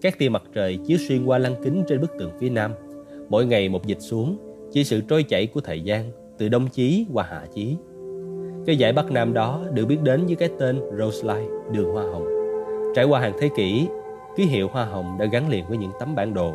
Các 0.05 0.19
tia 0.19 0.29
mặt 0.29 0.43
trời 0.55 0.79
chiếu 0.87 0.99
xuyên 1.09 1.25
qua 1.25 1.39
lăng 1.39 1.55
kính 1.63 1.85
trên 1.89 2.01
bức 2.01 2.11
tường 2.19 2.31
phía 2.41 2.51
nam. 2.51 2.73
Mỗi 3.29 3.47
ngày 3.47 3.69
một 3.69 3.87
dịch 3.87 4.01
xuống, 4.01 4.37
chỉ 4.73 4.85
sự 4.85 5.01
trôi 5.01 5.23
chảy 5.23 5.47
của 5.47 5.61
thời 5.61 5.81
gian 5.81 6.11
từ 6.39 6.49
đông 6.49 6.69
chí 6.69 7.07
qua 7.13 7.25
hạ 7.25 7.43
chí. 7.55 7.77
Cái 8.67 8.77
giải 8.77 8.93
Bắc 8.93 9.11
Nam 9.11 9.35
đó 9.35 9.65
được 9.73 9.87
biết 9.87 9.99
đến 10.03 10.27
với 10.27 10.37
cái 10.37 10.49
tên 10.59 10.81
rose 10.99 11.29
line 11.29 11.49
đường 11.73 11.93
hoa 11.93 12.03
hồng. 12.03 12.27
Trải 12.97 13.05
qua 13.05 13.21
hàng 13.21 13.33
thế 13.39 13.51
kỷ, 13.57 13.89
ký 14.37 14.45
hiệu 14.45 14.69
hoa 14.69 14.85
hồng 14.85 15.17
đã 15.19 15.27
gắn 15.27 15.49
liền 15.49 15.65
với 15.69 15.79
những 15.79 15.93
tấm 16.01 16.15
bản 16.15 16.35
đồ 16.35 16.55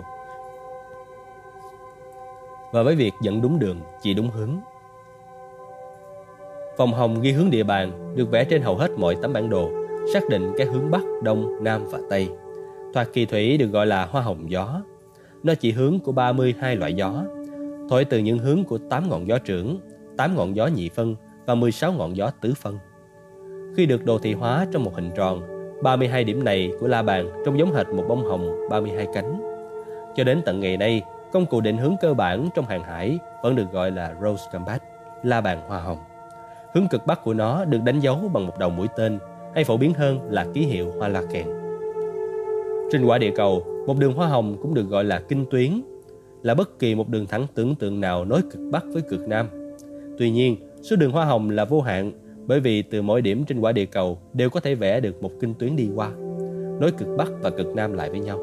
và 2.71 2.83
với 2.83 2.95
việc 2.95 3.13
dẫn 3.21 3.41
đúng 3.41 3.59
đường, 3.59 3.77
chỉ 4.01 4.13
đúng 4.13 4.29
hướng. 4.29 4.51
Vòng 6.77 6.93
hồng 6.93 7.21
ghi 7.21 7.31
hướng 7.31 7.49
địa 7.49 7.63
bàn 7.63 8.15
được 8.15 8.31
vẽ 8.31 8.43
trên 8.43 8.61
hầu 8.61 8.75
hết 8.75 8.91
mọi 8.97 9.15
tấm 9.21 9.33
bản 9.33 9.49
đồ 9.49 9.69
xác 10.13 10.29
định 10.29 10.53
các 10.57 10.67
hướng 10.67 10.91
Bắc, 10.91 11.01
Đông, 11.23 11.63
Nam 11.63 11.85
và 11.91 11.99
Tây. 12.09 12.29
Thoạt 12.93 13.07
kỳ 13.13 13.25
thủy 13.25 13.57
được 13.57 13.67
gọi 13.67 13.87
là 13.87 14.05
hoa 14.05 14.21
hồng 14.21 14.51
gió. 14.51 14.81
Nó 15.43 15.55
chỉ 15.55 15.71
hướng 15.71 15.99
của 15.99 16.11
32 16.11 16.75
loại 16.75 16.93
gió, 16.93 17.23
thổi 17.89 18.05
từ 18.05 18.17
những 18.17 18.39
hướng 18.39 18.63
của 18.63 18.77
8 18.89 19.09
ngọn 19.09 19.27
gió 19.27 19.37
trưởng, 19.37 19.79
8 20.17 20.35
ngọn 20.35 20.55
gió 20.55 20.67
nhị 20.67 20.89
phân 20.89 21.15
và 21.45 21.55
16 21.55 21.91
ngọn 21.91 22.15
gió 22.15 22.31
tứ 22.41 22.53
phân. 22.53 22.77
Khi 23.77 23.85
được 23.85 24.05
đồ 24.05 24.19
thị 24.19 24.33
hóa 24.33 24.65
trong 24.71 24.83
một 24.83 24.95
hình 24.95 25.11
tròn, 25.15 25.41
32 25.83 26.23
điểm 26.23 26.43
này 26.43 26.71
của 26.79 26.87
la 26.87 27.01
bàn 27.01 27.29
trông 27.45 27.59
giống 27.59 27.73
hệt 27.73 27.87
một 27.87 28.03
bông 28.07 28.25
hồng 28.25 28.67
32 28.69 29.07
cánh. 29.13 29.41
Cho 30.15 30.23
đến 30.23 30.41
tận 30.45 30.59
ngày 30.59 30.77
nay, 30.77 31.01
công 31.31 31.45
cụ 31.45 31.61
định 31.61 31.77
hướng 31.77 31.95
cơ 32.01 32.13
bản 32.13 32.49
trong 32.55 32.65
hàng 32.65 32.83
hải 32.83 33.19
vẫn 33.43 33.55
được 33.55 33.71
gọi 33.71 33.91
là 33.91 34.15
Rose 34.21 34.43
Compass, 34.53 34.83
la 35.23 35.41
bàn 35.41 35.61
hoa 35.67 35.79
hồng. 35.79 35.99
Hướng 36.73 36.87
cực 36.87 37.05
bắc 37.05 37.23
của 37.23 37.33
nó 37.33 37.65
được 37.65 37.83
đánh 37.83 37.99
dấu 37.99 38.17
bằng 38.33 38.47
một 38.47 38.59
đầu 38.59 38.69
mũi 38.69 38.87
tên 38.97 39.19
hay 39.55 39.63
phổ 39.63 39.77
biến 39.77 39.93
hơn 39.93 40.19
là 40.31 40.45
ký 40.53 40.61
hiệu 40.61 40.91
hoa 40.99 41.07
la 41.07 41.21
kèn. 41.31 41.58
Trên 42.91 43.05
quả 43.05 43.17
địa 43.17 43.31
cầu, 43.35 43.63
một 43.87 43.97
đường 43.97 44.13
hoa 44.13 44.27
hồng 44.27 44.57
cũng 44.61 44.73
được 44.73 44.89
gọi 44.89 45.03
là 45.03 45.19
kinh 45.19 45.45
tuyến, 45.51 45.81
là 46.41 46.55
bất 46.55 46.79
kỳ 46.79 46.95
một 46.95 47.09
đường 47.09 47.25
thẳng 47.25 47.47
tưởng 47.55 47.75
tượng 47.75 48.01
nào 48.01 48.25
nối 48.25 48.41
cực 48.41 48.61
bắc 48.71 48.83
với 48.93 49.01
cực 49.01 49.27
nam. 49.27 49.49
Tuy 50.17 50.31
nhiên, 50.31 50.57
số 50.81 50.95
đường 50.95 51.11
hoa 51.11 51.25
hồng 51.25 51.49
là 51.49 51.65
vô 51.65 51.81
hạn 51.81 52.11
bởi 52.47 52.59
vì 52.59 52.81
từ 52.81 53.01
mỗi 53.01 53.21
điểm 53.21 53.45
trên 53.45 53.59
quả 53.59 53.71
địa 53.71 53.85
cầu 53.85 54.17
đều 54.33 54.49
có 54.49 54.59
thể 54.59 54.75
vẽ 54.75 54.99
được 54.99 55.23
một 55.23 55.31
kinh 55.39 55.53
tuyến 55.53 55.75
đi 55.75 55.89
qua, 55.95 56.09
nối 56.79 56.91
cực 56.91 57.07
bắc 57.17 57.27
và 57.41 57.49
cực 57.49 57.67
nam 57.75 57.93
lại 57.93 58.09
với 58.09 58.19
nhau. 58.19 58.39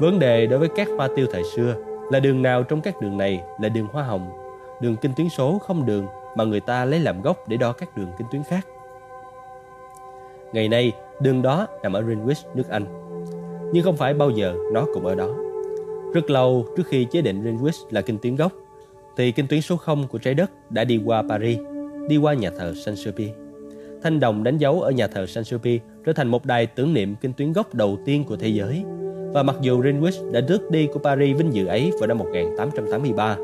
Vấn 0.00 0.18
đề 0.18 0.46
đối 0.46 0.58
với 0.58 0.68
các 0.76 0.88
hoa 0.96 1.08
tiêu 1.16 1.26
thời 1.32 1.42
xưa 1.56 1.74
là 2.10 2.20
đường 2.20 2.42
nào 2.42 2.62
trong 2.62 2.80
các 2.80 3.00
đường 3.00 3.18
này 3.18 3.42
là 3.60 3.68
đường 3.68 3.86
hoa 3.92 4.04
hồng, 4.04 4.30
đường 4.80 4.96
kinh 5.00 5.12
tuyến 5.16 5.28
số 5.28 5.58
không 5.58 5.86
đường 5.86 6.06
mà 6.36 6.44
người 6.44 6.60
ta 6.60 6.84
lấy 6.84 7.00
làm 7.00 7.22
gốc 7.22 7.48
để 7.48 7.56
đo 7.56 7.72
các 7.72 7.96
đường 7.96 8.08
kinh 8.18 8.26
tuyến 8.32 8.42
khác. 8.42 8.66
Ngày 10.52 10.68
nay, 10.68 10.92
đường 11.20 11.42
đó 11.42 11.66
nằm 11.82 11.92
ở 11.92 12.02
Greenwich, 12.02 12.42
nước 12.54 12.68
Anh. 12.68 13.01
Nhưng 13.72 13.84
không 13.84 13.96
phải 13.96 14.14
bao 14.14 14.30
giờ 14.30 14.54
nó 14.72 14.86
cũng 14.94 15.06
ở 15.06 15.14
đó. 15.14 15.28
Rất 16.14 16.30
lâu 16.30 16.66
trước 16.76 16.86
khi 16.86 17.04
chế 17.04 17.20
định 17.20 17.44
Greenwich 17.44 17.86
là 17.90 18.00
kinh 18.00 18.18
tuyến 18.18 18.36
gốc, 18.36 18.52
thì 19.16 19.32
kinh 19.32 19.46
tuyến 19.46 19.60
số 19.60 19.76
0 19.76 20.08
của 20.08 20.18
trái 20.18 20.34
đất 20.34 20.50
đã 20.70 20.84
đi 20.84 21.00
qua 21.04 21.22
Paris, 21.28 21.58
đi 22.08 22.16
qua 22.16 22.34
nhà 22.34 22.50
thờ 22.58 22.72
Saint-Sulpice. 22.76 23.32
Thanh 24.02 24.20
đồng 24.20 24.44
đánh 24.44 24.58
dấu 24.58 24.80
ở 24.80 24.90
nhà 24.90 25.06
thờ 25.06 25.24
Saint-Sulpice 25.24 25.78
trở 26.04 26.12
thành 26.12 26.28
một 26.28 26.46
đài 26.46 26.66
tưởng 26.66 26.94
niệm 26.94 27.14
kinh 27.20 27.32
tuyến 27.32 27.52
gốc 27.52 27.74
đầu 27.74 27.98
tiên 28.04 28.24
của 28.24 28.36
thế 28.36 28.48
giới. 28.48 28.84
Và 29.32 29.42
mặc 29.42 29.56
dù 29.60 29.82
Greenwich 29.82 30.32
đã 30.32 30.40
rước 30.40 30.70
đi 30.70 30.88
của 30.92 30.98
Paris 30.98 31.38
vinh 31.38 31.54
dự 31.54 31.66
ấy 31.66 31.90
vào 32.00 32.06
năm 32.06 32.18
1883, 32.18 33.36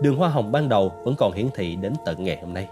đường 0.00 0.16
hoa 0.16 0.28
hồng 0.28 0.52
ban 0.52 0.68
đầu 0.68 0.92
vẫn 1.04 1.14
còn 1.18 1.32
hiển 1.32 1.46
thị 1.54 1.76
đến 1.76 1.92
tận 2.04 2.24
ngày 2.24 2.38
hôm 2.42 2.54
nay. 2.54 2.68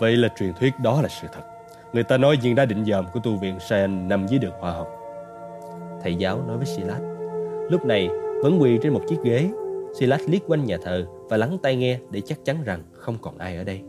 Vậy 0.00 0.16
là 0.16 0.28
truyền 0.38 0.52
thuyết 0.60 0.72
đó 0.80 1.02
là 1.02 1.08
sự 1.08 1.28
thật. 1.32 1.53
Người 1.94 2.04
ta 2.04 2.18
nói 2.18 2.36
viên 2.42 2.54
đá 2.54 2.64
định 2.64 2.84
dòm 2.84 3.04
của 3.12 3.20
tu 3.20 3.36
viện 3.36 3.60
Saint 3.60 4.08
nằm 4.08 4.26
dưới 4.26 4.38
đường 4.38 4.52
hoa 4.60 4.72
hồng. 4.72 4.88
Thầy 6.02 6.14
giáo 6.14 6.42
nói 6.46 6.56
với 6.56 6.66
Silas. 6.66 7.02
Lúc 7.70 7.84
này 7.84 8.08
vẫn 8.42 8.58
quỳ 8.60 8.78
trên 8.82 8.92
một 8.92 9.00
chiếc 9.08 9.16
ghế. 9.24 9.50
Silas 9.98 10.22
liếc 10.26 10.42
quanh 10.46 10.64
nhà 10.64 10.78
thờ 10.82 11.06
và 11.28 11.36
lắng 11.36 11.58
tai 11.62 11.76
nghe 11.76 11.98
để 12.10 12.20
chắc 12.20 12.44
chắn 12.44 12.56
rằng 12.64 12.82
không 12.92 13.16
còn 13.22 13.38
ai 13.38 13.56
ở 13.56 13.64
đây. 13.64 13.80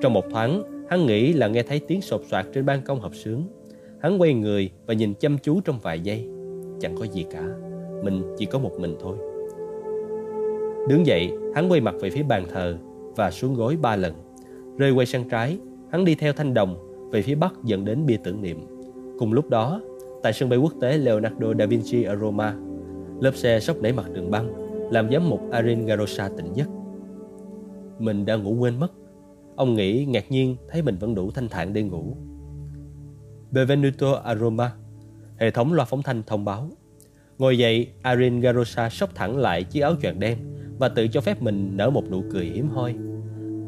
Trong 0.00 0.12
một 0.12 0.24
thoáng, 0.30 0.62
hắn 0.90 1.06
nghĩ 1.06 1.32
là 1.32 1.48
nghe 1.48 1.62
thấy 1.62 1.80
tiếng 1.80 2.00
sột 2.00 2.22
soạt 2.30 2.46
trên 2.54 2.66
ban 2.66 2.82
công 2.82 3.00
hợp 3.00 3.14
sướng. 3.14 3.42
Hắn 4.00 4.20
quay 4.20 4.34
người 4.34 4.70
và 4.86 4.94
nhìn 4.94 5.14
chăm 5.14 5.38
chú 5.38 5.60
trong 5.60 5.78
vài 5.78 6.00
giây. 6.00 6.28
Chẳng 6.80 6.96
có 6.98 7.04
gì 7.04 7.26
cả, 7.30 7.42
mình 8.04 8.34
chỉ 8.38 8.46
có 8.46 8.58
một 8.58 8.72
mình 8.78 8.96
thôi. 9.00 9.16
Đứng 10.88 11.06
dậy, 11.06 11.30
hắn 11.54 11.68
quay 11.70 11.80
mặt 11.80 11.94
về 12.00 12.10
phía 12.10 12.22
bàn 12.22 12.46
thờ 12.52 12.76
và 13.16 13.30
xuống 13.30 13.54
gối 13.54 13.76
ba 13.82 13.96
lần. 13.96 14.12
Rơi 14.76 14.90
quay 14.90 15.06
sang 15.06 15.28
trái, 15.28 15.58
hắn 15.90 16.04
đi 16.04 16.14
theo 16.14 16.32
thanh 16.32 16.54
đồng 16.54 16.76
về 17.12 17.22
phía 17.22 17.34
bắc 17.34 17.54
dẫn 17.64 17.84
đến 17.84 18.06
bia 18.06 18.16
tưởng 18.24 18.42
niệm. 18.42 18.66
Cùng 19.18 19.32
lúc 19.32 19.50
đó, 19.50 19.80
tại 20.22 20.32
sân 20.32 20.48
bay 20.48 20.58
quốc 20.58 20.72
tế 20.80 20.98
Leonardo 20.98 21.54
da 21.58 21.66
Vinci 21.66 22.02
ở 22.02 22.16
Roma, 22.16 22.54
lớp 23.20 23.32
xe 23.34 23.60
sốc 23.60 23.76
nảy 23.76 23.92
mặt 23.92 24.12
đường 24.12 24.30
băng, 24.30 24.52
làm 24.90 25.12
giám 25.12 25.30
mục 25.30 25.40
Arin 25.50 25.86
Garosa 25.86 26.28
tỉnh 26.36 26.52
giấc. 26.54 26.68
Mình 27.98 28.26
đã 28.26 28.36
ngủ 28.36 28.54
quên 28.54 28.80
mất. 28.80 28.92
Ông 29.56 29.74
nghĩ 29.74 30.04
ngạc 30.04 30.30
nhiên 30.30 30.56
thấy 30.68 30.82
mình 30.82 30.96
vẫn 31.00 31.14
đủ 31.14 31.30
thanh 31.30 31.48
thản 31.48 31.72
để 31.72 31.82
ngủ. 31.82 32.16
Benvenuto 33.50 34.12
a 34.24 34.34
Roma, 34.34 34.72
hệ 35.36 35.50
thống 35.50 35.72
loa 35.72 35.84
phóng 35.84 36.02
thanh 36.02 36.22
thông 36.26 36.44
báo. 36.44 36.70
Ngồi 37.38 37.58
dậy, 37.58 37.88
Arin 38.02 38.40
Garosa 38.40 38.90
sốc 38.90 39.14
thẳng 39.14 39.36
lại 39.36 39.64
chiếc 39.64 39.80
áo 39.80 39.94
choàng 40.02 40.20
đen 40.20 40.38
và 40.78 40.88
tự 40.88 41.08
cho 41.08 41.20
phép 41.20 41.42
mình 41.42 41.76
nở 41.76 41.90
một 41.90 42.10
nụ 42.10 42.22
cười 42.32 42.44
hiếm 42.44 42.68
hoi. 42.68 42.94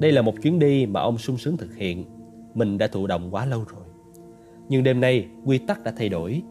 Đây 0.01 0.13
là 0.13 0.23
một 0.23 0.43
chuyến 0.43 0.59
đi 0.59 0.87
mà 0.87 1.01
ông 1.01 1.19
sung 1.19 1.39
sướng 1.39 1.57
thực 1.57 1.75
hiện. 1.77 2.05
Mình 2.55 2.79
đã 2.79 2.87
thụ 2.87 3.07
động 3.07 3.35
quá 3.35 3.47
lâu 3.47 3.65
rồi. 3.69 3.85
Nhưng 4.69 4.83
đêm 4.83 5.01
nay, 5.01 5.27
quy 5.45 5.59
tắc 5.59 5.85
đã 5.85 5.93
thay 5.97 6.09
đổi. 6.09 6.43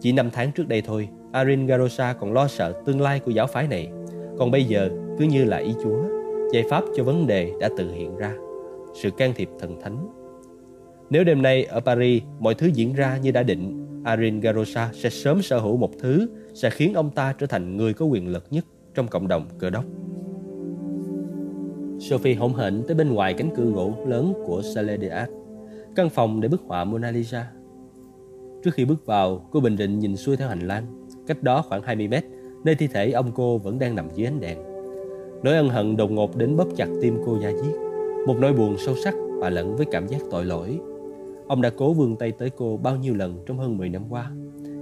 Chỉ 0.00 0.12
năm 0.12 0.30
tháng 0.32 0.52
trước 0.52 0.68
đây 0.68 0.82
thôi, 0.82 1.08
Arin 1.32 1.66
Garosa 1.66 2.12
còn 2.12 2.32
lo 2.32 2.48
sợ 2.48 2.72
tương 2.86 3.00
lai 3.00 3.20
của 3.20 3.30
giáo 3.30 3.46
phái 3.46 3.68
này. 3.68 3.90
Còn 4.38 4.50
bây 4.50 4.64
giờ, 4.64 4.90
cứ 5.18 5.24
như 5.24 5.44
là 5.44 5.56
ý 5.56 5.74
Chúa, 5.82 6.02
giải 6.52 6.64
pháp 6.70 6.84
cho 6.96 7.04
vấn 7.04 7.26
đề 7.26 7.52
đã 7.60 7.68
tự 7.78 7.92
hiện 7.92 8.16
ra. 8.16 8.34
Sự 8.94 9.10
can 9.10 9.32
thiệp 9.36 9.48
thần 9.58 9.80
thánh. 9.80 10.08
Nếu 11.10 11.24
đêm 11.24 11.42
nay 11.42 11.64
ở 11.64 11.80
Paris 11.80 12.22
mọi 12.38 12.54
thứ 12.54 12.66
diễn 12.66 12.92
ra 12.94 13.18
như 13.18 13.30
đã 13.30 13.42
định, 13.42 13.86
Arin 14.04 14.40
Garosa 14.40 14.90
sẽ 14.92 15.10
sớm 15.10 15.42
sở 15.42 15.58
hữu 15.58 15.76
một 15.76 15.90
thứ 16.00 16.28
sẽ 16.54 16.70
khiến 16.70 16.94
ông 16.94 17.10
ta 17.10 17.34
trở 17.38 17.46
thành 17.46 17.76
người 17.76 17.94
có 17.94 18.04
quyền 18.04 18.28
lực 18.28 18.44
nhất 18.50 18.64
trong 18.94 19.08
cộng 19.08 19.28
đồng 19.28 19.46
cơ 19.58 19.70
đốc. 19.70 19.84
Sophie 22.00 22.34
hỗn 22.34 22.52
hển 22.52 22.82
tới 22.86 22.94
bên 22.94 23.12
ngoài 23.12 23.34
cánh 23.34 23.50
cửa 23.56 23.64
gỗ 23.64 23.92
lớn 24.06 24.32
của 24.46 24.62
Salle 24.62 24.98
de 24.98 25.08
Art, 25.08 25.30
căn 25.96 26.10
phòng 26.10 26.40
để 26.40 26.48
bức 26.48 26.62
họa 26.66 26.84
Mona 26.84 27.10
Lisa. 27.10 27.50
Trước 28.64 28.70
khi 28.74 28.84
bước 28.84 29.06
vào, 29.06 29.48
cô 29.50 29.60
bình 29.60 29.76
định 29.76 29.98
nhìn 29.98 30.16
xuôi 30.16 30.36
theo 30.36 30.48
hành 30.48 30.60
lang, 30.60 31.06
cách 31.26 31.42
đó 31.42 31.62
khoảng 31.62 31.82
20 31.82 32.08
mét, 32.08 32.24
nơi 32.64 32.74
thi 32.74 32.86
thể 32.86 33.10
ông 33.10 33.32
cô 33.34 33.58
vẫn 33.58 33.78
đang 33.78 33.94
nằm 33.94 34.08
dưới 34.14 34.26
ánh 34.26 34.40
đèn. 34.40 34.58
Nỗi 35.42 35.56
ân 35.56 35.68
hận 35.68 35.96
đột 35.96 36.10
ngột 36.10 36.36
đến 36.36 36.56
bóp 36.56 36.68
chặt 36.76 36.88
tim 37.02 37.18
cô 37.26 37.38
da 37.42 37.50
diết, 37.52 37.74
một 38.26 38.36
nỗi 38.38 38.52
buồn 38.52 38.76
sâu 38.78 38.94
sắc 39.04 39.14
và 39.38 39.50
lẫn 39.50 39.76
với 39.76 39.86
cảm 39.92 40.08
giác 40.08 40.20
tội 40.30 40.44
lỗi. 40.44 40.78
Ông 41.48 41.62
đã 41.62 41.70
cố 41.70 41.92
vươn 41.92 42.16
tay 42.16 42.32
tới 42.32 42.50
cô 42.50 42.76
bao 42.76 42.96
nhiêu 42.96 43.14
lần 43.14 43.44
trong 43.46 43.58
hơn 43.58 43.76
10 43.76 43.88
năm 43.88 44.02
qua, 44.10 44.30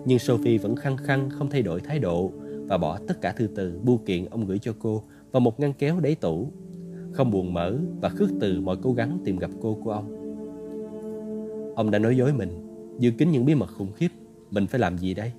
nhưng 0.05 0.19
Sophie 0.19 0.59
vẫn 0.59 0.77
khăng 0.77 0.97
khăng 0.97 1.31
không 1.31 1.51
thay 1.51 1.63
đổi 1.63 1.81
thái 1.81 1.99
độ 1.99 2.33
và 2.69 2.79
bỏ 2.79 2.99
tất 3.09 3.21
cả 3.21 3.33
thư 3.33 3.47
từ, 3.47 3.81
bưu 3.83 3.99
kiện 3.99 4.25
ông 4.25 4.47
gửi 4.47 4.59
cho 4.59 4.73
cô 4.79 5.03
vào 5.33 5.41
một 5.41 5.61
ngăn 5.61 5.73
kéo 5.73 6.01
đáy 6.01 6.15
tủ 6.15 6.53
không 7.19 7.31
buồn 7.31 7.55
mở 7.55 7.77
và 8.01 8.09
khước 8.09 8.29
từ 8.41 8.61
mọi 8.61 8.77
cố 8.83 8.93
gắng 8.93 9.19
tìm 9.25 9.39
gặp 9.39 9.51
cô 9.63 9.79
của 9.85 9.91
ông. 9.91 10.15
Ông 11.77 11.91
đã 11.91 11.99
nói 11.99 12.17
dối 12.17 12.33
mình, 12.33 12.49
giữ 12.99 13.11
kín 13.11 13.31
những 13.31 13.45
bí 13.45 13.55
mật 13.55 13.71
khủng 13.79 13.93
khiếp, 13.93 14.09
mình 14.51 14.67
phải 14.67 14.81
làm 14.81 14.99
gì 14.99 15.15
đây? 15.15 15.33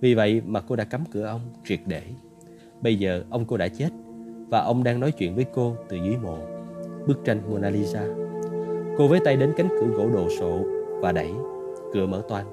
Vì 0.00 0.14
vậy 0.14 0.42
mà 0.46 0.60
cô 0.60 0.76
đã 0.76 0.84
cấm 0.84 1.00
cửa 1.12 1.26
ông 1.26 1.40
triệt 1.64 1.80
để. 1.86 2.02
Bây 2.82 2.96
giờ 2.96 3.24
ông 3.30 3.44
cô 3.44 3.56
đã 3.56 3.68
chết 3.68 3.88
và 4.48 4.60
ông 4.60 4.84
đang 4.84 5.00
nói 5.00 5.12
chuyện 5.12 5.34
với 5.34 5.44
cô 5.54 5.76
từ 5.88 5.96
dưới 5.96 6.16
mộ. 6.22 6.38
Bức 7.06 7.24
tranh 7.24 7.40
Mona 7.50 7.70
Lisa. 7.70 8.06
Cô 8.98 9.08
với 9.08 9.20
tay 9.24 9.36
đến 9.36 9.52
cánh 9.56 9.68
cửa 9.68 9.86
gỗ 9.86 10.08
đồ 10.12 10.28
sộ 10.38 10.58
và 11.00 11.12
đẩy, 11.12 11.30
cửa 11.92 12.06
mở 12.06 12.22
toang. 12.28 12.46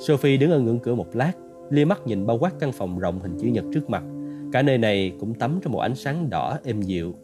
Sophie 0.00 0.36
đứng 0.36 0.50
ở 0.50 0.60
ngưỡng 0.60 0.78
cửa 0.78 0.94
một 0.94 1.16
lát, 1.16 1.32
lia 1.70 1.84
mắt 1.84 2.06
nhìn 2.06 2.26
bao 2.26 2.38
quát 2.38 2.52
căn 2.60 2.72
phòng 2.72 2.98
rộng 2.98 3.20
hình 3.20 3.38
chữ 3.38 3.48
nhật 3.48 3.64
trước 3.74 3.90
mặt. 3.90 4.04
Cả 4.52 4.62
nơi 4.62 4.78
này 4.78 5.12
cũng 5.20 5.34
tắm 5.34 5.58
trong 5.62 5.72
một 5.72 5.80
ánh 5.80 5.94
sáng 5.94 6.30
đỏ 6.30 6.58
êm 6.64 6.82
dịu 6.82 7.14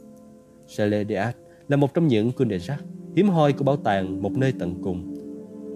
Chalet 0.76 1.07
là 1.68 1.76
một 1.76 1.94
trong 1.94 2.09
những 2.09 2.33
cul 2.33 2.57
de 2.59 2.76
hiếm 3.16 3.28
hoi 3.28 3.52
của 3.52 3.64
bảo 3.64 3.76
tàng 3.76 4.22
một 4.22 4.33
nơi 4.37 4.52
tận 4.59 4.74
cùng. 4.83 5.14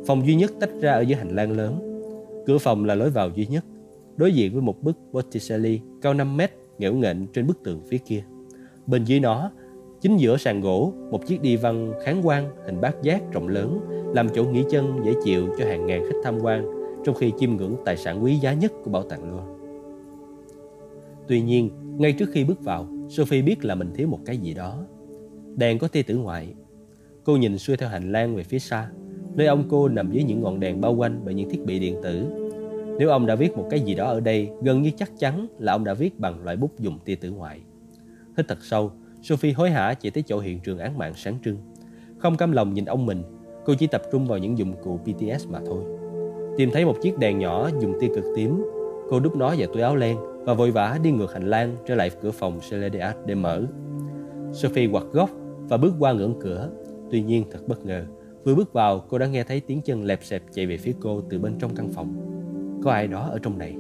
Phòng 0.07 0.27
duy 0.27 0.35
nhất 0.35 0.53
tách 0.61 0.71
ra 0.81 0.93
ở 0.93 1.01
dưới 1.01 1.17
hành 1.17 1.37
lang 1.37 1.53
lớn. 1.53 1.79
Cửa 2.47 2.59
phòng 2.59 2.85
là 2.85 2.95
lối 2.95 3.11
vào 3.11 3.31
duy 3.35 3.47
nhất, 3.47 3.65
đối 4.17 4.33
diện 4.33 4.53
với 4.53 4.63
một 4.63 4.83
bức 4.83 4.97
Botticelli 5.13 5.81
cao 6.03 6.15
5 6.15 6.37
mét 6.37 6.51
nghẽo 6.79 6.95
nghệch 6.95 7.17
trên 7.33 7.47
bức 7.47 7.63
tường 7.65 7.81
phía 7.91 7.99
kia. 7.99 8.25
Bên 8.87 9.05
dưới 9.05 9.21
nó, 9.21 9.51
chính 10.01 10.17
giữa 10.17 10.37
sàn 10.37 10.61
gỗ, 10.61 10.93
một 11.11 11.27
chiếc 11.27 11.43
đi 11.43 11.57
văn 11.57 11.93
kháng 12.05 12.23
quang 12.23 12.51
hình 12.67 12.81
bát 12.81 13.03
giác 13.03 13.33
rộng 13.33 13.49
lớn 13.49 13.81
làm 14.15 14.29
chỗ 14.29 14.45
nghỉ 14.45 14.65
chân 14.71 15.01
dễ 15.05 15.13
chịu 15.25 15.49
cho 15.59 15.65
hàng 15.65 15.87
ngàn 15.87 16.03
khách 16.05 16.19
tham 16.25 16.39
quan 16.43 16.65
trong 17.05 17.15
khi 17.15 17.33
chiêm 17.39 17.57
ngưỡng 17.57 17.77
tài 17.85 17.97
sản 17.97 18.25
quý 18.25 18.37
giá 18.37 18.53
nhất 18.53 18.73
của 18.85 18.91
bảo 18.91 19.03
tàng 19.03 19.31
Louvre. 19.31 19.53
Tuy 21.29 21.41
nhiên, 21.41 21.71
ngay 21.99 22.13
trước 22.13 22.31
khi 22.33 22.45
bước 22.45 22.65
vào, 22.65 22.87
Sophie 23.17 23.43
biết 23.43 23.65
là 23.65 23.75
mình 23.75 23.91
thiếu 23.95 24.09
một 24.09 24.19
cái 24.25 24.37
gì 24.37 24.55
đó. 24.55 24.87
Đèn 25.57 25.79
có 25.79 25.89
tia 25.89 26.03
tử 26.03 26.17
ngoại. 26.17 26.55
Cô 27.25 27.37
nhìn 27.37 27.59
xuôi 27.59 27.77
theo 27.77 27.89
hành 27.89 28.13
lang 28.13 28.37
về 28.37 28.43
phía 28.43 28.59
xa, 28.59 28.91
nơi 29.35 29.47
ông 29.47 29.65
cô 29.69 29.89
nằm 29.89 30.13
dưới 30.13 30.25
những 30.25 30.41
ngọn 30.41 30.61
đèn 30.61 30.81
bao 30.81 30.95
quanh 30.95 31.21
bởi 31.25 31.35
những 31.35 31.51
thiết 31.51 31.65
bị 31.65 31.79
điện 31.79 31.97
tử. 32.03 32.25
Nếu 32.99 33.09
ông 33.09 33.27
đã 33.27 33.35
viết 33.35 33.57
một 33.57 33.67
cái 33.71 33.81
gì 33.81 33.95
đó 33.95 34.07
ở 34.07 34.21
đây, 34.21 34.51
gần 34.63 34.83
như 34.83 34.91
chắc 34.97 35.13
chắn 35.19 35.47
là 35.59 35.73
ông 35.73 35.85
đã 35.85 35.95
viết 35.95 36.19
bằng 36.19 36.45
loại 36.45 36.57
bút 36.57 36.79
dùng 36.79 36.99
tia 37.05 37.15
tử 37.15 37.31
ngoại. 37.31 37.61
Hít 38.37 38.49
thật 38.49 38.59
sâu, 38.63 38.93
Sophie 39.23 39.53
hối 39.53 39.71
hả 39.71 39.95
chạy 39.95 40.11
tới 40.11 40.23
chỗ 40.27 40.41
hiện 40.41 40.61
trường 40.61 40.79
án 40.79 40.99
mạng 40.99 41.13
sáng 41.17 41.39
trưng. 41.45 41.57
Không 42.19 42.37
cam 42.37 42.53
lòng 42.53 42.75
nhìn 42.75 42.85
ông 42.85 43.07
mình, 43.07 43.23
cô 43.65 43.75
chỉ 43.79 43.87
tập 43.87 44.03
trung 44.13 44.27
vào 44.27 44.39
những 44.39 44.59
dụng 44.59 44.75
cụ 44.83 45.01
PTS 45.05 45.49
mà 45.49 45.61
thôi. 45.67 45.85
Tìm 46.57 46.71
thấy 46.73 46.85
một 46.85 46.97
chiếc 47.03 47.19
đèn 47.19 47.39
nhỏ 47.39 47.71
dùng 47.81 47.95
tia 48.01 48.09
cực 48.15 48.25
tím, 48.37 48.63
cô 49.13 49.21
đút 49.21 49.37
nó 49.37 49.55
vào 49.59 49.69
túi 49.73 49.83
áo 49.83 49.97
len 49.97 50.19
và 50.45 50.55
vội 50.55 50.71
vã 50.71 50.99
đi 51.03 51.11
ngược 51.11 51.33
hành 51.33 51.51
lang 51.51 51.77
trở 51.87 51.95
lại 51.95 52.11
cửa 52.21 52.31
phòng 52.31 52.59
Celedeat 52.71 53.17
để 53.27 53.35
mở. 53.35 53.63
Sophie 54.53 54.89
quạt 54.89 55.05
góc 55.13 55.31
và 55.69 55.77
bước 55.77 55.95
qua 55.99 56.13
ngưỡng 56.13 56.35
cửa. 56.41 56.71
Tuy 57.11 57.23
nhiên 57.23 57.45
thật 57.51 57.69
bất 57.69 57.85
ngờ, 57.85 58.05
Vừa 58.45 58.55
bước 58.55 58.73
vào, 58.73 59.01
cô 59.09 59.19
đã 59.19 59.27
nghe 59.27 59.45
thấy 59.45 59.61
tiếng 59.61 59.81
chân 59.83 60.05
lẹp 60.05 60.25
xẹp 60.25 60.43
chạy 60.53 60.67
về 60.67 60.77
phía 60.77 60.93
cô 61.01 61.21
từ 61.31 61.39
bên 61.39 61.59
trong 61.59 61.75
căn 61.75 61.89
phòng. 61.93 62.15
Có 62.85 62.91
ai 62.91 63.07
đó 63.07 63.29
ở 63.31 63.39
trong 63.39 63.59
này. 63.59 63.77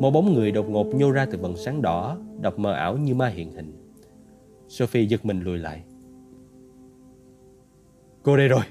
Một 0.00 0.10
bóng 0.10 0.34
người 0.34 0.50
đột 0.50 0.70
ngột 0.70 0.86
nhô 0.94 1.10
ra 1.10 1.26
từ 1.30 1.38
vầng 1.38 1.56
sáng 1.56 1.82
đỏ, 1.82 2.18
đập 2.40 2.58
mờ 2.58 2.72
ảo 2.72 2.96
như 2.96 3.14
ma 3.14 3.28
hiện 3.28 3.52
hình. 3.52 3.72
Sophie 4.68 5.02
giật 5.02 5.24
mình 5.24 5.42
lùi 5.42 5.58
lại. 5.58 5.82
Cô 8.22 8.36
đây 8.36 8.48
rồi. 8.48 8.62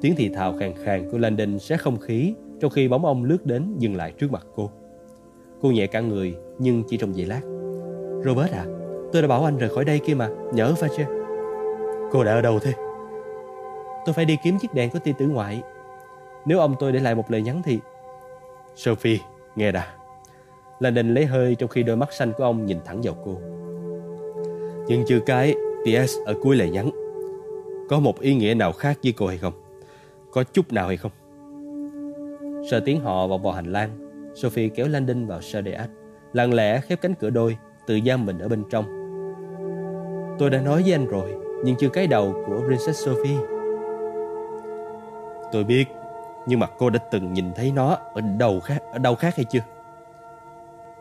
Tiếng 0.00 0.14
thì 0.16 0.28
thào 0.28 0.52
khàn 0.58 0.72
khàn 0.84 1.10
của 1.10 1.18
Landon 1.18 1.58
xé 1.58 1.76
không 1.76 1.98
khí 1.98 2.34
trong 2.60 2.70
khi 2.70 2.88
bóng 2.88 3.04
ông 3.04 3.24
lướt 3.24 3.46
đến 3.46 3.74
dừng 3.78 3.96
lại 3.96 4.12
trước 4.18 4.32
mặt 4.32 4.46
cô. 4.54 4.70
Cô 5.62 5.70
nhẹ 5.70 5.86
cả 5.86 6.00
người 6.00 6.36
nhưng 6.58 6.82
chỉ 6.88 6.96
trong 6.96 7.16
giây 7.16 7.26
lát. 7.26 7.40
Robert 8.24 8.52
à, 8.52 8.64
tôi 9.12 9.22
đã 9.22 9.28
bảo 9.28 9.44
anh 9.44 9.58
rời 9.58 9.68
khỏi 9.68 9.84
đây 9.84 9.98
kia 9.98 10.14
mà, 10.14 10.28
nhớ 10.52 10.74
pha 10.78 10.88
chưa? 10.96 11.04
Cô 12.10 12.24
đã 12.24 12.32
ở 12.32 12.40
đâu 12.40 12.58
thế? 12.58 12.72
Tôi 14.06 14.12
phải 14.12 14.24
đi 14.24 14.36
kiếm 14.44 14.58
chiếc 14.58 14.74
đèn 14.74 14.90
của 14.90 14.98
tiên 14.98 15.14
tử 15.18 15.26
ngoại. 15.26 15.62
Nếu 16.46 16.58
ông 16.58 16.74
tôi 16.78 16.92
để 16.92 17.00
lại 17.00 17.14
một 17.14 17.30
lời 17.30 17.42
nhắn 17.42 17.62
thì... 17.64 17.78
Sophie, 18.76 19.18
nghe 19.56 19.72
đã. 19.72 19.86
Landon 20.80 21.14
lấy 21.14 21.26
hơi 21.26 21.54
trong 21.54 21.68
khi 21.68 21.82
đôi 21.82 21.96
mắt 21.96 22.12
xanh 22.12 22.32
của 22.38 22.44
ông 22.44 22.66
nhìn 22.66 22.78
thẳng 22.84 23.00
vào 23.02 23.14
cô. 23.24 23.40
Nhưng 24.88 25.04
chưa 25.06 25.20
cái 25.26 25.54
PS 25.84 26.16
ở 26.26 26.34
cuối 26.42 26.56
lời 26.56 26.70
nhắn 26.70 26.90
Có 27.88 28.00
một 28.00 28.20
ý 28.20 28.34
nghĩa 28.34 28.54
nào 28.54 28.72
khác 28.72 28.98
với 29.02 29.12
cô 29.12 29.26
hay 29.26 29.38
không? 29.38 29.52
Có 30.30 30.44
chút 30.44 30.72
nào 30.72 30.86
hay 30.86 30.96
không? 30.96 31.12
Sợ 32.70 32.80
tiếng 32.80 33.00
họ 33.00 33.26
vọng 33.26 33.42
vào 33.42 33.52
hành 33.52 33.72
lang 33.72 34.09
Sophie 34.34 34.68
kéo 34.68 34.88
Landon 34.88 35.26
vào 35.26 35.40
Sadeat 35.40 35.90
Lặng 36.32 36.54
lẽ 36.54 36.80
khép 36.80 37.00
cánh 37.00 37.14
cửa 37.14 37.30
đôi 37.30 37.56
Tự 37.86 37.98
giam 38.06 38.26
mình 38.26 38.38
ở 38.38 38.48
bên 38.48 38.64
trong. 38.70 38.84
Tôi 40.38 40.50
đã 40.50 40.60
nói 40.60 40.82
với 40.82 40.92
anh 40.92 41.06
rồi 41.06 41.34
Nhưng 41.64 41.76
chưa 41.78 41.88
cái 41.88 42.06
đầu 42.06 42.44
của 42.46 42.62
Princess 42.66 43.06
Sophie. 43.06 43.38
Tôi 45.52 45.64
biết 45.64 45.84
Nhưng 46.46 46.60
mà 46.60 46.66
cô 46.78 46.90
đã 46.90 46.98
từng 47.10 47.32
nhìn 47.32 47.52
thấy 47.56 47.72
nó 47.72 47.98
Ở 48.14 48.20
đâu 48.38 48.60
khác, 48.60 48.82
ở 48.92 48.98
đâu 48.98 49.14
khác 49.14 49.36
hay 49.36 49.44
chưa? 49.50 49.60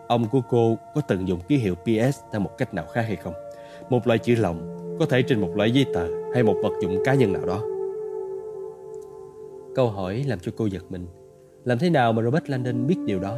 Ông 0.08 0.30
của 0.30 0.42
cô 0.50 0.78
có 0.96 1.02
từng 1.02 1.28
dùng 1.28 1.39
ký 1.39 1.58
hiệu 1.58 1.76
PS 1.76 2.20
theo 2.32 2.42
một 2.42 2.58
cách 2.58 2.74
nào 2.74 2.86
khác 2.86 3.02
hay 3.02 3.15
không? 3.15 3.34
Một 3.89 4.08
loại 4.08 4.20
chữ 4.20 4.36
lòng 4.36 4.78
Có 5.00 5.06
thể 5.06 5.22
trên 5.22 5.42
một 5.42 5.50
loại 5.56 5.72
giấy 5.72 5.86
tờ 5.94 6.08
Hay 6.34 6.44
một 6.44 6.56
vật 6.63 6.74
dụng 6.82 7.04
cá 7.06 7.13
nhân 7.13 7.34
nào 7.34 7.46
đó. 7.46 7.62
Câu 9.76 9.89
hỏi 9.89 10.24
làm 10.28 10.39
cho 10.39 10.52
cô 10.58 10.65
giật 10.65 10.84
mình 10.89 11.08
làm 11.65 11.80
thế 11.80 11.89
nào 11.89 12.13
mà 12.13 12.24
Robert 12.24 12.50
Landon 12.50 12.88
biết 12.88 12.98
điều 13.06 13.19
đó? 13.19 13.38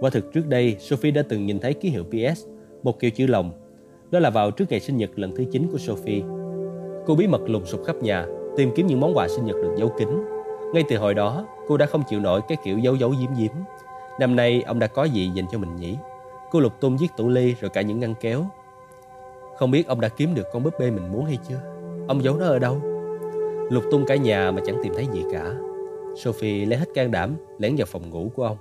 Quả 0.00 0.10
thực 0.10 0.32
trước 0.32 0.48
đây, 0.48 0.76
Sophie 0.80 1.12
đã 1.12 1.22
từng 1.28 1.46
nhìn 1.46 1.58
thấy 1.58 1.74
ký 1.74 1.88
hiệu 1.88 2.04
PS, 2.04 2.44
một 2.82 3.00
kiểu 3.00 3.10
chữ 3.10 3.26
lòng. 3.26 3.50
Đó 4.10 4.18
là 4.18 4.30
vào 4.30 4.50
trước 4.50 4.70
ngày 4.70 4.80
sinh 4.80 4.96
nhật 4.96 5.10
lần 5.16 5.36
thứ 5.36 5.44
9 5.52 5.68
của 5.72 5.78
Sophie. 5.78 6.22
Cô 7.06 7.14
bí 7.14 7.26
mật 7.26 7.40
lùng 7.48 7.66
sục 7.66 7.84
khắp 7.84 7.96
nhà, 7.96 8.26
tìm 8.56 8.70
kiếm 8.74 8.86
những 8.86 9.00
món 9.00 9.16
quà 9.16 9.28
sinh 9.28 9.44
nhật 9.44 9.56
được 9.56 9.74
giấu 9.76 9.88
kín. 9.98 10.08
Ngay 10.74 10.84
từ 10.88 10.96
hồi 10.96 11.14
đó, 11.14 11.46
cô 11.68 11.76
đã 11.76 11.86
không 11.86 12.02
chịu 12.08 12.20
nổi 12.20 12.40
cái 12.48 12.58
kiểu 12.64 12.78
giấu 12.78 12.96
giấu 12.96 13.10
giếm 13.20 13.30
giếm. 13.38 13.52
Năm 14.20 14.36
nay, 14.36 14.62
ông 14.66 14.78
đã 14.78 14.86
có 14.86 15.04
gì 15.04 15.30
dành 15.34 15.46
cho 15.52 15.58
mình 15.58 15.76
nhỉ? 15.76 15.96
Cô 16.50 16.60
lục 16.60 16.72
tung 16.80 16.98
chiếc 16.98 17.10
tủ 17.16 17.28
ly 17.28 17.54
rồi 17.60 17.70
cả 17.70 17.82
những 17.82 18.00
ngăn 18.00 18.14
kéo. 18.20 18.44
Không 19.56 19.70
biết 19.70 19.86
ông 19.86 20.00
đã 20.00 20.08
kiếm 20.08 20.34
được 20.34 20.46
con 20.52 20.62
búp 20.62 20.74
bê 20.80 20.90
mình 20.90 21.12
muốn 21.12 21.24
hay 21.24 21.38
chưa? 21.48 21.60
Ông 22.08 22.24
giấu 22.24 22.36
nó 22.36 22.46
ở 22.46 22.58
đâu? 22.58 22.80
Lục 23.70 23.84
tung 23.90 24.04
cả 24.06 24.16
nhà 24.16 24.50
mà 24.50 24.62
chẳng 24.66 24.76
tìm 24.82 24.92
thấy 24.94 25.06
gì 25.12 25.22
cả. 25.32 25.54
Sophie 26.16 26.66
lấy 26.66 26.78
hết 26.78 26.88
can 26.94 27.10
đảm 27.10 27.36
lẻn 27.58 27.76
vào 27.76 27.86
phòng 27.86 28.10
ngủ 28.10 28.30
của 28.34 28.44
ông. 28.44 28.56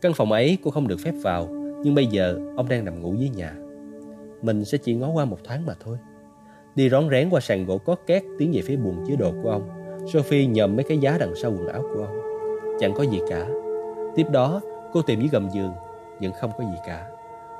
Căn 0.00 0.12
phòng 0.14 0.32
ấy 0.32 0.58
cô 0.64 0.70
không 0.70 0.88
được 0.88 1.00
phép 1.04 1.12
vào, 1.22 1.46
nhưng 1.82 1.94
bây 1.94 2.06
giờ 2.06 2.38
ông 2.56 2.68
đang 2.68 2.84
nằm 2.84 3.02
ngủ 3.02 3.14
dưới 3.14 3.28
nhà. 3.28 3.54
Mình 4.42 4.64
sẽ 4.64 4.78
chỉ 4.78 4.94
ngó 4.94 5.10
qua 5.10 5.24
một 5.24 5.38
thoáng 5.44 5.66
mà 5.66 5.74
thôi. 5.80 5.96
Đi 6.74 6.88
rón 6.88 7.10
rén 7.10 7.30
qua 7.30 7.40
sàn 7.40 7.66
gỗ 7.66 7.78
có 7.78 7.96
két 8.06 8.22
tiến 8.38 8.52
về 8.54 8.62
phía 8.64 8.76
buồng 8.76 9.04
chứa 9.06 9.16
đồ 9.16 9.32
của 9.42 9.50
ông. 9.50 9.68
Sophie 10.12 10.46
nhầm 10.46 10.76
mấy 10.76 10.84
cái 10.84 10.98
giá 10.98 11.16
đằng 11.20 11.34
sau 11.36 11.50
quần 11.50 11.66
áo 11.66 11.82
của 11.82 12.02
ông. 12.02 12.20
Chẳng 12.80 12.94
có 12.94 13.02
gì 13.02 13.20
cả. 13.30 13.48
Tiếp 14.16 14.26
đó, 14.30 14.60
cô 14.92 15.02
tìm 15.02 15.20
dưới 15.20 15.28
gầm 15.32 15.50
giường, 15.50 15.72
vẫn 16.20 16.32
không 16.40 16.50
có 16.58 16.64
gì 16.64 16.78
cả. 16.86 17.06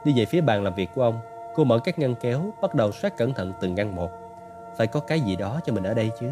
Đi 0.04 0.12
về 0.16 0.24
phía 0.24 0.40
bàn 0.40 0.62
làm 0.62 0.74
việc 0.74 0.88
của 0.94 1.02
ông, 1.02 1.18
cô 1.54 1.64
mở 1.64 1.78
các 1.84 1.98
ngăn 1.98 2.14
kéo, 2.20 2.40
bắt 2.62 2.74
đầu 2.74 2.92
soát 2.92 3.16
cẩn 3.16 3.34
thận 3.34 3.52
từng 3.60 3.74
ngăn 3.74 3.96
một. 3.96 4.10
Phải 4.76 4.86
có 4.86 5.00
cái 5.00 5.20
gì 5.20 5.36
đó 5.36 5.60
cho 5.66 5.72
mình 5.72 5.84
ở 5.84 5.94
đây 5.94 6.10
chứ. 6.20 6.26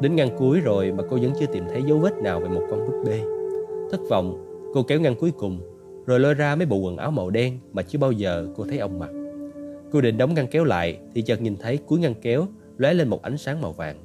Đến 0.00 0.16
ngăn 0.16 0.28
cuối 0.38 0.60
rồi 0.60 0.92
mà 0.92 1.04
cô 1.10 1.18
vẫn 1.22 1.32
chưa 1.40 1.46
tìm 1.46 1.64
thấy 1.68 1.82
dấu 1.82 1.98
vết 1.98 2.16
nào 2.22 2.40
về 2.40 2.48
một 2.48 2.62
con 2.70 2.86
búp 2.86 3.02
bê. 3.06 3.20
Thất 3.90 4.00
vọng, 4.10 4.46
cô 4.74 4.82
kéo 4.82 5.00
ngăn 5.00 5.14
cuối 5.14 5.30
cùng, 5.30 5.60
rồi 6.06 6.20
lôi 6.20 6.34
ra 6.34 6.56
mấy 6.56 6.66
bộ 6.66 6.76
quần 6.76 6.96
áo 6.96 7.10
màu 7.10 7.30
đen 7.30 7.58
mà 7.72 7.82
chưa 7.82 7.98
bao 7.98 8.12
giờ 8.12 8.48
cô 8.56 8.64
thấy 8.64 8.78
ông 8.78 8.98
mặc. 8.98 9.10
Cô 9.92 10.00
định 10.00 10.18
đóng 10.18 10.34
ngăn 10.34 10.46
kéo 10.46 10.64
lại 10.64 10.98
thì 11.14 11.22
chợt 11.22 11.40
nhìn 11.40 11.56
thấy 11.56 11.78
cuối 11.86 11.98
ngăn 11.98 12.14
kéo 12.14 12.46
lóe 12.78 12.94
lên 12.94 13.08
một 13.08 13.22
ánh 13.22 13.38
sáng 13.38 13.60
màu 13.60 13.72
vàng. 13.72 13.96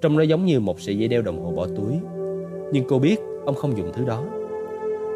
Trông 0.00 0.16
nó 0.16 0.22
giống 0.22 0.44
như 0.44 0.60
một 0.60 0.80
sợi 0.80 0.98
dây 0.98 1.08
đeo 1.08 1.22
đồng 1.22 1.44
hồ 1.44 1.52
bỏ 1.52 1.66
túi. 1.66 1.92
Nhưng 2.72 2.84
cô 2.88 2.98
biết 2.98 3.16
ông 3.44 3.54
không 3.54 3.76
dùng 3.76 3.92
thứ 3.92 4.04
đó. 4.04 4.24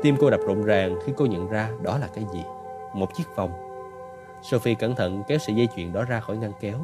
Tim 0.03 0.14
cô 0.18 0.31
đập 0.31 0.40
rộn 0.46 0.62
ràng 0.62 0.96
khi 1.05 1.12
cô 1.16 1.27
nhận 1.27 1.48
ra 1.48 1.70
đó 1.83 1.98
là 1.98 2.09
cái 2.14 2.24
gì. 2.35 2.40
Một 2.94 3.14
chiếc 3.16 3.24
vòng. 3.37 3.51
Sophie 4.42 4.74
cẩn 4.74 4.94
thận 4.94 5.22
kéo 5.29 5.38
sợi 5.38 5.57
dây 5.57 5.68
chuyền 5.77 5.92
đó 5.92 6.05
ra 6.05 6.20
khỏi 6.20 6.37
ngăn 6.37 6.53
kéo. 6.61 6.79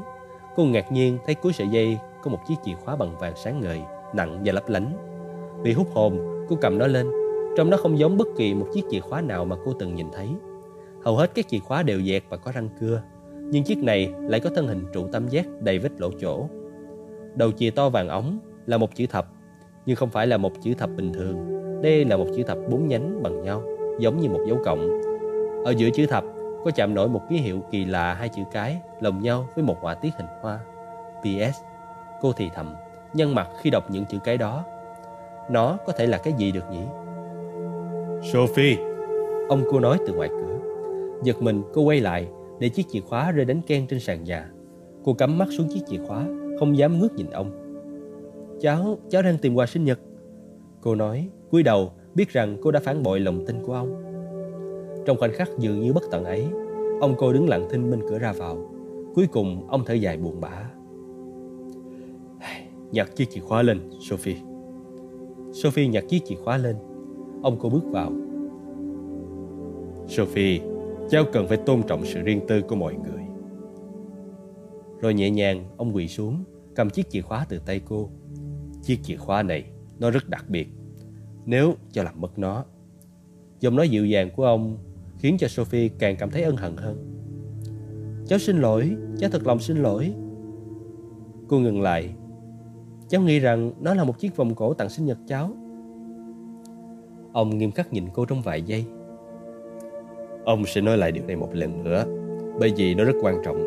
Cô 0.57 0.65
ngạc 0.65 0.93
nhiên 0.93 1.19
thấy 1.27 1.35
cuối 1.35 1.53
sợi 1.53 1.69
dây 1.69 1.99
có 2.25 2.31
một 2.31 2.39
chiếc 2.49 2.55
chìa 2.65 2.75
khóa 2.75 2.97
bằng 2.97 3.19
vàng 3.19 3.33
sáng 3.37 3.61
ngời, 3.61 3.81
nặng 4.15 4.43
và 4.45 4.53
lấp 4.53 4.69
lánh. 4.69 4.97
Vì 5.63 5.73
hút 5.73 5.89
hồn, 5.95 6.19
cô 6.49 6.57
cầm 6.61 6.79
nó 6.79 6.87
lên. 6.87 7.11
Trong 7.57 7.71
nó 7.71 7.77
không 7.77 7.99
giống 7.99 8.17
bất 8.17 8.29
kỳ 8.37 8.55
một 8.55 8.67
chiếc 8.73 8.85
chìa 8.91 9.01
khóa 9.01 9.21
nào 9.21 9.45
mà 9.45 9.57
cô 9.65 9.73
từng 9.79 9.95
nhìn 9.95 10.07
thấy. 10.13 10.29
Hầu 11.05 11.17
hết 11.17 11.31
các 11.35 11.49
chìa 11.49 11.59
khóa 11.59 11.83
đều 11.83 12.03
dẹt 12.03 12.23
và 12.29 12.37
có 12.37 12.53
răng 12.53 12.69
cưa, 12.81 13.03
nhưng 13.41 13.65
chiếc 13.65 13.79
này 13.79 14.13
lại 14.21 14.41
có 14.41 14.51
thân 14.55 14.67
hình 14.67 14.87
trụ 14.93 15.07
tam 15.13 15.29
giác 15.29 15.47
đầy 15.61 15.79
vết 15.79 16.01
lỗ 16.01 16.11
chỗ. 16.21 16.49
Đầu 17.35 17.53
chìa 17.53 17.71
to 17.71 17.89
vàng 17.89 18.09
ống 18.09 18.39
là 18.67 18.77
một 18.79 18.95
chữ 18.95 19.07
thập, 19.07 19.27
nhưng 19.87 19.97
không 19.97 20.11
phải 20.11 20.27
là 20.27 20.37
một 20.37 20.53
chữ 20.63 20.75
thập 20.75 20.91
bình 20.97 21.13
thường. 21.13 21.63
Đây 21.83 22.05
là 22.05 22.17
một 22.17 22.27
chữ 22.37 22.43
thập 22.43 22.59
bốn 22.71 22.89
nhánh 22.89 23.23
bằng 23.23 23.43
nhau, 23.43 23.63
giống 23.99 24.21
như 24.21 24.29
một 24.29 24.41
dấu 24.49 24.59
cộng. 24.65 25.01
Ở 25.65 25.75
giữa 25.77 25.91
chữ 25.91 26.07
thập 26.07 26.25
có 26.65 26.71
chạm 26.71 26.95
nổi 26.95 27.09
một 27.09 27.21
ký 27.29 27.37
hiệu 27.37 27.61
kỳ 27.71 27.85
lạ 27.85 28.15
hai 28.15 28.29
chữ 28.29 28.43
cái 28.53 28.81
lồng 29.01 29.23
nhau 29.23 29.49
với 29.55 29.65
một 29.65 29.77
họa 29.81 29.95
tiết 29.95 30.11
hình 30.19 30.27
hoa. 30.43 30.59
PS 31.23 31.74
Cô 32.25 32.33
thì 32.33 32.51
thầm, 32.55 32.75
nhân 33.15 33.35
mặt 33.35 33.49
khi 33.61 33.71
đọc 33.71 33.91
những 33.91 34.05
chữ 34.05 34.19
cái 34.25 34.39
đó. 34.39 34.65
Nó 35.51 35.79
có 35.87 35.93
thể 35.93 36.07
là 36.07 36.19
cái 36.19 36.35
gì 36.39 36.53
được 36.53 36.65
nhỉ? 36.71 36.83
Sophie! 38.33 38.77
Ông 39.49 39.63
cô 39.71 39.81
nói 39.81 39.99
từ 40.07 40.15
ngoài 40.15 40.29
cửa. 40.29 40.59
Giật 41.23 41.43
mình 41.43 41.63
cô 41.75 41.83
quay 41.83 42.01
lại 42.01 42.29
để 42.59 42.69
chiếc 42.69 42.89
chìa 42.89 43.01
khóa 43.01 43.31
rơi 43.31 43.45
đánh 43.45 43.61
ken 43.67 43.87
trên 43.87 44.01
sàn 44.01 44.25
nhà. 44.25 44.51
Cô 45.05 45.13
cắm 45.15 45.39
mắt 45.39 45.49
xuống 45.59 45.69
chiếc 45.69 45.81
chìa 45.87 45.99
khóa, 46.07 46.27
không 46.59 46.77
dám 46.77 46.99
ngước 46.99 47.15
nhìn 47.15 47.31
ông. 47.31 47.51
Cháu, 48.61 48.99
cháu 49.11 49.23
đang 49.23 49.39
tìm 49.39 49.55
quà 49.55 49.67
sinh 49.67 49.85
nhật. 49.85 49.99
Cô 50.81 50.95
nói, 50.95 51.29
cúi 51.51 51.63
đầu 51.63 51.93
biết 52.15 52.29
rằng 52.29 52.57
cô 52.63 52.71
đã 52.71 52.81
phản 52.81 53.03
bội 53.03 53.21
lòng 53.21 53.47
tin 53.47 53.63
của 53.67 53.75
ông. 53.75 54.03
Trong 55.07 55.17
khoảnh 55.17 55.33
khắc 55.33 55.49
dường 55.59 55.81
như 55.81 55.93
bất 55.93 56.05
tận 56.11 56.25
ấy, 56.25 56.47
ông 57.01 57.15
cô 57.19 57.33
đứng 57.33 57.49
lặng 57.49 57.69
thinh 57.71 57.91
bên 57.91 58.01
cửa 58.09 58.19
ra 58.19 58.33
vào. 58.33 58.57
Cuối 59.15 59.27
cùng 59.33 59.69
ông 59.69 59.85
thở 59.87 59.95
dài 59.95 60.17
buồn 60.17 60.41
bã. 60.41 60.71
Nhặt 62.93 63.17
chiếc 63.17 63.31
chìa 63.31 63.41
khóa 63.41 63.63
lên, 63.63 63.81
Sophie. 64.01 64.37
Sophie 65.53 65.89
nhặt 65.89 66.05
chiếc 66.09 66.25
chìa 66.25 66.37
khóa 66.45 66.57
lên. 66.57 66.77
Ông 67.43 67.57
cô 67.61 67.69
bước 67.69 67.85
vào. 67.91 68.13
Sophie, 70.09 70.61
cháu 71.11 71.25
cần 71.33 71.49
phải 71.49 71.57
tôn 71.57 71.83
trọng 71.83 72.05
sự 72.05 72.21
riêng 72.21 72.41
tư 72.49 72.63
của 72.63 72.77
mọi 72.77 72.95
người. 72.95 73.23
Rồi 75.01 75.15
nhẹ 75.15 75.31
nhàng, 75.31 75.65
ông 75.77 75.95
quỳ 75.95 76.09
xuống, 76.09 76.45
cầm 76.75 76.91
chiếc 76.91 77.11
chìa 77.11 77.21
khóa 77.21 77.47
từ 77.49 77.59
tay 77.67 77.81
cô. 77.89 78.11
Chiếc 78.83 78.99
chìa 79.03 79.17
khóa 79.17 79.43
này, 79.43 79.65
nó 79.99 80.11
rất 80.11 80.29
đặc 80.29 80.45
biệt. 80.49 80.69
Nếu 81.47 81.75
cho 81.93 82.03
làm 82.03 82.21
mất 82.21 82.39
nó. 82.39 82.65
Giọng 83.61 83.77
nói 83.77 83.89
dịu 83.89 84.07
dàng 84.07 84.31
của 84.37 84.45
ông 84.45 84.79
khiến 85.19 85.37
cho 85.39 85.49
Sophie 85.49 85.89
càng 85.89 86.17
cảm 86.19 86.31
thấy 86.31 86.43
ân 86.43 86.57
hận 86.57 86.77
hơn. 86.77 87.11
Cháu 88.27 88.39
xin 88.39 88.57
lỗi, 88.57 88.97
cháu 89.19 89.31
thật 89.31 89.47
lòng 89.47 89.61
xin 89.61 89.77
lỗi. 89.77 90.13
Cô 91.49 91.59
ngừng 91.59 91.83
lại, 91.83 92.15
Cháu 93.15 93.23
nghĩ 93.23 93.39
rằng 93.39 93.73
nó 93.81 93.95
là 93.95 94.05
một 94.05 94.19
chiếc 94.19 94.37
vòng 94.37 94.55
cổ 94.55 94.75
tặng 94.75 94.89
sinh 94.89 95.07
nhật 95.07 95.19
cháu. 95.27 95.51
Ông 97.33 97.59
nghiêm 97.59 97.73
khắc 97.73 97.93
nhìn 97.93 98.05
cô 98.15 98.25
trong 98.25 98.43
vài 98.43 98.63
giây. 98.63 98.85
Ông 100.45 100.67
sẽ 100.67 100.81
nói 100.81 100.99
lại 100.99 101.13
điều 101.13 101.25
này 101.27 101.37
một 101.37 101.49
lần 101.53 101.85
nữa 101.85 102.05
Bởi 102.61 102.73
vì 102.77 102.95
nó 102.95 103.05
rất 103.05 103.13
quan 103.23 103.37
trọng. 103.45 103.65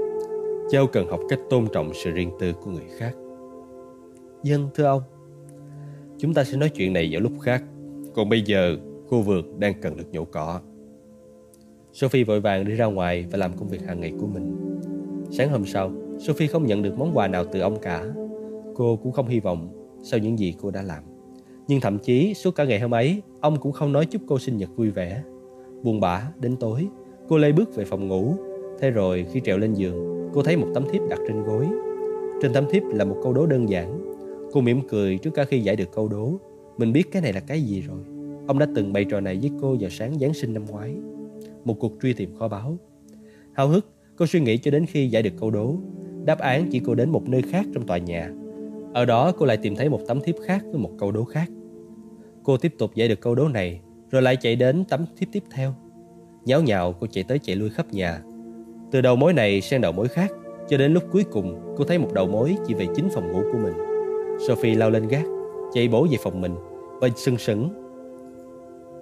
Cháu 0.72 0.88
cần 0.88 1.08
học 1.08 1.20
cách 1.30 1.40
tôn 1.50 1.68
trọng 1.74 1.92
sự 1.94 2.12
riêng 2.12 2.32
tư 2.40 2.54
của 2.54 2.72
người 2.72 2.88
khác. 2.98 3.16
Dân 4.44 4.70
thưa 4.76 4.86
ông. 4.86 5.02
Chúng 6.18 6.34
ta 6.34 6.44
sẽ 6.44 6.58
nói 6.58 6.70
chuyện 6.70 6.94
này 6.94 7.10
vào 7.12 7.22
lúc 7.22 7.32
khác. 7.42 7.64
Còn 8.16 8.30
bây 8.30 8.42
giờ 8.42 8.78
khu 9.08 9.22
vườn 9.22 9.60
đang 9.60 9.82
cần 9.82 9.98
được 9.98 10.12
nhổ 10.12 10.26
cỏ. 10.26 10.62
Sophie 11.94 12.24
vội 12.24 12.42
vàng 12.42 12.66
đi 12.66 12.74
ra 12.74 12.86
ngoài 12.86 13.26
và 13.32 13.38
làm 13.38 13.58
công 13.58 13.68
việc 13.68 13.82
hàng 13.88 14.00
ngày 14.00 14.14
của 14.20 14.28
mình. 14.28 14.80
Sáng 15.32 15.50
hôm 15.50 15.66
sau 15.66 15.92
Sophie 16.20 16.48
không 16.48 16.66
nhận 16.66 16.84
được 16.84 16.98
món 16.98 17.18
quà 17.18 17.28
nào 17.28 17.46
từ 17.52 17.60
ông 17.60 17.80
cả 17.82 18.04
Cô 18.78 18.96
cũng 18.96 19.12
không 19.12 19.28
hy 19.28 19.40
vọng 19.40 19.70
sau 20.04 20.20
những 20.20 20.40
gì 20.40 20.56
cô 20.62 20.72
đã 20.72 20.82
làm. 20.82 21.04
Nhưng 21.68 21.82
thậm 21.82 22.00
chí 22.00 22.34
suốt 22.34 22.56
cả 22.56 22.66
ngày 22.66 22.80
hôm 22.80 22.94
ấy, 22.94 23.22
ông 23.42 23.60
cũng 23.60 23.72
không 23.72 23.92
nói 23.92 24.06
chúc 24.06 24.22
cô 24.28 24.40
sinh 24.40 24.58
nhật 24.58 24.70
vui 24.76 24.90
vẻ. 24.90 25.24
Buồn 25.84 26.00
bã, 26.00 26.32
đến 26.40 26.56
tối, 26.56 26.88
cô 27.28 27.38
lê 27.38 27.52
bước 27.52 27.76
về 27.76 27.86
phòng 27.86 28.08
ngủ. 28.08 28.36
Thế 28.80 28.92
rồi 28.92 29.26
khi 29.32 29.42
trèo 29.44 29.58
lên 29.58 29.74
giường, 29.74 30.30
cô 30.34 30.44
thấy 30.44 30.58
một 30.58 30.68
tấm 30.74 30.84
thiếp 30.92 31.02
đặt 31.10 31.20
trên 31.28 31.44
gối. 31.44 31.68
Trên 32.42 32.54
tấm 32.54 32.66
thiếp 32.70 32.84
là 32.84 33.06
một 33.06 33.16
câu 33.24 33.34
đố 33.34 33.46
đơn 33.46 33.70
giản. 33.70 34.14
Cô 34.52 34.62
mỉm 34.62 34.82
cười 34.90 35.18
trước 35.18 35.32
cả 35.34 35.44
khi 35.44 35.60
giải 35.60 35.76
được 35.76 35.92
câu 35.96 36.08
đố. 36.08 36.32
Mình 36.78 36.94
biết 36.94 37.12
cái 37.12 37.22
này 37.22 37.34
là 37.34 37.40
cái 37.40 37.62
gì 37.62 37.82
rồi. 37.82 38.00
Ông 38.48 38.60
đã 38.60 38.68
từng 38.76 38.94
bày 38.94 39.06
trò 39.06 39.20
này 39.20 39.38
với 39.42 39.52
cô 39.62 39.76
vào 39.80 39.90
sáng 39.90 40.20
Giáng 40.20 40.34
sinh 40.34 40.54
năm 40.54 40.66
ngoái. 40.70 40.96
Một 41.66 41.80
cuộc 41.80 41.94
truy 42.02 42.14
tìm 42.14 42.36
kho 42.40 42.48
báu. 42.48 42.78
Hào 43.54 43.68
hức, 43.68 43.86
cô 44.16 44.26
suy 44.26 44.40
nghĩ 44.40 44.58
cho 44.58 44.72
đến 44.72 44.86
khi 44.86 45.08
giải 45.08 45.24
được 45.24 45.34
câu 45.40 45.52
đố. 45.52 45.76
Đáp 46.26 46.40
án 46.40 46.70
chỉ 46.72 46.82
cô 46.86 46.96
đến 46.96 47.10
một 47.10 47.30
nơi 47.30 47.42
khác 47.42 47.66
trong 47.74 47.88
tòa 47.88 47.98
nhà. 47.98 48.32
Ở 48.94 49.06
đó 49.06 49.32
cô 49.38 49.46
lại 49.46 49.58
tìm 49.58 49.76
thấy 49.76 49.90
một 49.90 50.00
tấm 50.08 50.22
thiếp 50.22 50.36
khác 50.46 50.64
với 50.64 50.80
một 50.80 50.92
câu 51.00 51.12
đố 51.12 51.24
khác. 51.24 51.50
Cô 52.44 52.58
tiếp 52.58 52.74
tục 52.78 52.96
giải 52.96 53.08
được 53.08 53.22
câu 53.22 53.36
đố 53.36 53.48
này, 53.48 53.82
rồi 54.12 54.22
lại 54.22 54.36
chạy 54.36 54.56
đến 54.56 54.84
tấm 54.90 55.06
thiếp 55.18 55.30
tiếp 55.32 55.44
theo. 55.52 55.74
Nháo 56.46 56.62
nhào 56.62 56.94
cô 57.00 57.08
chạy 57.08 57.24
tới 57.24 57.40
chạy 57.40 57.56
lui 57.56 57.70
khắp 57.70 57.94
nhà. 57.94 58.22
Từ 58.92 59.02
đầu 59.02 59.16
mối 59.16 59.34
này 59.34 59.62
sang 59.62 59.82
đầu 59.82 59.92
mối 59.92 60.08
khác, 60.08 60.32
cho 60.70 60.78
đến 60.78 60.94
lúc 60.94 61.04
cuối 61.12 61.24
cùng 61.32 61.76
cô 61.78 61.84
thấy 61.84 61.98
một 61.98 62.14
đầu 62.14 62.28
mối 62.28 62.56
chỉ 62.68 62.74
về 62.74 62.88
chính 62.96 63.10
phòng 63.10 63.32
ngủ 63.32 63.42
của 63.52 63.60
mình. 63.64 63.74
Sophie 64.48 64.76
lao 64.76 64.90
lên 64.90 65.08
gác, 65.08 65.26
chạy 65.74 65.88
bổ 65.88 66.08
về 66.12 66.18
phòng 66.22 66.42
mình 66.42 66.56
và 67.02 67.10
sưng 67.16 67.38
sững. 67.38 67.70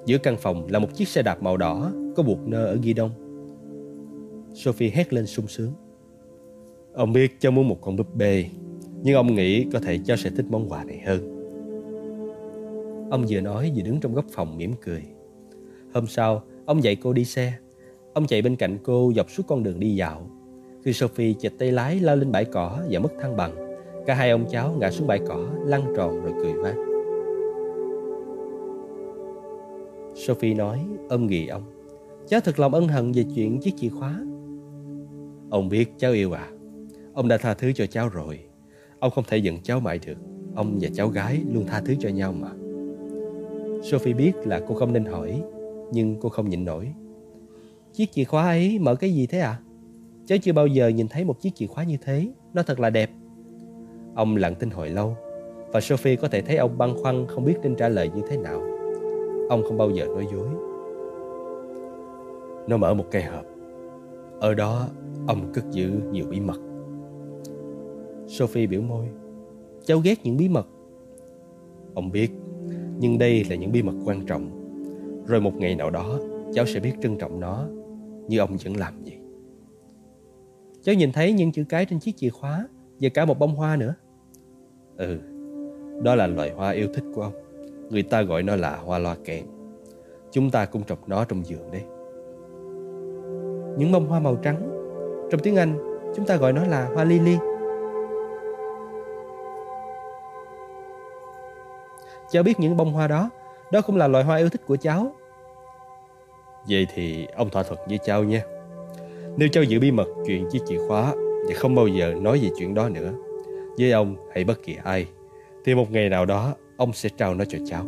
Giữa 0.06 0.18
căn 0.18 0.38
phòng 0.38 0.68
là 0.70 0.80
một 0.80 0.94
chiếc 0.94 1.08
xe 1.08 1.22
đạp 1.22 1.44
màu 1.44 1.58
đỏ 1.58 1.92
có 2.16 2.24
buộc 2.24 2.48
nơ 2.48 2.66
ở 2.66 2.78
ghi 2.82 2.94
đông. 2.94 3.12
Sophie 4.54 4.90
hét 4.90 5.14
lên 5.14 5.26
sung 5.26 5.48
sướng. 5.48 5.72
Ông 6.94 7.14
biết 7.14 7.40
cháu 7.40 7.52
muốn 7.52 7.68
một 7.68 7.78
con 7.82 7.96
búp 7.96 8.16
bê, 8.16 8.46
nhưng 9.06 9.16
ông 9.16 9.36
nghĩ 9.36 9.66
có 9.74 9.80
thể 9.80 10.00
cháu 10.06 10.18
sẽ 10.18 10.30
thích 10.30 10.46
món 10.50 10.70
quà 10.70 10.84
này 10.84 11.02
hơn. 11.06 11.20
Ông 13.12 13.26
vừa 13.30 13.42
nói 13.42 13.72
vừa 13.76 13.82
đứng 13.82 14.00
trong 14.00 14.14
góc 14.14 14.26
phòng 14.32 14.58
mỉm 14.58 14.74
cười. 14.86 15.04
Hôm 15.94 16.08
sau, 16.08 16.44
ông 16.66 16.84
dạy 16.84 16.96
cô 16.96 17.14
đi 17.14 17.26
xe. 17.26 17.54
Ông 18.14 18.28
chạy 18.28 18.42
bên 18.42 18.56
cạnh 18.56 18.78
cô 18.84 19.14
dọc 19.16 19.32
suốt 19.32 19.44
con 19.48 19.64
đường 19.64 19.80
đi 19.80 19.96
dạo. 19.96 20.30
Khi 20.84 20.94
Sophie 20.94 21.34
chệch 21.34 21.58
tay 21.60 21.72
lái 21.72 22.00
lao 22.00 22.16
lên 22.16 22.32
bãi 22.32 22.46
cỏ 22.46 22.80
và 22.90 23.00
mất 23.00 23.10
thăng 23.22 23.38
bằng, 23.38 23.78
cả 24.06 24.14
hai 24.14 24.30
ông 24.30 24.46
cháu 24.52 24.76
ngã 24.80 24.92
xuống 24.92 25.08
bãi 25.08 25.20
cỏ, 25.28 25.50
lăn 25.66 25.94
tròn 25.98 26.22
rồi 26.22 26.34
cười 26.44 26.54
vang. 26.54 26.86
Sophie 30.16 30.54
nói, 30.54 30.80
ôm 31.10 31.28
ghì 31.28 31.48
ông. 31.48 31.64
Cháu 32.28 32.40
thật 32.40 32.60
lòng 32.60 32.74
ân 32.74 32.88
hận 32.88 33.12
về 33.12 33.26
chuyện 33.36 33.60
chiếc 33.60 33.74
chìa 33.78 33.90
khóa. 33.90 34.26
Ông 35.50 35.70
biết 35.70 35.94
cháu 35.98 36.12
yêu 36.12 36.32
à. 36.32 36.50
Ông 37.14 37.28
đã 37.28 37.38
tha 37.38 37.54
thứ 37.54 37.72
cho 37.74 37.86
cháu 37.86 38.10
rồi. 38.10 38.40
Ông 39.00 39.12
không 39.12 39.24
thể 39.28 39.38
giận 39.38 39.58
cháu 39.64 39.80
mãi 39.80 40.00
được. 40.06 40.18
Ông 40.56 40.78
và 40.82 40.90
cháu 40.94 41.08
gái 41.08 41.42
luôn 41.54 41.66
tha 41.66 41.82
thứ 41.86 41.96
cho 42.00 42.10
nhau 42.10 42.34
mà. 42.34 42.50
Sophie 43.84 44.14
biết 44.14 44.32
là 44.46 44.62
cô 44.68 44.76
không 44.76 44.94
nên 44.94 45.06
hỏi, 45.06 45.42
nhưng 45.92 46.16
cô 46.22 46.30
không 46.30 46.50
nhịn 46.50 46.66
nổi. 46.66 46.94
Chiếc 47.94 48.12
chìa 48.12 48.24
khóa 48.24 48.44
ấy 48.44 48.80
mở 48.80 48.96
cái 48.96 49.14
gì 49.14 49.28
thế 49.28 49.40
ạ? 49.40 49.50
À? 49.50 49.62
Cháu 50.26 50.38
chưa 50.38 50.54
bao 50.54 50.68
giờ 50.68 50.88
nhìn 50.88 51.08
thấy 51.08 51.24
một 51.24 51.42
chiếc 51.42 51.56
chìa 51.56 51.68
khóa 51.68 51.84
như 51.84 51.98
thế. 52.06 52.30
Nó 52.54 52.64
thật 52.64 52.80
là 52.80 52.90
đẹp. 52.90 53.10
Ông 54.16 54.36
lặng 54.36 54.56
tin 54.56 54.70
hồi 54.70 54.90
lâu, 54.90 55.18
và 55.72 55.82
Sophie 55.82 56.16
có 56.16 56.28
thể 56.28 56.42
thấy 56.42 56.58
ông 56.58 56.78
băn 56.78 56.94
khoăn 57.02 57.26
không 57.28 57.46
biết 57.46 57.56
nên 57.64 57.76
trả 57.76 57.90
lời 57.90 58.10
như 58.16 58.22
thế 58.30 58.38
nào. 58.38 58.62
Ông 59.50 59.64
không 59.64 59.78
bao 59.78 59.90
giờ 59.90 60.06
nói 60.06 60.28
dối. 60.32 60.48
Nó 62.68 62.78
mở 62.78 62.94
một 62.94 63.06
cây 63.12 63.24
hộp. 63.24 63.46
Ở 64.40 64.54
đó, 64.54 64.88
ông 65.28 65.52
cất 65.54 65.72
giữ 65.72 65.92
nhiều 66.12 66.26
bí 66.30 66.40
mật. 66.40 66.60
Sophie 68.28 68.68
biểu 68.68 68.82
môi. 68.82 69.06
Cháu 69.86 70.00
ghét 70.00 70.20
những 70.24 70.38
bí 70.38 70.50
mật. 70.50 70.68
Ông 71.94 72.12
biết, 72.12 72.32
nhưng 73.00 73.18
đây 73.18 73.44
là 73.50 73.56
những 73.56 73.72
bí 73.72 73.84
mật 73.84 73.94
quan 74.06 74.26
trọng. 74.26 74.50
Rồi 75.28 75.42
một 75.42 75.56
ngày 75.56 75.76
nào 75.76 75.90
đó, 75.90 76.20
cháu 76.54 76.66
sẽ 76.66 76.80
biết 76.80 76.94
trân 77.02 77.18
trọng 77.18 77.40
nó 77.40 77.68
như 78.28 78.40
ông 78.40 78.58
vẫn 78.64 78.76
làm 78.78 79.04
vậy. 79.04 79.18
Cháu 80.82 80.96
nhìn 80.96 81.12
thấy 81.12 81.34
những 81.34 81.52
chữ 81.52 81.64
cái 81.70 81.86
trên 81.86 82.00
chiếc 82.00 82.18
chìa 82.18 82.30
khóa 82.30 82.68
và 83.00 83.10
cả 83.10 83.26
một 83.26 83.40
bông 83.40 83.56
hoa 83.56 83.76
nữa. 83.76 83.96
Ừ, 84.98 85.20
đó 86.04 86.16
là 86.16 86.28
loài 86.28 86.52
hoa 86.52 86.72
yêu 86.72 86.88
thích 86.94 87.04
của 87.16 87.22
ông. 87.22 87.34
Người 87.90 88.04
ta 88.04 88.22
gọi 88.22 88.44
nó 88.44 88.56
là 88.56 88.78
hoa 88.78 89.00
loa 89.00 89.16
kèn. 89.26 89.46
Chúng 90.32 90.52
ta 90.52 90.66
cũng 90.66 90.84
trồng 90.84 91.00
nó 91.08 91.26
trong 91.26 91.46
giường 91.46 91.72
đấy. 91.72 91.82
Những 93.78 93.92
bông 93.92 94.08
hoa 94.08 94.20
màu 94.20 94.36
trắng. 94.36 94.72
Trong 95.32 95.42
tiếng 95.44 95.56
Anh, 95.56 95.78
chúng 96.16 96.26
ta 96.26 96.36
gọi 96.36 96.54
nó 96.54 96.66
là 96.66 96.90
hoa 96.94 97.04
lily. 97.04 97.38
Cháu 102.30 102.44
biết 102.44 102.60
những 102.60 102.78
bông 102.78 102.94
hoa 102.94 103.08
đó, 103.08 103.30
đó 103.72 103.82
cũng 103.82 103.98
là 103.98 104.08
loài 104.08 104.24
hoa 104.24 104.38
yêu 104.38 104.50
thích 104.50 104.62
của 104.68 104.76
cháu. 104.76 105.16
Vậy 106.70 106.88
thì 106.94 107.28
ông 107.36 107.50
thỏa 107.50 107.64
thuận 107.64 107.80
với 107.88 108.00
cháu 108.06 108.24
nha. 108.24 108.42
Nếu 109.38 109.50
cháu 109.52 109.64
giữ 109.64 109.80
bí 109.80 109.92
mật 109.92 110.08
chuyện 110.26 110.48
chiếc 110.52 110.60
chìa 110.66 110.80
khóa 110.88 111.14
và 111.48 111.56
không 111.56 111.76
bao 111.76 111.88
giờ 111.88 112.14
nói 112.22 112.40
về 112.44 112.50
chuyện 112.58 112.74
đó 112.74 112.90
nữa, 112.90 113.12
với 113.78 113.92
ông 113.92 114.16
hay 114.34 114.44
bất 114.44 114.64
kỳ 114.64 114.78
ai, 114.84 115.08
thì 115.66 115.76
một 115.76 115.92
ngày 115.92 116.10
nào 116.10 116.26
đó 116.26 116.54
ông 116.78 116.94
sẽ 116.94 117.10
trao 117.18 117.34
nó 117.34 117.46
cho 117.46 117.58
cháu. 117.66 117.86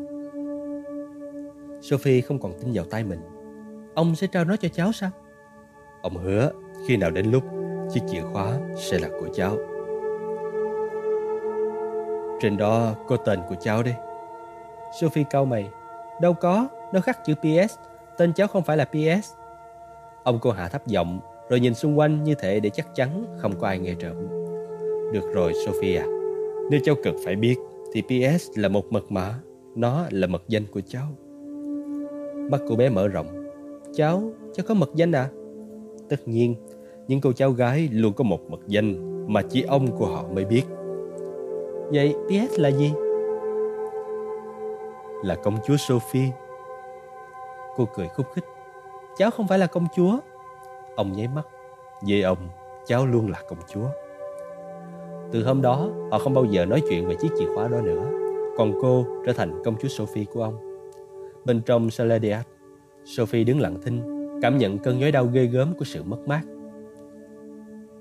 Sophie 1.81 2.21
không 2.21 2.39
còn 2.39 2.53
tin 2.61 2.73
vào 2.73 2.85
tay 2.85 3.03
mình. 3.03 3.19
Ông 3.95 4.15
sẽ 4.15 4.27
trao 4.27 4.45
nó 4.45 4.55
cho 4.55 4.69
cháu 4.69 4.91
sao? 4.91 5.09
Ông 6.01 6.17
hứa 6.17 6.51
khi 6.87 6.97
nào 6.97 7.11
đến 7.11 7.31
lúc 7.31 7.43
chiếc 7.93 8.01
chìa 8.11 8.21
khóa 8.33 8.57
sẽ 8.75 8.99
là 8.99 9.07
của 9.07 9.27
cháu. 9.33 9.57
Trên 12.41 12.57
đó 12.57 12.95
có 13.07 13.17
tên 13.17 13.39
của 13.49 13.55
cháu 13.61 13.83
đấy. 13.83 13.93
Sophie 15.01 15.23
cau 15.29 15.45
mày. 15.45 15.69
Đâu 16.21 16.33
có, 16.33 16.67
nó 16.93 16.99
khắc 16.99 17.25
chữ 17.25 17.33
PS. 17.35 17.75
Tên 18.17 18.33
cháu 18.33 18.47
không 18.47 18.63
phải 18.63 18.77
là 18.77 18.85
PS. 18.85 19.33
Ông 20.23 20.39
cô 20.41 20.51
hạ 20.51 20.67
thấp 20.67 20.87
giọng 20.87 21.19
rồi 21.49 21.59
nhìn 21.59 21.73
xung 21.73 21.99
quanh 21.99 22.23
như 22.23 22.35
thể 22.35 22.59
để 22.59 22.69
chắc 22.69 22.95
chắn 22.95 23.25
không 23.37 23.59
có 23.59 23.67
ai 23.67 23.79
nghe 23.79 23.93
trộm. 23.99 24.15
Được 25.13 25.33
rồi 25.33 25.53
Sophie 25.65 25.97
à, 25.97 26.05
nếu 26.71 26.79
cháu 26.83 26.95
cần 27.03 27.15
phải 27.25 27.35
biết 27.35 27.55
thì 27.93 28.01
PS 28.01 28.49
là 28.55 28.69
một 28.69 28.91
mật 28.91 29.11
mã, 29.11 29.39
nó 29.75 30.05
là 30.09 30.27
mật 30.27 30.43
danh 30.47 30.63
của 30.71 30.81
cháu. 30.87 31.07
Mắt 32.51 32.61
cô 32.69 32.75
bé 32.75 32.89
mở 32.89 33.07
rộng. 33.07 33.47
Cháu, 33.95 34.31
cháu 34.53 34.65
có 34.67 34.73
mật 34.73 34.89
danh 34.95 35.11
à? 35.11 35.29
Tất 36.09 36.27
nhiên, 36.27 36.55
những 37.07 37.21
cô 37.21 37.31
cháu 37.33 37.51
gái 37.51 37.89
luôn 37.91 38.13
có 38.13 38.23
một 38.23 38.49
mật 38.49 38.61
danh 38.67 39.17
mà 39.33 39.41
chỉ 39.49 39.61
ông 39.61 39.97
của 39.97 40.05
họ 40.05 40.25
mới 40.33 40.45
biết. 40.45 40.63
Vậy 41.91 42.15
PS 42.27 42.59
là 42.59 42.71
gì? 42.71 42.91
Là 45.23 45.35
công 45.35 45.57
chúa 45.65 45.77
Sophie. 45.77 46.31
Cô 47.75 47.87
cười 47.95 48.07
khúc 48.07 48.25
khích. 48.33 48.45
Cháu 49.17 49.31
không 49.31 49.47
phải 49.47 49.59
là 49.59 49.67
công 49.67 49.87
chúa. 49.95 50.19
Ông 50.95 51.13
nháy 51.13 51.27
mắt. 51.27 51.47
Về 52.07 52.21
ông, 52.21 52.49
cháu 52.85 53.05
luôn 53.05 53.29
là 53.29 53.41
công 53.49 53.59
chúa. 53.73 53.87
Từ 55.31 55.43
hôm 55.43 55.61
đó, 55.61 55.89
họ 56.11 56.19
không 56.19 56.33
bao 56.33 56.45
giờ 56.45 56.65
nói 56.65 56.81
chuyện 56.89 57.07
về 57.07 57.15
chiếc 57.15 57.29
chìa 57.39 57.45
khóa 57.55 57.67
đó 57.67 57.81
nữa. 57.81 58.11
Còn 58.57 58.73
cô 58.81 59.05
trở 59.25 59.33
thành 59.33 59.63
công 59.65 59.75
chúa 59.81 59.87
Sophie 59.87 60.25
của 60.25 60.43
ông. 60.43 60.57
Bên 61.45 61.61
trong 61.61 61.89
Saladiat, 61.89 62.47
Sophie 63.05 63.43
đứng 63.43 63.59
lặng 63.59 63.77
thinh, 63.85 64.01
cảm 64.41 64.57
nhận 64.57 64.79
cơn 64.79 64.99
nhói 64.99 65.11
đau 65.11 65.25
ghê 65.25 65.45
gớm 65.45 65.73
của 65.73 65.85
sự 65.85 66.03
mất 66.03 66.27
mát. 66.27 66.41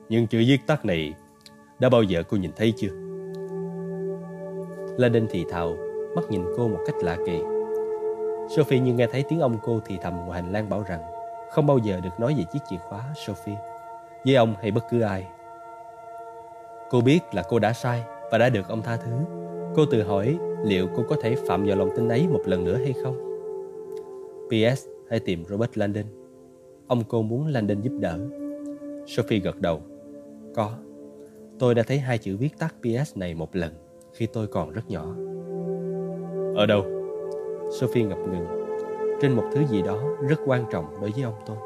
Nhưng 0.08 0.26
chữ 0.26 0.38
viết 0.38 0.58
tắt 0.66 0.84
này 0.84 1.14
đã 1.78 1.88
bao 1.88 2.02
giờ 2.02 2.22
cô 2.28 2.36
nhìn 2.36 2.50
thấy 2.56 2.72
chưa? 2.76 2.90
Laden 4.98 5.26
thì 5.30 5.44
thào, 5.50 5.76
mắt 6.16 6.24
nhìn 6.30 6.44
cô 6.56 6.68
một 6.68 6.80
cách 6.86 6.96
lạ 7.00 7.16
kỳ. 7.26 7.42
Sophie 8.56 8.80
như 8.80 8.94
nghe 8.94 9.06
thấy 9.06 9.24
tiếng 9.28 9.40
ông 9.40 9.58
cô 9.62 9.80
thì 9.86 9.98
thầm 10.02 10.16
ngoài 10.26 10.42
hành 10.42 10.52
lang 10.52 10.68
bảo 10.68 10.82
rằng, 10.82 11.02
không 11.50 11.66
bao 11.66 11.78
giờ 11.78 12.00
được 12.00 12.20
nói 12.20 12.34
về 12.38 12.44
chiếc 12.52 12.60
chìa 12.70 12.78
khóa, 12.78 13.04
Sophie 13.26 13.56
với 14.26 14.34
ông 14.34 14.54
hay 14.60 14.70
bất 14.70 14.84
cứ 14.90 15.00
ai. 15.00 15.26
Cô 16.90 17.00
biết 17.00 17.20
là 17.32 17.42
cô 17.48 17.58
đã 17.58 17.72
sai 17.72 18.04
và 18.30 18.38
đã 18.38 18.48
được 18.48 18.68
ông 18.68 18.82
tha 18.82 18.96
thứ. 18.96 19.12
Cô 19.74 19.86
tự 19.86 20.02
hỏi 20.02 20.38
liệu 20.64 20.88
cô 20.96 21.02
có 21.08 21.16
thể 21.22 21.36
phạm 21.48 21.64
vào 21.64 21.76
lòng 21.76 21.90
tin 21.96 22.08
ấy 22.08 22.28
một 22.28 22.40
lần 22.46 22.64
nữa 22.64 22.76
hay 22.76 22.92
không. 23.02 23.16
P.S. 24.48 24.86
Hãy 25.10 25.20
tìm 25.20 25.44
Robert 25.44 25.70
Landon. 25.74 26.04
Ông 26.86 27.02
cô 27.08 27.22
muốn 27.22 27.46
Landon 27.46 27.80
giúp 27.80 27.92
đỡ. 28.00 28.18
Sophie 29.06 29.40
gật 29.40 29.60
đầu. 29.60 29.80
Có. 30.54 30.70
Tôi 31.58 31.74
đã 31.74 31.82
thấy 31.82 31.98
hai 31.98 32.18
chữ 32.18 32.36
viết 32.36 32.58
tắt 32.58 32.74
P.S. 32.82 33.16
này 33.16 33.34
một 33.34 33.56
lần 33.56 33.72
khi 34.12 34.26
tôi 34.26 34.46
còn 34.46 34.72
rất 34.72 34.90
nhỏ. 34.90 35.14
Ở 36.56 36.66
đâu? 36.66 36.84
Sophie 37.80 38.04
ngập 38.04 38.18
ngừng. 38.18 38.46
Trên 39.22 39.32
một 39.32 39.44
thứ 39.54 39.64
gì 39.66 39.82
đó 39.82 39.98
rất 40.28 40.40
quan 40.46 40.64
trọng 40.70 41.00
đối 41.00 41.10
với 41.10 41.22
ông 41.22 41.34
tôi. 41.46 41.56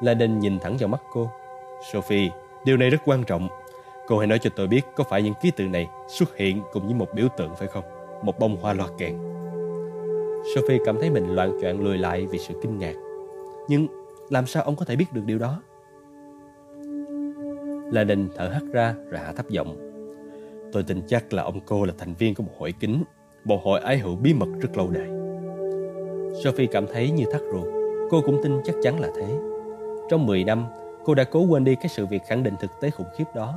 Landon 0.00 0.38
nhìn 0.38 0.58
thẳng 0.58 0.76
vào 0.80 0.88
mắt 0.88 1.02
cô. 1.12 1.30
Sophie, 1.92 2.30
điều 2.64 2.76
này 2.76 2.90
rất 2.90 2.98
quan 3.04 3.24
trọng. 3.24 3.48
Cô 4.06 4.18
hãy 4.18 4.26
nói 4.26 4.38
cho 4.38 4.50
tôi 4.56 4.66
biết 4.66 4.82
có 4.96 5.04
phải 5.04 5.22
những 5.22 5.34
ký 5.42 5.50
tự 5.50 5.64
này 5.64 5.88
xuất 6.08 6.36
hiện 6.36 6.62
cùng 6.72 6.84
với 6.84 6.94
một 6.94 7.08
biểu 7.14 7.28
tượng 7.36 7.54
phải 7.56 7.68
không? 7.68 7.84
Một 8.22 8.38
bông 8.38 8.56
hoa 8.56 8.72
loa 8.72 8.88
kèn. 8.98 9.18
Sophie 10.54 10.78
cảm 10.84 11.00
thấy 11.00 11.10
mình 11.10 11.34
loạn 11.34 11.58
choạng 11.62 11.84
lùi 11.84 11.98
lại 11.98 12.26
vì 12.26 12.38
sự 12.38 12.54
kinh 12.62 12.78
ngạc. 12.78 12.94
Nhưng 13.68 13.86
làm 14.30 14.46
sao 14.46 14.62
ông 14.62 14.76
có 14.76 14.84
thể 14.84 14.96
biết 14.96 15.12
được 15.12 15.22
điều 15.26 15.38
đó? 15.38 15.62
La 17.92 18.04
Đình 18.04 18.28
thở 18.36 18.48
hắt 18.48 18.62
ra 18.72 18.94
rồi 19.10 19.20
hạ 19.20 19.32
thấp 19.32 19.48
giọng. 19.48 19.76
Tôi 20.72 20.82
tin 20.82 21.02
chắc 21.08 21.32
là 21.32 21.42
ông 21.42 21.60
cô 21.66 21.84
là 21.84 21.92
thành 21.98 22.14
viên 22.14 22.34
của 22.34 22.42
một 22.42 22.52
hội 22.58 22.74
kính, 22.80 23.04
một 23.44 23.64
hội 23.64 23.80
ái 23.80 23.98
hữu 23.98 24.16
bí 24.16 24.34
mật 24.34 24.48
rất 24.60 24.76
lâu 24.76 24.88
đời. 24.90 25.08
Sophie 26.44 26.66
cảm 26.66 26.86
thấy 26.92 27.10
như 27.10 27.24
thắt 27.32 27.40
ruột. 27.52 27.66
Cô 28.10 28.20
cũng 28.26 28.40
tin 28.42 28.60
chắc 28.64 28.74
chắn 28.82 29.00
là 29.00 29.08
thế. 29.16 29.38
Trong 30.10 30.26
10 30.26 30.44
năm, 30.44 30.66
cô 31.04 31.14
đã 31.14 31.24
cố 31.24 31.40
quên 31.40 31.64
đi 31.64 31.74
cái 31.74 31.88
sự 31.88 32.06
việc 32.06 32.22
khẳng 32.26 32.42
định 32.42 32.54
thực 32.60 32.70
tế 32.80 32.90
khủng 32.90 33.06
khiếp 33.16 33.24
đó. 33.34 33.54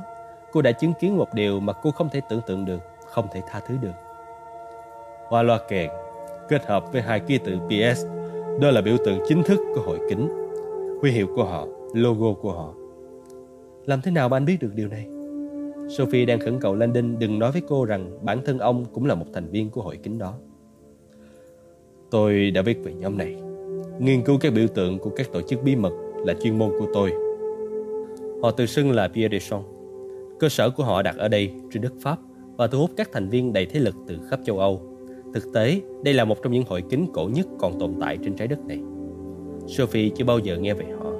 Cô 0.52 0.62
đã 0.62 0.72
chứng 0.72 0.92
kiến 1.00 1.16
một 1.16 1.34
điều 1.34 1.60
mà 1.60 1.72
cô 1.72 1.90
không 1.90 2.08
thể 2.12 2.20
tưởng 2.28 2.40
tượng 2.46 2.64
được, 2.64 2.80
không 3.06 3.26
thể 3.32 3.42
tha 3.48 3.60
thứ 3.68 3.76
được. 3.82 3.94
Hoa 5.28 5.42
loa 5.42 5.58
kèn 5.68 5.90
kết 6.48 6.66
hợp 6.66 6.92
với 6.92 7.02
hai 7.02 7.20
ký 7.20 7.38
tự 7.38 7.58
PS, 7.58 8.04
đó 8.60 8.70
là 8.70 8.80
biểu 8.80 8.96
tượng 9.06 9.18
chính 9.28 9.42
thức 9.42 9.58
của 9.74 9.80
hội 9.80 9.98
kính, 10.10 10.28
huy 11.00 11.10
hiệu 11.10 11.26
của 11.36 11.44
họ, 11.44 11.66
logo 11.94 12.32
của 12.42 12.52
họ. 12.52 12.74
Làm 13.84 14.00
thế 14.02 14.10
nào 14.10 14.28
mà 14.28 14.36
anh 14.36 14.44
biết 14.44 14.56
được 14.60 14.70
điều 14.74 14.88
này? 14.88 15.15
Sophie 15.88 16.26
đang 16.26 16.40
khẩn 16.40 16.60
cầu 16.60 16.74
Landon 16.74 17.18
đừng 17.18 17.38
nói 17.38 17.52
với 17.52 17.62
cô 17.68 17.84
rằng 17.84 18.18
bản 18.22 18.44
thân 18.44 18.58
ông 18.58 18.84
cũng 18.92 19.06
là 19.06 19.14
một 19.14 19.26
thành 19.34 19.50
viên 19.50 19.70
của 19.70 19.82
hội 19.82 19.98
kính 20.02 20.18
đó. 20.18 20.34
Tôi 22.10 22.50
đã 22.50 22.62
viết 22.62 22.78
về 22.84 22.92
nhóm 22.92 23.18
này. 23.18 23.36
Nghiên 23.98 24.22
cứu 24.22 24.38
các 24.40 24.52
biểu 24.52 24.68
tượng 24.68 24.98
của 24.98 25.10
các 25.16 25.32
tổ 25.32 25.42
chức 25.42 25.62
bí 25.62 25.76
mật 25.76 25.92
là 26.24 26.34
chuyên 26.42 26.58
môn 26.58 26.70
của 26.78 26.86
tôi. 26.94 27.12
Họ 28.42 28.50
tự 28.50 28.66
xưng 28.66 28.92
là 28.92 29.08
Pierre 29.08 29.38
de 29.38 29.58
Cơ 30.38 30.48
sở 30.48 30.70
của 30.70 30.84
họ 30.84 31.02
đặt 31.02 31.16
ở 31.16 31.28
đây 31.28 31.50
trên 31.72 31.82
đất 31.82 31.92
Pháp 32.00 32.18
và 32.56 32.66
thu 32.66 32.78
hút 32.78 32.90
các 32.96 33.10
thành 33.12 33.28
viên 33.28 33.52
đầy 33.52 33.66
thế 33.66 33.80
lực 33.80 33.94
từ 34.06 34.18
khắp 34.30 34.40
châu 34.44 34.58
Âu. 34.58 34.82
Thực 35.34 35.52
tế, 35.54 35.80
đây 36.04 36.14
là 36.14 36.24
một 36.24 36.42
trong 36.42 36.52
những 36.52 36.64
hội 36.68 36.82
kính 36.90 37.06
cổ 37.12 37.28
nhất 37.34 37.46
còn 37.58 37.78
tồn 37.78 37.94
tại 38.00 38.18
trên 38.24 38.36
trái 38.36 38.48
đất 38.48 38.58
này. 38.66 38.80
Sophie 39.66 40.10
chưa 40.16 40.24
bao 40.24 40.38
giờ 40.38 40.58
nghe 40.58 40.74
về 40.74 40.86
họ. 40.98 41.10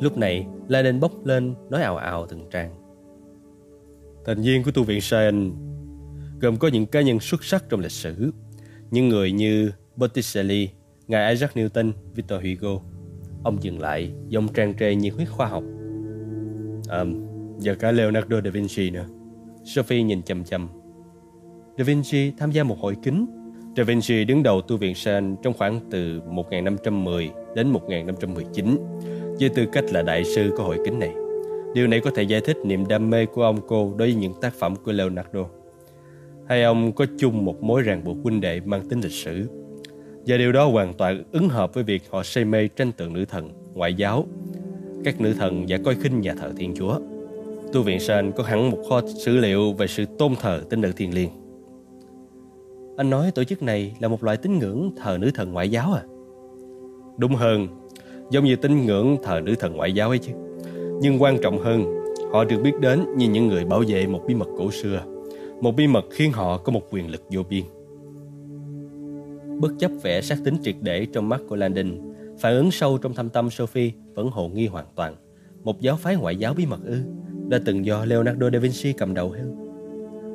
Lúc 0.00 0.18
này, 0.18 0.46
Landon 0.68 1.00
bốc 1.00 1.26
lên 1.26 1.54
nói 1.70 1.82
ào 1.82 1.96
ào 1.96 2.26
từng 2.26 2.44
trang. 2.50 2.70
Thành 4.26 4.42
viên 4.42 4.62
của 4.62 4.70
tu 4.70 4.82
viện 4.82 5.00
Sion 5.00 5.52
gồm 6.40 6.56
có 6.56 6.68
những 6.68 6.86
cá 6.86 7.00
nhân 7.00 7.20
xuất 7.20 7.44
sắc 7.44 7.64
trong 7.68 7.80
lịch 7.80 7.92
sử, 7.92 8.30
những 8.90 9.08
người 9.08 9.32
như 9.32 9.72
Botticelli, 9.96 10.68
ngài 11.08 11.32
Isaac 11.32 11.56
Newton, 11.56 11.92
Victor 12.14 12.40
Hugo. 12.42 12.80
Ông 13.44 13.62
dừng 13.62 13.80
lại, 13.80 14.12
giọng 14.28 14.48
tràn 14.48 14.74
trề 14.78 14.94
nhiệt 14.94 15.14
huyết 15.14 15.28
khoa 15.28 15.46
học. 15.46 15.64
À, 16.88 17.04
giờ 17.58 17.74
cả 17.74 17.92
Leonardo 17.92 18.40
da 18.44 18.50
Vinci 18.50 18.90
nữa. 18.90 19.06
Sophie 19.64 20.02
nhìn 20.02 20.22
chầm 20.22 20.44
chầm. 20.44 20.68
Da 21.78 21.84
Vinci 21.84 22.32
tham 22.38 22.50
gia 22.50 22.62
một 22.62 22.78
hội 22.80 22.96
kính. 23.02 23.26
Da 23.76 23.84
Vinci 23.84 24.24
đứng 24.24 24.42
đầu 24.42 24.60
tu 24.60 24.76
viện 24.76 24.94
Sion 24.94 25.36
trong 25.42 25.54
khoảng 25.54 25.80
từ 25.90 26.20
1510 26.20 27.30
đến 27.54 27.68
1519 27.68 28.76
với 29.40 29.48
tư 29.48 29.66
cách 29.72 29.84
là 29.92 30.02
đại 30.02 30.24
sư 30.24 30.50
của 30.56 30.62
hội 30.62 30.78
kính 30.84 30.98
này. 30.98 31.25
Điều 31.74 31.86
này 31.86 32.00
có 32.00 32.10
thể 32.14 32.22
giải 32.22 32.40
thích 32.40 32.56
niềm 32.64 32.86
đam 32.86 33.10
mê 33.10 33.26
của 33.26 33.42
ông 33.42 33.58
cô 33.68 33.94
đối 33.98 34.08
với 34.08 34.14
những 34.14 34.34
tác 34.40 34.54
phẩm 34.54 34.76
của 34.76 34.92
Leonardo. 34.92 35.44
Hai 36.48 36.62
ông 36.62 36.92
có 36.92 37.06
chung 37.18 37.44
một 37.44 37.62
mối 37.62 37.82
ràng 37.82 38.04
buộc 38.04 38.16
huynh 38.22 38.40
đệ 38.40 38.60
mang 38.60 38.88
tính 38.88 39.00
lịch 39.00 39.12
sử. 39.12 39.48
Và 40.26 40.36
điều 40.36 40.52
đó 40.52 40.68
hoàn 40.68 40.94
toàn 40.94 41.22
ứng 41.32 41.48
hợp 41.48 41.74
với 41.74 41.84
việc 41.84 42.02
họ 42.10 42.22
say 42.22 42.44
mê 42.44 42.68
tranh 42.68 42.92
tượng 42.92 43.12
nữ 43.12 43.24
thần, 43.24 43.50
ngoại 43.74 43.94
giáo, 43.94 44.26
các 45.04 45.20
nữ 45.20 45.34
thần 45.38 45.64
và 45.68 45.78
coi 45.84 45.94
khinh 45.94 46.20
nhà 46.20 46.34
thờ 46.34 46.52
Thiên 46.56 46.74
Chúa. 46.74 46.98
Tu 47.72 47.82
viện 47.82 48.00
Sơn 48.00 48.32
có 48.32 48.44
hẳn 48.44 48.70
một 48.70 48.78
kho 48.88 49.00
sử 49.24 49.36
liệu 49.36 49.72
về 49.72 49.86
sự 49.86 50.04
tôn 50.18 50.34
thờ 50.40 50.62
tinh 50.70 50.80
nữ 50.80 50.92
thiên 50.96 51.14
liêng. 51.14 51.30
Anh 52.96 53.10
nói 53.10 53.30
tổ 53.34 53.44
chức 53.44 53.62
này 53.62 53.96
là 54.00 54.08
một 54.08 54.24
loại 54.24 54.36
tín 54.36 54.58
ngưỡng 54.58 54.90
thờ 54.96 55.18
nữ 55.20 55.30
thần 55.34 55.52
ngoại 55.52 55.70
giáo 55.70 55.92
à? 55.92 56.02
Đúng 57.18 57.34
hơn, 57.34 57.68
giống 58.30 58.44
như 58.44 58.56
tín 58.56 58.86
ngưỡng 58.86 59.16
thờ 59.22 59.40
nữ 59.44 59.54
thần 59.58 59.76
ngoại 59.76 59.92
giáo 59.92 60.08
ấy 60.08 60.18
chứ. 60.18 60.32
Nhưng 61.00 61.22
quan 61.22 61.38
trọng 61.42 61.58
hơn, 61.58 61.84
họ 62.32 62.44
được 62.44 62.60
biết 62.62 62.72
đến 62.80 63.04
như 63.16 63.28
những 63.28 63.48
người 63.48 63.64
bảo 63.64 63.82
vệ 63.88 64.06
một 64.06 64.20
bí 64.26 64.34
mật 64.34 64.48
cổ 64.58 64.70
xưa, 64.70 65.02
một 65.60 65.76
bí 65.76 65.86
mật 65.86 66.04
khiến 66.10 66.32
họ 66.32 66.58
có 66.58 66.72
một 66.72 66.82
quyền 66.90 67.10
lực 67.10 67.22
vô 67.30 67.42
biên. 67.50 67.64
Bất 69.60 69.72
chấp 69.78 69.90
vẻ 70.02 70.20
sắc 70.20 70.38
tính 70.44 70.56
triệt 70.62 70.74
để 70.80 71.06
trong 71.12 71.28
mắt 71.28 71.40
của 71.48 71.56
Landon, 71.56 71.98
phản 72.38 72.56
ứng 72.56 72.70
sâu 72.70 72.98
trong 72.98 73.14
thâm 73.14 73.28
tâm 73.28 73.50
Sophie 73.50 73.92
vẫn 74.14 74.30
hồ 74.30 74.48
nghi 74.48 74.66
hoàn 74.66 74.86
toàn. 74.94 75.14
Một 75.64 75.80
giáo 75.80 75.96
phái 75.96 76.16
ngoại 76.16 76.36
giáo 76.36 76.54
bí 76.54 76.66
mật 76.66 76.80
ư, 76.84 76.96
đã 77.48 77.60
từng 77.64 77.86
do 77.86 78.04
Leonardo 78.04 78.50
da 78.50 78.58
Vinci 78.58 78.92
cầm 78.92 79.14
đầu 79.14 79.30
ư? 79.30 79.52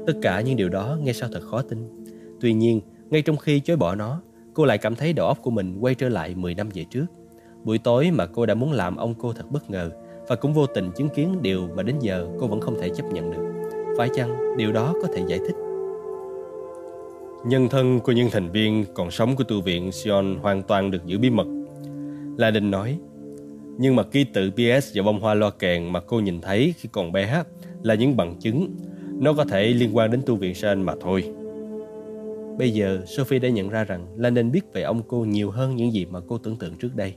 Tất 0.08 0.14
cả 0.22 0.42
những 0.42 0.56
điều 0.56 0.70
đó 0.70 0.98
nghe 1.02 1.14
sao 1.14 1.30
thật 1.34 1.42
khó 1.52 1.62
tin. 1.62 2.06
Tuy 2.42 2.54
nhiên, 2.54 2.82
ngay 3.10 3.22
trong 3.22 3.38
khi 3.38 3.60
chối 3.60 3.78
bỏ 3.78 3.96
nó, 3.96 4.22
cô 4.54 4.66
lại 4.66 4.78
cảm 4.78 4.96
thấy 4.96 5.14
đầu 5.14 5.28
óc 5.28 5.40
của 5.42 5.52
mình 5.52 5.78
quay 5.80 5.96
trở 5.96 6.10
lại 6.10 6.36
10 6.36 6.56
năm 6.56 6.70
về 6.74 6.86
trước. 6.92 7.06
Buổi 7.64 7.78
tối 7.78 8.12
mà 8.12 8.26
cô 8.26 8.46
đã 8.46 8.54
muốn 8.54 8.72
làm 8.72 8.96
ông 8.96 9.14
cô 9.20 9.34
thật 9.34 9.52
bất 9.52 9.70
ngờ 9.70 9.92
và 10.32 10.38
cũng 10.38 10.54
vô 10.54 10.68
tình 10.68 10.92
chứng 10.92 11.10
kiến 11.10 11.38
điều 11.42 11.68
mà 11.76 11.84
đến 11.84 11.96
giờ 12.00 12.28
cô 12.40 12.48
vẫn 12.48 12.62
không 12.62 12.80
thể 12.80 12.90
chấp 12.90 13.04
nhận 13.12 13.32
được. 13.32 13.72
Phải 13.98 14.10
chăng 14.16 14.58
điều 14.58 14.72
đó 14.72 14.94
có 15.02 15.08
thể 15.16 15.24
giải 15.28 15.40
thích? 15.40 15.56
Nhân 17.46 17.68
thân 17.70 18.00
của 18.00 18.12
những 18.12 18.30
thành 18.32 18.52
viên 18.52 18.86
còn 18.94 19.12
sống 19.12 19.36
của 19.36 19.44
tu 19.44 19.62
viện 19.62 19.92
Sion 19.92 20.36
hoàn 20.42 20.64
toàn 20.64 20.92
được 20.92 21.06
giữ 21.06 21.18
bí 21.18 21.30
mật. 21.30 21.48
La 22.38 22.52
Đinh 22.52 22.72
nói, 22.72 22.98
nhưng 23.78 23.96
mà 23.96 24.04
ký 24.04 24.24
tự 24.24 24.52
PS 24.52 24.92
và 24.96 25.04
bông 25.04 25.20
hoa 25.20 25.34
loa 25.34 25.50
kèn 25.50 25.94
mà 25.94 26.00
cô 26.00 26.20
nhìn 26.20 26.42
thấy 26.42 26.74
khi 26.78 26.90
còn 26.92 27.12
bé 27.12 27.44
là 27.84 27.96
những 27.96 28.18
bằng 28.18 28.36
chứng. 28.40 28.76
Nó 29.20 29.34
có 29.34 29.46
thể 29.46 29.68
liên 29.68 29.98
quan 29.98 30.12
đến 30.12 30.22
tu 30.26 30.36
viện 30.36 30.56
Sion 30.56 30.82
mà 30.84 30.94
thôi. 31.02 31.24
Bây 32.58 32.72
giờ, 32.72 33.02
Sophie 33.06 33.40
đã 33.40 33.50
nhận 33.50 33.70
ra 33.70 33.84
rằng 33.84 34.08
Landon 34.18 34.52
biết 34.52 34.74
về 34.74 34.82
ông 34.82 35.02
cô 35.08 35.18
nhiều 35.18 35.52
hơn 35.52 35.76
những 35.76 35.94
gì 35.94 36.06
mà 36.06 36.20
cô 36.28 36.38
tưởng 36.38 36.56
tượng 36.56 36.76
trước 36.76 36.96
đây. 36.96 37.14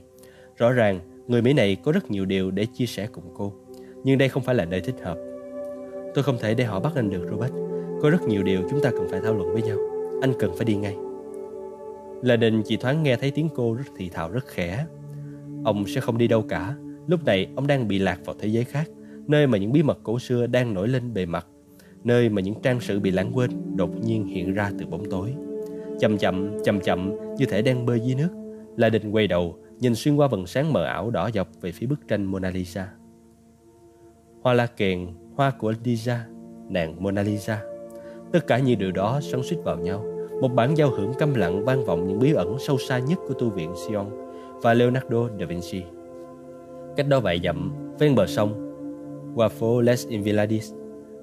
Rõ 0.57 0.71
ràng, 0.71 0.99
người 1.27 1.41
Mỹ 1.41 1.53
này 1.53 1.75
có 1.75 1.91
rất 1.91 2.11
nhiều 2.11 2.25
điều 2.25 2.51
để 2.51 2.65
chia 2.65 2.85
sẻ 2.85 3.07
cùng 3.11 3.23
cô. 3.33 3.53
Nhưng 4.03 4.17
đây 4.17 4.29
không 4.29 4.43
phải 4.43 4.55
là 4.55 4.65
nơi 4.65 4.81
thích 4.81 4.95
hợp. 5.03 5.17
Tôi 6.13 6.23
không 6.23 6.37
thể 6.41 6.53
để 6.53 6.63
họ 6.63 6.79
bắt 6.79 6.93
anh 6.95 7.09
được, 7.09 7.27
Robert. 7.31 7.53
Có 8.01 8.09
rất 8.09 8.21
nhiều 8.21 8.43
điều 8.43 8.61
chúng 8.69 8.81
ta 8.81 8.91
cần 8.91 9.07
phải 9.09 9.19
thảo 9.23 9.33
luận 9.33 9.53
với 9.53 9.61
nhau. 9.61 9.77
Anh 10.21 10.33
cần 10.39 10.51
phải 10.55 10.65
đi 10.65 10.75
ngay. 10.75 10.95
Là 12.21 12.35
đình 12.35 12.61
chỉ 12.65 12.77
thoáng 12.77 13.03
nghe 13.03 13.15
thấy 13.15 13.31
tiếng 13.31 13.49
cô 13.55 13.73
rất 13.73 13.83
thì 13.97 14.09
thào 14.09 14.31
rất 14.31 14.47
khẽ. 14.47 14.85
Ông 15.63 15.87
sẽ 15.87 16.01
không 16.01 16.17
đi 16.17 16.27
đâu 16.27 16.41
cả. 16.41 16.75
Lúc 17.07 17.25
này 17.25 17.47
ông 17.55 17.67
đang 17.67 17.87
bị 17.87 17.99
lạc 17.99 18.19
vào 18.25 18.35
thế 18.39 18.47
giới 18.47 18.63
khác, 18.63 18.89
nơi 19.27 19.47
mà 19.47 19.57
những 19.57 19.71
bí 19.71 19.83
mật 19.83 19.99
cổ 20.03 20.19
xưa 20.19 20.47
đang 20.47 20.73
nổi 20.73 20.87
lên 20.87 21.13
bề 21.13 21.25
mặt, 21.25 21.47
nơi 22.03 22.29
mà 22.29 22.41
những 22.41 22.55
trang 22.61 22.79
sử 22.79 22.99
bị 22.99 23.11
lãng 23.11 23.31
quên 23.33 23.51
đột 23.75 24.05
nhiên 24.05 24.25
hiện 24.25 24.53
ra 24.53 24.71
từ 24.79 24.85
bóng 24.85 25.05
tối. 25.09 25.33
Chậm 25.99 26.17
chậm, 26.17 26.63
chậm 26.63 26.79
chậm, 26.79 27.17
như 27.37 27.45
thể 27.45 27.61
đang 27.61 27.85
bơi 27.85 27.99
dưới 27.99 28.15
nước. 28.15 28.29
La 28.77 28.89
Đình 28.89 29.11
quay 29.11 29.27
đầu, 29.27 29.55
nhìn 29.79 29.95
xuyên 29.95 30.15
qua 30.15 30.27
vầng 30.27 30.47
sáng 30.47 30.73
mờ 30.73 30.83
ảo 30.83 31.09
đỏ 31.09 31.29
dọc 31.33 31.47
về 31.61 31.71
phía 31.71 31.87
bức 31.87 32.07
tranh 32.07 32.25
Mona 32.25 32.49
Lisa. 32.49 32.89
Hoa 34.41 34.53
la 34.53 34.65
kèn, 34.65 35.07
hoa 35.35 35.51
của 35.51 35.73
Lisa, 35.83 36.25
nàng 36.69 37.03
Mona 37.03 37.21
Lisa. 37.21 37.61
Tất 38.31 38.47
cả 38.47 38.59
những 38.59 38.79
điều 38.79 38.91
đó 38.91 39.19
xoắn 39.21 39.43
suýt 39.43 39.57
vào 39.63 39.77
nhau. 39.77 40.05
Một 40.41 40.47
bản 40.47 40.77
giao 40.77 40.89
hưởng 40.89 41.13
câm 41.19 41.33
lặng 41.33 41.65
vang 41.65 41.85
vọng 41.85 42.07
những 42.07 42.19
bí 42.19 42.33
ẩn 42.33 42.57
sâu 42.59 42.77
xa 42.77 42.99
nhất 42.99 43.19
của 43.27 43.33
tu 43.33 43.49
viện 43.49 43.73
Sion 43.87 44.09
và 44.61 44.73
Leonardo 44.73 45.29
da 45.39 45.45
Vinci. 45.45 45.83
Cách 46.97 47.07
đó 47.07 47.19
vài 47.19 47.41
dặm, 47.43 47.73
ven 47.99 48.15
bờ 48.15 48.27
sông, 48.27 48.61
qua 49.35 49.47
phố 49.47 49.81
Les 49.81 50.07
Invalides, 50.07 50.73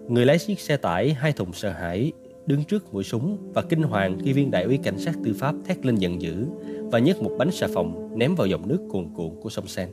người 0.08 0.26
lái 0.26 0.38
chiếc 0.38 0.60
xe 0.60 0.76
tải 0.76 1.12
hai 1.12 1.32
thùng 1.32 1.52
sợ 1.52 1.70
hãi 1.70 2.12
đứng 2.46 2.64
trước 2.64 2.94
mũi 2.94 3.04
súng 3.04 3.52
và 3.54 3.62
kinh 3.62 3.82
hoàng 3.82 4.18
khi 4.24 4.32
viên 4.32 4.50
đại 4.50 4.64
úy 4.64 4.76
cảnh 4.76 4.98
sát 4.98 5.14
tư 5.24 5.32
pháp 5.38 5.54
thét 5.64 5.86
lên 5.86 5.94
giận 5.94 6.22
dữ 6.22 6.46
và 6.92 6.98
nhấc 6.98 7.22
một 7.22 7.30
bánh 7.38 7.50
xà 7.50 7.66
phòng 7.74 8.18
ném 8.18 8.34
vào 8.34 8.46
dòng 8.46 8.68
nước 8.68 8.78
cuồn 8.90 9.08
cuộn 9.14 9.30
của 9.40 9.50
sông 9.50 9.66
Sen. 9.66 9.88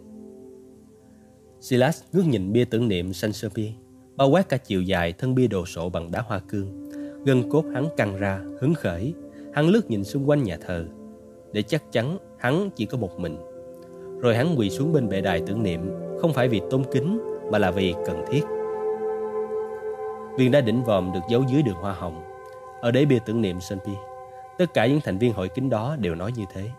Silas 1.61 2.03
ngước 2.13 2.27
nhìn 2.27 2.53
bia 2.53 2.65
tưởng 2.65 2.87
niệm 2.87 3.13
Saint 3.13 3.35
Sophie, 3.35 3.71
bao 4.15 4.29
quát 4.29 4.49
cả 4.49 4.57
chiều 4.57 4.81
dài 4.81 5.13
thân 5.13 5.35
bia 5.35 5.47
đồ 5.47 5.65
sộ 5.65 5.89
bằng 5.89 6.11
đá 6.11 6.21
hoa 6.21 6.39
cương. 6.39 6.89
Gân 7.25 7.49
cốt 7.49 7.65
hắn 7.73 7.87
căng 7.97 8.17
ra, 8.17 8.39
hứng 8.61 8.73
khởi. 8.73 9.13
Hắn 9.53 9.69
lướt 9.69 9.89
nhìn 9.89 10.03
xung 10.03 10.29
quanh 10.29 10.43
nhà 10.43 10.57
thờ, 10.67 10.85
để 11.53 11.61
chắc 11.61 11.91
chắn 11.91 12.17
hắn 12.39 12.69
chỉ 12.75 12.85
có 12.85 12.97
một 12.97 13.19
mình. 13.19 13.37
Rồi 14.21 14.35
hắn 14.35 14.55
quỳ 14.57 14.69
xuống 14.69 14.93
bên 14.93 15.09
bệ 15.09 15.21
đài 15.21 15.41
tưởng 15.47 15.63
niệm, 15.63 15.91
không 16.19 16.33
phải 16.33 16.47
vì 16.47 16.61
tôn 16.69 16.83
kính 16.91 17.21
mà 17.51 17.57
là 17.57 17.71
vì 17.71 17.93
cần 18.05 18.23
thiết. 18.29 18.41
Viên 20.37 20.51
đá 20.51 20.61
đỉnh 20.61 20.83
vòm 20.83 21.11
được 21.13 21.19
giấu 21.29 21.43
dưới 21.51 21.61
đường 21.61 21.75
hoa 21.75 21.93
hồng, 21.93 22.23
ở 22.81 22.91
đế 22.91 23.05
bia 23.05 23.19
tưởng 23.25 23.41
niệm 23.41 23.61
Saint 23.61 23.83
Pierre. 23.83 24.01
Tất 24.57 24.73
cả 24.73 24.87
những 24.87 25.01
thành 25.03 25.17
viên 25.17 25.33
hội 25.33 25.49
kính 25.49 25.69
đó 25.69 25.95
đều 25.99 26.15
nói 26.15 26.31
như 26.37 26.45
thế. 26.53 26.69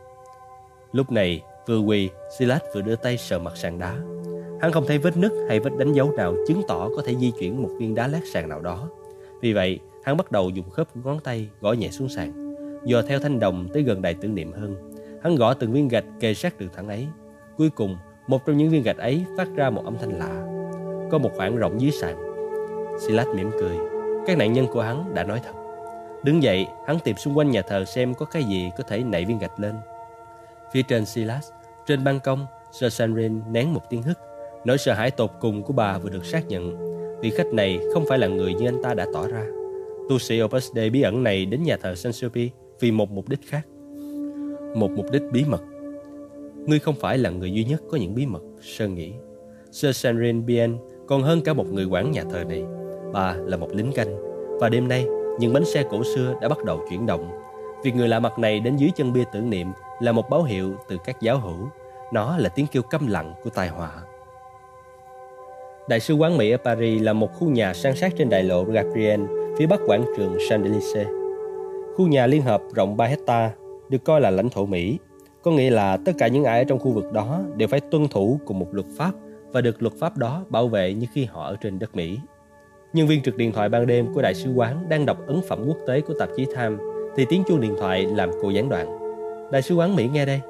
Lúc 0.92 1.12
này, 1.12 1.42
vừa 1.66 1.78
quỳ, 1.78 2.11
Silas 2.38 2.62
vừa 2.74 2.80
đưa 2.80 2.96
tay 2.96 3.16
sờ 3.16 3.38
mặt 3.38 3.57
sàn 3.57 3.78
đá. 3.78 3.96
Hắn 4.61 4.72
không 4.72 4.84
thấy 4.86 4.98
vết 4.98 5.16
nứt 5.16 5.32
hay 5.48 5.61
vết 5.61 5.70
đánh 5.78 5.92
dấu 5.92 6.12
nào 6.12 6.34
chứng 6.48 6.62
tỏ 6.68 6.88
có 6.96 7.03
thể 7.07 7.16
di 7.16 7.32
chuyển 7.40 7.62
một 7.62 7.68
viên 7.78 7.94
đá 7.94 8.07
lát 8.07 8.20
sàn 8.32 8.48
nào 8.48 8.61
đó. 8.61 8.88
Vì 9.40 9.53
vậy, 9.53 9.78
hắn 10.05 10.16
bắt 10.16 10.32
đầu 10.32 10.51
dùng 10.51 10.70
khớp 10.70 10.96
ngón 10.96 11.20
tay 11.20 11.48
gõ 11.61 11.72
nhẹ 11.72 11.88
xuống 11.88 12.09
sàn. 12.09 12.55
Dò 12.84 13.03
theo 13.03 13.18
thanh 13.18 13.40
đồng 13.40 13.68
tới 13.72 13.82
gần 13.82 14.03
đài 14.03 14.14
tưởng 14.14 14.34
niệm 14.34 14.53
hơn. 14.53 14.92
Hắn 15.22 15.36
gõ 15.36 15.55
từng 15.55 15.72
viên 15.72 15.88
gạch 15.88 16.05
kề 16.20 16.34
sát 16.34 16.59
đường 16.59 16.70
thẳng 16.76 16.88
ấy. 16.88 17.07
Cuối 17.57 17.70
cùng, 17.70 17.96
một 18.26 18.46
trong 18.46 18.57
những 18.57 18.70
viên 18.70 18.82
gạch 18.82 18.98
ấy 18.98 19.24
phát 19.36 19.48
ra 19.57 19.70
một 19.70 19.84
âm 19.84 19.98
thanh 19.98 20.18
lạ. 20.18 20.46
Có 21.11 21.18
một 21.18 21.30
khoảng 21.36 21.57
rộng 21.57 21.80
dưới 21.80 21.90
sàn. 21.90 22.16
Silas 23.01 23.26
mỉm 23.36 23.51
cười. 23.61 23.76
Các 24.26 24.38
nạn 24.38 24.53
nhân 24.53 24.66
của 24.72 24.82
hắn 24.82 25.14
đã 25.14 25.24
nói 25.24 25.40
thật. 25.44 25.59
Đứng 26.24 26.42
dậy, 26.42 26.66
hắn 26.86 26.98
tìm 27.04 27.16
xung 27.16 27.38
quanh 27.38 27.50
nhà 27.50 27.62
thờ 27.62 27.84
xem 27.84 28.14
có 28.14 28.26
cái 28.26 28.44
gì 28.44 28.70
có 28.78 28.84
thể 28.84 29.02
nảy 29.02 29.24
viên 29.24 29.38
gạch 29.38 29.60
lên. 29.60 29.74
Phía 30.72 30.82
trên 30.82 31.06
Silas, 31.06 31.50
trên 31.86 32.04
ban 32.04 32.20
công, 32.20 32.46
Sir 32.72 32.92
Sanrin 32.92 33.40
nén 33.52 33.74
một 33.74 33.90
tiếng 33.90 34.02
hức. 34.02 34.18
Nỗi 34.64 34.78
sợ 34.78 34.92
hãi 34.92 35.10
tột 35.10 35.30
cùng 35.40 35.62
của 35.62 35.72
bà 35.72 35.98
vừa 35.98 36.10
được 36.10 36.24
xác 36.24 36.48
nhận. 36.48 36.90
Vị 37.20 37.30
khách 37.30 37.46
này 37.46 37.78
không 37.94 38.04
phải 38.08 38.18
là 38.18 38.26
người 38.26 38.54
như 38.54 38.68
anh 38.68 38.82
ta 38.82 38.94
đã 38.94 39.06
tỏ 39.12 39.26
ra. 39.26 39.46
Tu 40.08 40.18
sĩ 40.18 40.42
Opus 40.42 40.70
Dei 40.74 40.90
bí 40.90 41.02
ẩn 41.02 41.22
này 41.22 41.46
đến 41.46 41.62
nhà 41.62 41.76
thờ 41.76 41.94
San 41.94 42.12
Sophie 42.12 42.48
vì 42.80 42.90
một 42.90 43.10
mục 43.10 43.28
đích 43.28 43.40
khác. 43.46 43.66
Một 44.74 44.90
mục 44.90 45.06
đích 45.12 45.22
bí 45.32 45.44
mật. 45.48 45.62
Ngươi 46.66 46.78
không 46.78 46.94
phải 46.94 47.18
là 47.18 47.30
người 47.30 47.52
duy 47.52 47.64
nhất 47.64 47.82
có 47.90 47.96
những 47.96 48.14
bí 48.14 48.26
mật, 48.26 48.42
Sơn 48.62 48.94
nghĩ. 48.94 49.12
Sir 49.72 49.96
Sanrin 49.96 50.46
Bien 50.46 50.76
còn 51.06 51.22
hơn 51.22 51.40
cả 51.44 51.52
một 51.52 51.66
người 51.66 51.84
quản 51.84 52.10
nhà 52.10 52.24
thờ 52.30 52.44
này. 52.48 52.64
Bà 53.12 53.34
là 53.34 53.56
một 53.56 53.68
lính 53.72 53.92
canh 53.92 54.16
Và 54.60 54.68
đêm 54.68 54.88
nay, 54.88 55.06
những 55.41 55.53
bánh 55.53 55.64
xe 55.64 55.84
cổ 55.91 56.05
xưa 56.05 56.34
đã 56.41 56.49
bắt 56.49 56.64
đầu 56.64 56.80
chuyển 56.91 57.07
động. 57.07 57.30
Việc 57.84 57.95
người 57.95 58.09
lạ 58.09 58.20
mặt 58.20 58.38
này 58.38 58.61
đến 58.61 58.76
dưới 58.76 58.91
chân 58.97 59.12
bia 59.12 59.24
tưởng 59.32 59.51
niệm 59.51 59.72
là 60.01 60.12
một 60.12 60.30
báo 60.30 60.43
hiệu 60.43 60.74
từ 60.88 60.97
các 61.05 61.20
giáo 61.20 61.38
hữu. 61.38 61.68
Nó 62.12 62.36
là 62.36 62.49
tiếng 62.49 62.66
kêu 62.66 62.82
câm 62.82 63.07
lặng 63.07 63.34
của 63.45 63.51
tai 63.51 63.68
họa. 63.68 63.93
Đại 65.88 66.01
sứ 66.01 66.14
quán 66.14 66.36
Mỹ 66.36 66.51
ở 66.51 66.57
Paris 66.64 67.03
là 67.03 67.12
một 67.12 67.34
khu 67.34 67.51
nhà 67.51 67.74
san 67.74 67.97
sát 67.97 68.12
trên 68.18 68.28
đại 68.28 68.43
lộ 68.43 68.64
Gabriel, 68.64 69.20
phía 69.59 69.66
bắc 69.66 69.80
quảng 69.86 70.05
trường 70.16 70.36
Champs-Élysées. 70.36 71.07
Khu 71.97 72.07
nhà 72.07 72.26
liên 72.26 72.43
hợp 72.43 72.62
rộng 72.74 72.97
3 72.97 73.07
hecta 73.07 73.51
được 73.88 74.05
coi 74.05 74.20
là 74.20 74.30
lãnh 74.30 74.49
thổ 74.49 74.66
Mỹ, 74.66 74.99
có 75.43 75.51
nghĩa 75.51 75.70
là 75.70 75.97
tất 75.97 76.12
cả 76.18 76.28
những 76.28 76.45
ai 76.45 76.59
ở 76.59 76.64
trong 76.64 76.78
khu 76.78 76.91
vực 76.91 77.12
đó 77.12 77.41
đều 77.57 77.68
phải 77.68 77.80
tuân 77.80 78.09
thủ 78.09 78.41
cùng 78.47 78.59
một 78.59 78.68
luật 78.72 78.86
pháp 78.97 79.12
và 79.53 79.61
được 79.61 79.82
luật 79.82 79.95
pháp 80.01 80.16
đó 80.16 80.45
bảo 80.49 80.68
vệ 80.68 80.95
như 80.95 81.07
khi 81.12 81.24
họ 81.24 81.45
ở 81.45 81.57
trên 81.61 81.78
đất 81.78 81.97
Mỹ. 81.97 82.18
Nhân 82.93 83.07
viên 83.07 83.22
trực 83.22 83.36
điện 83.36 83.53
thoại 83.53 83.68
ban 83.68 83.86
đêm 83.86 84.14
của 84.14 84.22
đại 84.22 84.34
sứ 84.34 84.53
quán 84.53 84.88
đang 84.88 85.07
đọc 85.07 85.18
ấn 85.26 85.41
phẩm 85.49 85.64
quốc 85.66 85.78
tế 85.86 86.01
của 86.01 86.14
tạp 86.18 86.28
chí 86.36 86.45
Time 86.45 86.76
thì 87.16 87.26
tiếng 87.28 87.43
chuông 87.49 87.61
điện 87.61 87.74
thoại 87.78 88.07
làm 88.16 88.30
cô 88.43 88.51
gián 88.51 88.68
đoạn. 88.68 88.99
Đại 89.53 89.62
sứ 89.62 89.74
quán 89.74 89.97
Mỹ 89.97 90.09
nghe 90.12 90.26
đây. 90.26 90.41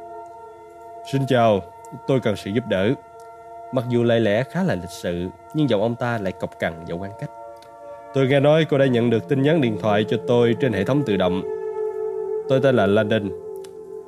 Xin 1.12 1.22
chào, 1.28 1.60
tôi 2.06 2.20
cần 2.20 2.36
sự 2.36 2.50
giúp 2.54 2.64
đỡ. 2.68 2.94
Mặc 3.74 3.84
dù 3.88 4.02
lời 4.02 4.20
lẽ 4.20 4.42
khá 4.42 4.62
là 4.62 4.74
lịch 4.74 4.90
sự, 5.02 5.28
nhưng 5.54 5.70
giọng 5.70 5.82
ông 5.82 5.94
ta 5.96 6.18
lại 6.22 6.32
cộc 6.40 6.58
cằn 6.58 6.72
và 6.88 6.94
quan 6.94 7.10
cách. 7.20 7.30
Tôi 8.14 8.26
nghe 8.26 8.40
nói 8.40 8.66
cô 8.70 8.78
đã 8.78 8.86
nhận 8.86 9.10
được 9.10 9.28
tin 9.28 9.42
nhắn 9.42 9.60
điện 9.60 9.76
thoại 9.80 10.04
cho 10.08 10.16
tôi 10.26 10.56
trên 10.60 10.72
hệ 10.72 10.84
thống 10.84 11.02
tự 11.06 11.16
động. 11.16 11.42
Tôi 12.48 12.60
tên 12.62 12.76
là 12.76 12.86
London. 12.86 13.30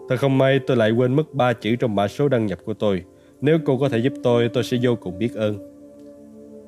Thật 0.09 0.17
không 0.17 0.39
may 0.39 0.61
tôi 0.67 0.77
lại 0.77 0.91
quên 0.91 1.17
mất 1.17 1.35
ba 1.35 1.53
chữ 1.53 1.77
trong 1.77 1.95
mã 1.95 2.09
số 2.09 2.29
đăng 2.29 2.47
nhập 2.47 2.59
của 2.65 2.75
tôi. 2.75 3.05
Nếu 3.41 3.59
cô 3.67 3.79
có 3.79 3.89
thể 3.89 3.99
giúp 3.99 4.13
tôi, 4.23 4.49
tôi 4.49 4.65
sẽ 4.65 4.77
vô 4.83 4.97
cùng 4.97 5.19
biết 5.19 5.35
ơn. 5.35 5.72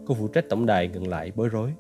Cô 0.07 0.15
phụ 0.15 0.29
trách 0.29 0.49
tổng 0.49 0.67
đài 0.67 0.89
ngừng 0.89 1.09
lại 1.09 1.33
bối 1.35 1.49
rối. 1.49 1.75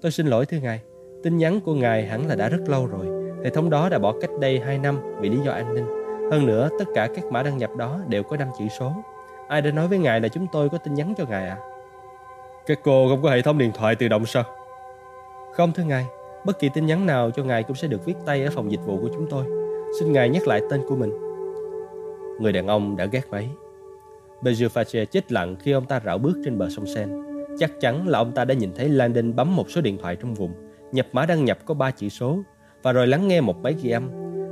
Tôi 0.00 0.12
xin 0.12 0.26
lỗi 0.26 0.46
thưa 0.46 0.58
ngài, 0.58 0.80
tin 1.22 1.38
nhắn 1.38 1.60
của 1.60 1.74
ngài 1.74 2.06
hẳn 2.06 2.26
là 2.26 2.34
đã 2.34 2.48
rất 2.48 2.68
lâu 2.68 2.86
rồi. 2.86 3.06
Hệ 3.44 3.50
thống 3.50 3.70
đó 3.70 3.88
đã 3.88 3.98
bỏ 3.98 4.14
cách 4.20 4.30
đây 4.40 4.60
2 4.60 4.78
năm 4.78 5.00
vì 5.20 5.28
lý 5.28 5.38
do 5.44 5.52
an 5.52 5.74
ninh. 5.74 5.86
Hơn 6.32 6.46
nữa, 6.46 6.68
tất 6.78 6.84
cả 6.94 7.08
các 7.14 7.24
mã 7.24 7.42
đăng 7.42 7.58
nhập 7.58 7.70
đó 7.76 8.00
đều 8.08 8.22
có 8.22 8.36
5 8.36 8.48
chữ 8.58 8.64
số. 8.78 8.92
Ai 9.48 9.62
đã 9.62 9.70
nói 9.70 9.88
với 9.88 9.98
ngài 9.98 10.20
là 10.20 10.28
chúng 10.28 10.46
tôi 10.52 10.68
có 10.68 10.78
tin 10.78 10.94
nhắn 10.94 11.14
cho 11.18 11.24
ngài 11.26 11.48
à? 11.48 11.58
Các 12.66 12.80
cô 12.84 13.08
không 13.08 13.22
có 13.22 13.30
hệ 13.30 13.42
thống 13.42 13.58
điện 13.58 13.70
thoại 13.74 13.94
tự 13.94 14.08
động 14.08 14.26
sao? 14.26 14.44
Không 15.52 15.72
thưa 15.72 15.84
ngài, 15.84 16.06
bất 16.44 16.58
kỳ 16.58 16.68
tin 16.74 16.86
nhắn 16.86 17.06
nào 17.06 17.30
cho 17.30 17.44
ngài 17.44 17.62
cũng 17.62 17.76
sẽ 17.76 17.88
được 17.88 18.04
viết 18.04 18.14
tay 18.26 18.44
ở 18.44 18.50
phòng 18.50 18.72
dịch 18.72 18.80
vụ 18.86 18.98
của 19.00 19.08
chúng 19.14 19.26
tôi. 19.30 19.44
Xin 20.00 20.12
ngài 20.12 20.28
nhắc 20.28 20.46
lại 20.46 20.60
tên 20.70 20.82
của 20.88 20.96
mình. 20.96 21.10
Người 22.40 22.52
đàn 22.52 22.66
ông 22.66 22.96
đã 22.96 23.04
gác 23.04 23.30
máy. 23.30 23.48
Bejufache 24.42 25.04
chết 25.04 25.32
lặng 25.32 25.56
khi 25.60 25.72
ông 25.72 25.86
ta 25.86 26.00
rảo 26.04 26.18
bước 26.18 26.34
trên 26.44 26.58
bờ 26.58 26.68
sông 26.68 26.86
Sen. 26.86 27.27
Chắc 27.58 27.80
chắn 27.80 28.08
là 28.08 28.18
ông 28.18 28.32
ta 28.32 28.44
đã 28.44 28.54
nhìn 28.54 28.70
thấy 28.74 28.88
Landon 28.88 29.36
bấm 29.36 29.56
một 29.56 29.70
số 29.70 29.80
điện 29.80 29.98
thoại 29.98 30.16
trong 30.16 30.34
vùng, 30.34 30.52
nhập 30.92 31.06
mã 31.12 31.26
đăng 31.26 31.44
nhập 31.44 31.58
có 31.64 31.74
3 31.74 31.90
chữ 31.90 32.08
số 32.08 32.38
và 32.82 32.92
rồi 32.92 33.06
lắng 33.06 33.28
nghe 33.28 33.40
một 33.40 33.56
máy 33.62 33.74
ghi 33.82 33.90
âm. 33.90 34.10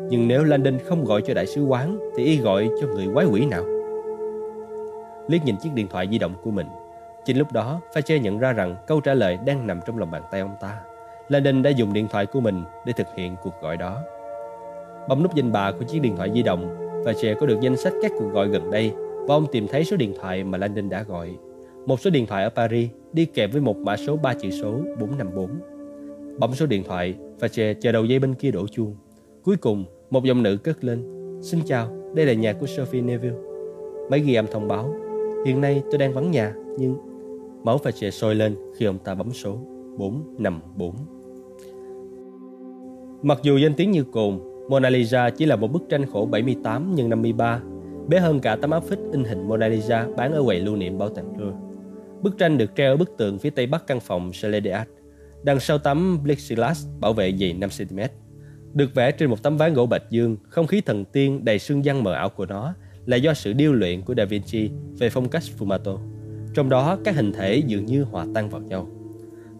Nhưng 0.09 0.29
nếu 0.29 0.45
Landon 0.45 0.79
không 0.85 1.05
gọi 1.05 1.23
cho 1.27 1.35
đại 1.35 1.47
sứ 1.47 1.65
quán 1.65 1.99
thì 2.17 2.25
y 2.25 2.39
gọi 2.39 2.69
cho 2.81 2.87
người 2.87 3.07
quái 3.15 3.27
quỷ 3.27 3.47
nào? 3.47 3.65
Liếc 5.29 5.45
nhìn 5.45 5.57
chiếc 5.57 5.71
điện 5.75 5.89
thoại 5.89 6.09
di 6.11 6.19
động 6.19 6.35
của 6.43 6.51
mình. 6.51 6.67
Chính 7.25 7.39
lúc 7.39 7.53
đó, 7.53 7.81
Fache 7.95 8.21
nhận 8.21 8.39
ra 8.39 8.53
rằng 8.53 8.77
câu 8.87 9.01
trả 9.01 9.15
lời 9.15 9.39
đang 9.47 9.67
nằm 9.67 9.81
trong 9.87 9.99
lòng 9.99 10.11
bàn 10.11 10.23
tay 10.31 10.41
ông 10.41 10.57
ta. 10.61 10.81
Landon 11.29 11.63
đã 11.63 11.71
dùng 11.71 11.93
điện 11.93 12.09
thoại 12.09 12.27
của 12.27 12.41
mình 12.41 12.65
để 12.87 12.93
thực 12.93 13.07
hiện 13.17 13.37
cuộc 13.43 13.55
gọi 13.63 13.77
đó. 13.77 14.03
Bấm 15.09 15.23
nút 15.23 15.35
danh 15.35 15.53
bạ 15.53 15.73
của 15.79 15.85
chiếc 15.85 16.03
điện 16.03 16.17
thoại 16.17 16.31
di 16.35 16.43
động, 16.43 16.77
Fache 17.05 17.35
có 17.41 17.47
được 17.47 17.61
danh 17.61 17.77
sách 17.77 17.93
các 18.03 18.13
cuộc 18.19 18.29
gọi 18.33 18.49
gần 18.49 18.71
đây 18.71 18.93
và 19.27 19.35
ông 19.35 19.47
tìm 19.53 19.69
thấy 19.69 19.85
số 19.85 19.97
điện 19.97 20.15
thoại 20.21 20.45
mà 20.45 20.59
Landon 20.59 20.89
đã 20.89 21.03
gọi. 21.03 21.37
Một 21.87 22.01
số 22.01 22.11
điện 22.11 22.26
thoại 22.26 22.45
ở 22.45 22.51
Paris 22.51 22.91
đi 23.12 23.24
kèm 23.26 23.51
với 23.51 23.61
một 23.61 23.76
mã 23.76 23.97
số 23.97 24.16
3 24.16 24.34
chữ 24.34 24.51
số 24.51 24.72
454. 25.01 25.51
Bấm 26.39 26.55
số 26.55 26.66
điện 26.66 26.82
thoại 26.84 27.14
và 27.41 27.49
chờ, 27.49 27.74
chờ 27.80 27.93
đầu 27.93 28.05
dây 28.05 28.18
bên 28.18 28.34
kia 28.34 28.51
đổ 28.51 28.66
chuông. 28.66 28.97
Cuối 29.45 29.57
cùng, 29.57 29.84
một 30.11 30.24
giọng 30.24 30.43
nữ 30.43 30.57
cất 30.57 30.84
lên. 30.84 31.03
Xin 31.43 31.61
chào, 31.66 32.12
đây 32.14 32.26
là 32.26 32.32
nhà 32.32 32.53
của 32.53 32.66
Sophie 32.66 33.03
Neville. 33.03 33.37
Máy 34.11 34.20
ghi 34.20 34.34
âm 34.34 34.47
thông 34.47 34.68
báo. 34.68 34.95
Hiện 35.47 35.61
nay 35.61 35.82
tôi 35.91 35.99
đang 35.99 36.14
vắng 36.14 36.30
nhà, 36.30 36.55
nhưng... 36.78 36.97
Máu 37.64 37.78
và 37.78 37.91
chè 37.91 38.11
sôi 38.11 38.34
lên 38.34 38.57
khi 38.76 38.87
ông 38.87 38.99
ta 38.99 39.14
bấm 39.14 39.32
số 39.32 39.59
454. 39.97 40.95
Mặc 43.22 43.39
dù 43.43 43.57
danh 43.57 43.74
tiếng 43.74 43.91
như 43.91 44.05
cồn, 44.05 44.39
Mona 44.68 44.91
Lisa 44.91 45.30
chỉ 45.30 45.47
là 45.47 45.57
một 45.57 45.72
bức 45.72 45.82
tranh 45.89 46.07
khổ 46.07 46.26
78 46.26 46.95
x 46.97 47.01
53 47.01 47.61
bé 48.09 48.18
hơn 48.18 48.41
cả 48.41 48.57
tấm 48.57 48.70
áp 48.70 48.80
phích 48.80 48.99
in 49.12 49.24
hình 49.24 49.49
Mona 49.49 49.68
Lisa 49.68 50.07
bán 50.16 50.32
ở 50.32 50.43
quầy 50.45 50.61
lưu 50.61 50.76
niệm 50.76 50.99
bảo 50.99 51.09
tàng 51.09 51.39
Louvre. 51.39 51.66
Bức 52.27 52.39
tranh 52.39 52.59
được 52.59 52.70
treo 52.77 52.93
ở 52.93 52.97
bức 52.97 53.16
tường 53.18 53.39
phía 53.39 53.51
tây 53.51 53.66
bắc 53.66 53.87
căn 53.87 54.01
phòng 54.01 54.31
Chalet. 54.35 54.64
Đằng 55.43 55.61
sau 55.61 55.79
tấm 55.79 56.18
plexiglass 56.24 56.87
bảo 57.01 57.12
vệ 57.12 57.33
dày 57.33 57.53
5 57.53 57.70
cm. 57.79 57.99
Được 58.74 58.95
vẽ 58.95 59.11
trên 59.11 59.31
một 59.31 59.43
tấm 59.43 59.57
ván 59.57 59.74
gỗ 59.74 59.87
bạch 59.87 60.03
dương, 60.11 60.37
không 60.49 60.66
khí 60.66 60.81
thần 60.81 61.05
tiên 61.05 61.45
đầy 61.45 61.59
sương 61.59 61.83
văn 61.85 62.03
mờ 62.03 62.12
ảo 62.12 62.29
của 62.29 62.47
nó 62.47 62.74
là 63.07 63.16
do 63.16 63.35
sự 63.35 63.53
điêu 63.53 63.72
luyện 63.72 64.03
của 64.03 64.14
Da 64.16 64.24
Vinci 64.24 64.70
về 64.99 65.11
phong 65.11 65.29
cách 65.29 65.43
Fumato. 65.59 65.99
Trong 66.55 66.68
đó 66.68 66.99
các 67.05 67.14
hình 67.14 67.33
thể 67.33 67.57
dường 67.66 67.87
như 67.87 68.03
hòa 68.03 68.27
tan 68.35 68.49
vào 68.49 68.61
nhau. 68.61 68.89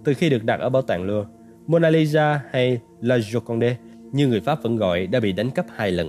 Từ 0.05 0.15
khi 0.15 0.31
được 0.31 0.45
đặt 0.45 0.61
ở 0.61 0.69
bảo 0.69 0.83
tàng 0.83 1.03
Louvre, 1.05 1.31
Mona 1.67 1.91
Lisa 1.91 2.41
hay 2.51 2.81
La 3.01 3.17
Joconde 3.17 3.75
như 4.13 4.29
người 4.29 4.41
Pháp 4.41 4.63
vẫn 4.63 4.77
gọi 4.77 5.07
đã 5.07 5.21
bị 5.21 5.33
đánh 5.33 5.51
cắp 5.51 5.67
hai 5.75 5.93
lần 5.93 6.09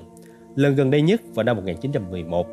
lần 0.55 0.76
gần 0.76 0.91
đây 0.91 1.01
nhất 1.01 1.22
vào 1.34 1.43
năm 1.43 1.55
1911, 1.55 2.47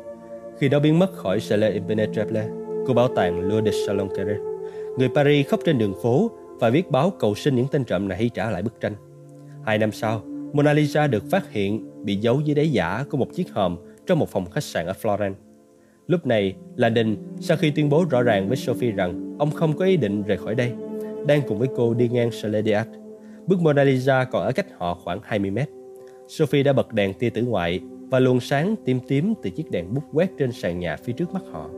khi 0.59 0.69
đó 0.69 0.79
biến 0.79 0.99
mất 0.99 1.13
khỏi 1.13 1.39
Salle 1.39 1.71
Impenetrable 1.71 2.64
của 2.85 2.93
bảo 2.93 3.07
tàng 3.07 3.39
Louvre 3.39 3.71
de 3.71 4.37
Người 4.97 5.09
Paris 5.15 5.47
khóc 5.47 5.59
trên 5.65 5.77
đường 5.77 5.93
phố 6.03 6.31
và 6.59 6.69
viết 6.69 6.91
báo 6.91 7.09
cầu 7.09 7.35
xin 7.35 7.55
những 7.55 7.67
tên 7.71 7.83
trộm 7.83 8.07
này 8.07 8.17
hãy 8.17 8.29
trả 8.29 8.51
lại 8.51 8.61
bức 8.61 8.81
tranh. 8.81 8.93
Hai 9.65 9.77
năm 9.77 9.91
sau, 9.91 10.21
Mona 10.53 10.73
Lisa 10.73 11.07
được 11.07 11.23
phát 11.31 11.51
hiện 11.51 11.89
bị 12.05 12.15
giấu 12.15 12.41
dưới 12.41 12.55
đáy 12.55 12.71
giả 12.71 13.05
của 13.09 13.17
một 13.17 13.33
chiếc 13.33 13.51
hòm 13.53 13.77
trong 14.07 14.19
một 14.19 14.29
phòng 14.29 14.49
khách 14.51 14.63
sạn 14.63 14.85
ở 14.85 14.93
Florence. 15.01 15.33
Lúc 16.07 16.25
này, 16.25 16.55
Landon 16.75 17.15
sau 17.39 17.57
khi 17.57 17.71
tuyên 17.71 17.89
bố 17.89 18.05
rõ 18.09 18.21
ràng 18.21 18.47
với 18.47 18.57
Sophie 18.57 18.91
rằng 18.91 19.35
ông 19.39 19.51
không 19.51 19.77
có 19.77 19.85
ý 19.85 19.97
định 19.97 20.23
rời 20.23 20.37
khỏi 20.37 20.55
đây, 20.55 20.71
đang 21.27 21.41
cùng 21.47 21.59
với 21.59 21.67
cô 21.75 21.93
đi 21.93 22.09
ngang 22.09 22.29
Chalet 22.41 22.87
Bức 23.47 23.61
Mona 23.61 23.83
Lisa 23.83 24.23
còn 24.23 24.43
ở 24.43 24.51
cách 24.51 24.67
họ 24.77 24.99
khoảng 25.03 25.19
20 25.23 25.51
mét. 25.51 25.69
Sophie 26.27 26.63
đã 26.63 26.73
bật 26.73 26.93
đèn 26.93 27.13
tia 27.13 27.29
tử 27.29 27.41
ngoại 27.41 27.79
và 28.09 28.19
luồng 28.19 28.39
sáng 28.39 28.75
tím 28.85 28.99
tím 29.07 29.33
từ 29.43 29.49
chiếc 29.49 29.71
đèn 29.71 29.93
bút 29.93 30.03
quét 30.13 30.29
trên 30.37 30.51
sàn 30.51 30.79
nhà 30.79 30.95
phía 30.95 31.13
trước 31.13 31.33
mắt 31.33 31.43
họ. 31.51 31.69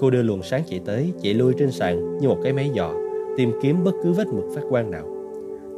Cô 0.00 0.10
đưa 0.10 0.22
luồng 0.22 0.42
sáng 0.42 0.62
chạy 0.66 0.80
tới, 0.84 1.12
chạy 1.22 1.34
lui 1.34 1.54
trên 1.58 1.70
sàn 1.70 2.18
như 2.18 2.28
một 2.28 2.38
cái 2.42 2.52
máy 2.52 2.70
dò, 2.74 2.94
tìm 3.36 3.52
kiếm 3.62 3.84
bất 3.84 3.92
cứ 4.02 4.12
vết 4.12 4.26
mực 4.26 4.44
phát 4.54 4.62
quang 4.70 4.90
nào. 4.90 5.06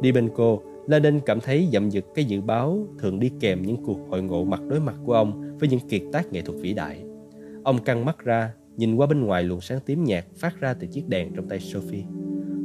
Đi 0.01 0.11
bên 0.11 0.29
cô, 0.35 0.61
Landon 0.87 1.19
cảm 1.25 1.39
thấy 1.39 1.67
dậm 1.73 1.91
dực 1.91 2.05
cái 2.15 2.25
dự 2.25 2.41
báo 2.41 2.87
thường 2.99 3.19
đi 3.19 3.31
kèm 3.39 3.61
những 3.61 3.77
cuộc 3.85 3.97
hội 4.09 4.21
ngộ 4.21 4.43
mặt 4.43 4.61
đối 4.67 4.79
mặt 4.79 4.95
của 5.05 5.13
ông 5.13 5.57
với 5.59 5.69
những 5.69 5.79
kiệt 5.79 6.01
tác 6.11 6.33
nghệ 6.33 6.41
thuật 6.41 6.59
vĩ 6.61 6.73
đại. 6.73 7.03
Ông 7.63 7.83
căng 7.83 8.05
mắt 8.05 8.23
ra, 8.23 8.53
nhìn 8.77 8.95
qua 8.95 9.07
bên 9.07 9.25
ngoài 9.25 9.43
luồng 9.43 9.61
sáng 9.61 9.79
tím 9.85 10.03
nhạt 10.03 10.25
phát 10.35 10.59
ra 10.59 10.73
từ 10.73 10.87
chiếc 10.87 11.09
đèn 11.09 11.35
trong 11.35 11.49
tay 11.49 11.59
Sophie. 11.59 12.03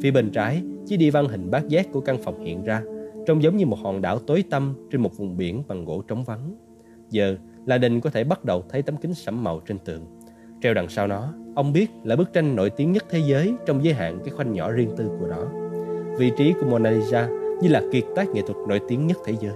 Phía 0.03 0.11
bên 0.11 0.31
trái, 0.31 0.63
chiếc 0.87 0.97
đi 0.97 1.11
văn 1.11 1.29
hình 1.29 1.51
bát 1.51 1.69
giác 1.69 1.93
của 1.93 2.01
căn 2.01 2.23
phòng 2.23 2.45
hiện 2.45 2.65
ra, 2.65 2.83
trông 3.27 3.43
giống 3.43 3.57
như 3.57 3.67
một 3.67 3.79
hòn 3.83 4.03
đảo 4.03 4.19
tối 4.19 4.45
tăm 4.51 4.75
trên 4.91 5.01
một 5.01 5.17
vùng 5.17 5.37
biển 5.37 5.63
bằng 5.69 5.85
gỗ 5.85 6.03
trống 6.09 6.25
vắng. 6.25 6.55
Giờ 7.11 7.37
la 7.67 7.79
Đình 7.79 8.01
có 8.01 8.11
thể 8.11 8.25
bắt 8.25 8.45
đầu 8.45 8.63
thấy 8.69 8.83
tấm 8.83 8.97
kính 8.97 9.15
sẫm 9.15 9.45
màu 9.45 9.61
trên 9.61 9.79
tường. 9.79 10.07
Treo 10.63 10.75
đằng 10.75 10.89
sau 10.89 11.07
nó, 11.07 11.35
ông 11.57 11.73
biết 11.73 11.91
là 12.05 12.17
bức 12.17 12.33
tranh 12.33 12.57
nổi 12.57 12.71
tiếng 12.71 12.93
nhất 12.93 13.05
thế 13.11 13.19
giới 13.19 13.55
trong 13.67 13.85
giới 13.85 13.95
hạn 13.95 14.19
cái 14.25 14.31
khoanh 14.31 14.53
nhỏ 14.53 14.73
riêng 14.73 14.91
tư 14.97 15.11
của 15.21 15.27
nó. 15.27 15.47
Vị 16.19 16.33
trí 16.37 16.53
của 16.53 16.67
Mona 16.67 16.91
Lisa 16.91 17.29
như 17.63 17.69
là 17.69 17.83
kiệt 17.93 18.05
tác 18.17 18.29
nghệ 18.29 18.43
thuật 18.43 18.57
nổi 18.69 18.81
tiếng 18.89 19.07
nhất 19.07 19.19
thế 19.25 19.35
giới. 19.41 19.55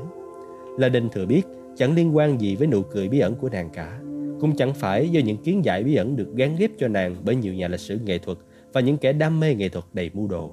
La 0.78 0.88
Đình 0.88 1.09
thừa 1.09 1.26
biết 1.26 1.42
chẳng 1.76 1.94
liên 1.94 2.16
quan 2.16 2.40
gì 2.40 2.57
với 2.57 2.66
nụ 2.66 2.82
cười 2.82 3.09
bí 3.09 3.20
ẩn 3.20 3.34
của 3.34 3.48
nàng 3.48 3.70
cả. 3.72 4.01
Cũng 4.40 4.57
chẳng 4.57 4.74
phải 4.74 5.09
do 5.09 5.20
những 5.20 5.36
kiến 5.36 5.64
giải 5.64 5.84
bí 5.84 5.94
ẩn 5.94 6.16
được 6.16 6.34
gán 6.34 6.57
ghép 6.59 6.70
cho 6.78 6.88
nàng 6.88 7.16
bởi 7.24 7.36
nhiều 7.36 7.55
nhà 7.55 7.68
lịch 7.68 7.80
sử 7.80 7.98
nghệ 8.05 8.18
thuật 8.18 8.38
và 8.72 8.80
những 8.80 8.96
kẻ 8.98 9.12
đam 9.12 9.40
mê 9.40 9.55
nghệ 9.55 9.68
thuật 9.68 9.84
đầy 9.92 10.11
mưu 10.14 10.26
đồ. 10.28 10.51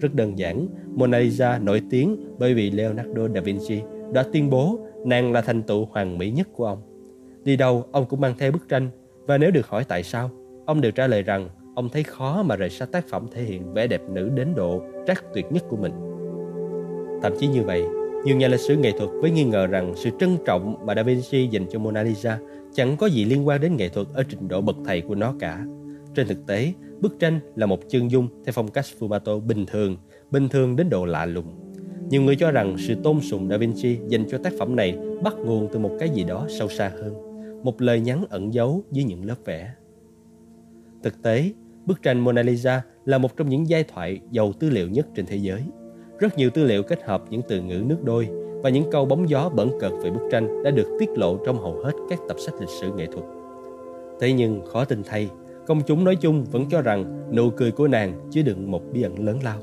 Rất 0.00 0.14
đơn 0.14 0.38
giản, 0.38 0.66
Mona 0.94 1.18
Lisa 1.18 1.58
nổi 1.58 1.82
tiếng 1.90 2.16
bởi 2.38 2.54
vì 2.54 2.70
Leonardo 2.70 3.28
da 3.34 3.40
Vinci 3.40 3.80
đã 4.12 4.24
tuyên 4.32 4.50
bố 4.50 4.78
nàng 5.06 5.32
là 5.32 5.40
thành 5.40 5.62
tựu 5.62 5.84
hoàn 5.84 6.18
mỹ 6.18 6.30
nhất 6.30 6.48
của 6.52 6.66
ông. 6.66 6.78
Đi 7.44 7.56
đâu 7.56 7.84
ông 7.92 8.06
cũng 8.08 8.20
mang 8.20 8.34
theo 8.38 8.52
bức 8.52 8.68
tranh 8.68 8.90
và 9.26 9.38
nếu 9.38 9.50
được 9.50 9.66
hỏi 9.66 9.84
tại 9.84 10.02
sao, 10.02 10.30
ông 10.70 10.80
đều 10.80 10.92
trả 10.92 11.06
lời 11.06 11.22
rằng 11.22 11.48
ông 11.74 11.88
thấy 11.88 12.02
khó 12.02 12.42
mà 12.42 12.56
rời 12.56 12.70
xa 12.70 12.86
tác 12.86 13.08
phẩm 13.08 13.26
thể 13.32 13.42
hiện 13.42 13.74
vẻ 13.74 13.86
đẹp 13.86 14.02
nữ 14.10 14.28
đến 14.34 14.54
độ 14.54 14.82
trắc 15.06 15.24
tuyệt 15.34 15.46
nhất 15.50 15.64
của 15.68 15.76
mình. 15.76 15.92
Thậm 17.22 17.32
chí 17.38 17.46
như 17.46 17.62
vậy, 17.62 17.82
nhiều 18.24 18.36
nhà 18.36 18.48
lịch 18.48 18.60
sử 18.60 18.76
nghệ 18.76 18.92
thuật 18.98 19.10
với 19.20 19.30
nghi 19.30 19.44
ngờ 19.44 19.66
rằng 19.66 19.92
sự 19.96 20.10
trân 20.20 20.36
trọng 20.46 20.86
mà 20.86 20.94
Da 20.94 21.02
Vinci 21.02 21.46
dành 21.46 21.66
cho 21.70 21.78
Mona 21.78 22.02
Lisa 22.02 22.38
chẳng 22.74 22.96
có 22.96 23.06
gì 23.06 23.24
liên 23.24 23.46
quan 23.46 23.60
đến 23.60 23.76
nghệ 23.76 23.88
thuật 23.88 24.06
ở 24.14 24.22
trình 24.28 24.48
độ 24.48 24.60
bậc 24.60 24.76
thầy 24.84 25.00
của 25.00 25.14
nó 25.14 25.34
cả. 25.40 25.64
Trên 26.14 26.28
thực 26.28 26.46
tế, 26.46 26.72
bức 27.00 27.18
tranh 27.18 27.40
là 27.56 27.66
một 27.66 27.80
chân 27.88 28.10
dung 28.10 28.28
theo 28.44 28.52
phong 28.52 28.68
cách 28.68 28.84
Fumato 28.98 29.40
bình 29.40 29.66
thường, 29.66 29.96
bình 30.30 30.48
thường 30.48 30.76
đến 30.76 30.90
độ 30.90 31.04
lạ 31.04 31.26
lùng. 31.26 31.46
Nhiều 32.10 32.22
người 32.22 32.36
cho 32.36 32.50
rằng 32.50 32.76
sự 32.78 32.94
tôn 33.02 33.20
sùng 33.20 33.48
Da 33.48 33.56
Vinci 33.56 33.98
dành 34.08 34.24
cho 34.30 34.38
tác 34.38 34.52
phẩm 34.58 34.76
này 34.76 34.98
bắt 35.22 35.34
nguồn 35.38 35.68
từ 35.72 35.78
một 35.78 35.96
cái 36.00 36.08
gì 36.08 36.24
đó 36.24 36.46
sâu 36.48 36.68
xa 36.68 36.92
hơn, 37.02 37.14
một 37.64 37.82
lời 37.82 38.00
nhắn 38.00 38.24
ẩn 38.30 38.54
giấu 38.54 38.84
dưới 38.90 39.04
những 39.04 39.24
lớp 39.24 39.36
vẽ. 39.44 39.74
Thực 41.02 41.22
tế, 41.22 41.50
bức 41.86 42.02
tranh 42.02 42.20
Mona 42.20 42.42
Lisa 42.42 42.82
là 43.04 43.18
một 43.18 43.36
trong 43.36 43.48
những 43.48 43.68
giai 43.68 43.84
thoại 43.84 44.20
giàu 44.30 44.52
tư 44.52 44.70
liệu 44.70 44.88
nhất 44.88 45.06
trên 45.14 45.26
thế 45.26 45.36
giới. 45.36 45.62
Rất 46.18 46.38
nhiều 46.38 46.50
tư 46.50 46.64
liệu 46.64 46.82
kết 46.82 47.02
hợp 47.02 47.24
những 47.30 47.42
từ 47.48 47.60
ngữ 47.60 47.82
nước 47.86 48.02
đôi 48.04 48.28
và 48.62 48.70
những 48.70 48.84
câu 48.90 49.04
bóng 49.04 49.28
gió 49.28 49.48
bẩn 49.48 49.70
cợt 49.80 49.92
về 50.02 50.10
bức 50.10 50.28
tranh 50.30 50.62
đã 50.62 50.70
được 50.70 50.96
tiết 51.00 51.08
lộ 51.16 51.36
trong 51.46 51.58
hầu 51.58 51.74
hết 51.84 51.92
các 52.10 52.18
tập 52.28 52.36
sách 52.40 52.54
lịch 52.60 52.68
sử 52.68 52.92
nghệ 52.96 53.06
thuật. 53.06 53.24
Thế 54.20 54.32
nhưng 54.32 54.66
khó 54.66 54.84
tin 54.84 55.02
thay, 55.04 55.28
công 55.66 55.82
chúng 55.86 56.04
nói 56.04 56.16
chung 56.16 56.44
vẫn 56.44 56.64
cho 56.70 56.82
rằng 56.82 57.28
nụ 57.32 57.50
cười 57.50 57.70
của 57.70 57.88
nàng 57.88 58.28
chứa 58.30 58.42
đựng 58.42 58.70
một 58.70 58.82
bí 58.92 59.02
ẩn 59.02 59.24
lớn 59.24 59.38
lao. 59.44 59.58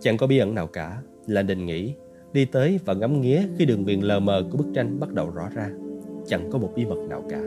Chẳng 0.00 0.16
có 0.16 0.26
bí 0.26 0.38
ẩn 0.38 0.54
nào 0.54 0.66
cả, 0.66 1.02
là 1.26 1.42
đình 1.42 1.66
nghĩ, 1.66 1.94
đi 2.32 2.44
tới 2.44 2.78
và 2.84 2.94
ngắm 2.94 3.20
nghía 3.20 3.42
khi 3.58 3.64
đường 3.64 3.84
viền 3.84 4.00
lờ 4.00 4.20
mờ 4.20 4.44
của 4.50 4.58
bức 4.58 4.66
tranh 4.74 5.00
bắt 5.00 5.12
đầu 5.12 5.30
rõ 5.30 5.48
ra. 5.54 5.70
Chẳng 6.26 6.50
có 6.50 6.58
một 6.58 6.72
bí 6.74 6.84
mật 6.84 6.98
nào 7.08 7.24
cả. 7.28 7.40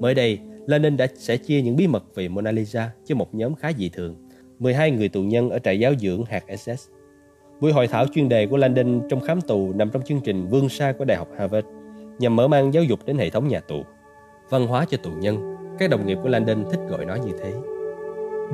Mới 0.00 0.14
đây, 0.14 0.38
Lenin 0.66 0.96
đã 0.96 1.06
sẽ 1.14 1.36
chia 1.36 1.62
những 1.62 1.76
bí 1.76 1.86
mật 1.86 2.14
về 2.14 2.28
Mona 2.28 2.50
Lisa 2.50 2.90
cho 3.04 3.14
một 3.14 3.34
nhóm 3.34 3.54
khá 3.54 3.72
dị 3.72 3.88
thường, 3.88 4.14
12 4.58 4.90
người 4.90 5.08
tù 5.08 5.22
nhân 5.22 5.50
ở 5.50 5.58
trại 5.58 5.78
giáo 5.80 5.92
dưỡng 6.00 6.24
hạt 6.24 6.44
SS. 6.58 6.88
Buổi 7.60 7.72
hội 7.72 7.86
thảo 7.86 8.06
chuyên 8.06 8.28
đề 8.28 8.46
của 8.46 8.56
Landon 8.56 9.00
trong 9.08 9.20
khám 9.20 9.40
tù 9.40 9.72
nằm 9.72 9.90
trong 9.90 10.02
chương 10.02 10.20
trình 10.20 10.46
Vương 10.46 10.68
xa 10.68 10.92
của 10.98 11.04
Đại 11.04 11.18
học 11.18 11.28
Harvard 11.38 11.66
nhằm 12.18 12.36
mở 12.36 12.48
mang 12.48 12.74
giáo 12.74 12.84
dục 12.84 13.00
đến 13.06 13.18
hệ 13.18 13.30
thống 13.30 13.48
nhà 13.48 13.60
tù. 13.60 13.82
Văn 14.50 14.66
hóa 14.66 14.84
cho 14.90 14.96
tù 14.96 15.10
nhân, 15.10 15.56
các 15.78 15.90
đồng 15.90 16.06
nghiệp 16.06 16.18
của 16.22 16.28
Landon 16.28 16.64
thích 16.70 16.80
gọi 16.88 17.04
nó 17.04 17.14
như 17.14 17.32
thế. 17.42 17.52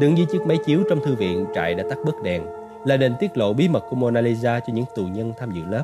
Đứng 0.00 0.18
dưới 0.18 0.26
chiếc 0.26 0.40
máy 0.46 0.59
chiếu 0.66 0.82
trong 0.90 1.00
thư 1.04 1.14
viện 1.14 1.46
trại 1.54 1.74
đã 1.74 1.84
tắt 1.90 1.98
bớt 2.07 2.22
đèn, 2.22 2.42
Landon 2.84 3.12
tiết 3.20 3.36
lộ 3.36 3.52
bí 3.52 3.68
mật 3.68 3.84
của 3.90 3.96
Mona 3.96 4.20
Lisa 4.20 4.61
cho 4.61 4.72
những 4.72 4.84
tù 4.96 5.07
nhân 5.07 5.32
tham 5.38 5.50
dự 5.52 5.62
lớp. 5.70 5.82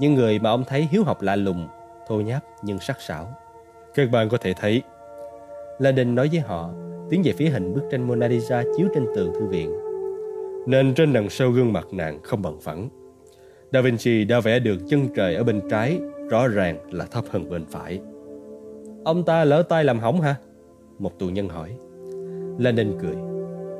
Những 0.00 0.14
người 0.14 0.38
mà 0.38 0.50
ông 0.50 0.64
thấy 0.64 0.88
hiếu 0.90 1.04
học 1.04 1.22
lạ 1.22 1.36
lùng, 1.36 1.68
thô 2.08 2.20
nháp 2.20 2.44
nhưng 2.62 2.80
sắc 2.80 3.00
sảo. 3.00 3.28
Các 3.94 4.10
bạn 4.10 4.28
có 4.28 4.38
thể 4.38 4.54
thấy 4.54 4.82
Landon 5.80 6.14
nói 6.14 6.28
với 6.32 6.40
họ, 6.40 6.70
tiến 7.10 7.22
về 7.24 7.32
phía 7.32 7.48
hình 7.48 7.74
bức 7.74 7.82
tranh 7.90 8.08
Mona 8.08 8.28
Lisa 8.28 8.64
chiếu 8.76 8.88
trên 8.94 9.06
tường 9.14 9.32
thư 9.34 9.46
viện. 9.46 9.74
Nên 10.66 10.94
trên 10.94 11.12
đằng 11.12 11.30
sau 11.30 11.50
gương 11.50 11.72
mặt 11.72 11.86
nàng 11.92 12.22
không 12.22 12.42
bằng 12.42 12.60
phẳng. 12.60 12.88
Da 13.72 13.80
Vinci 13.80 14.24
đã 14.24 14.40
vẽ 14.40 14.58
được 14.58 14.76
chân 14.88 15.08
trời 15.16 15.34
ở 15.34 15.44
bên 15.44 15.60
trái, 15.70 16.00
rõ 16.30 16.48
ràng 16.48 16.78
là 16.90 17.04
thấp 17.04 17.24
hơn 17.30 17.50
bên 17.50 17.64
phải. 17.70 18.00
Ông 19.04 19.24
ta 19.24 19.44
lỡ 19.44 19.62
tay 19.62 19.84
làm 19.84 19.98
hỏng 19.98 20.20
hả? 20.20 20.34
Một 20.98 21.18
tù 21.18 21.26
nhân 21.26 21.48
hỏi. 21.48 21.76
Landon 22.58 22.98
cười. 23.02 23.16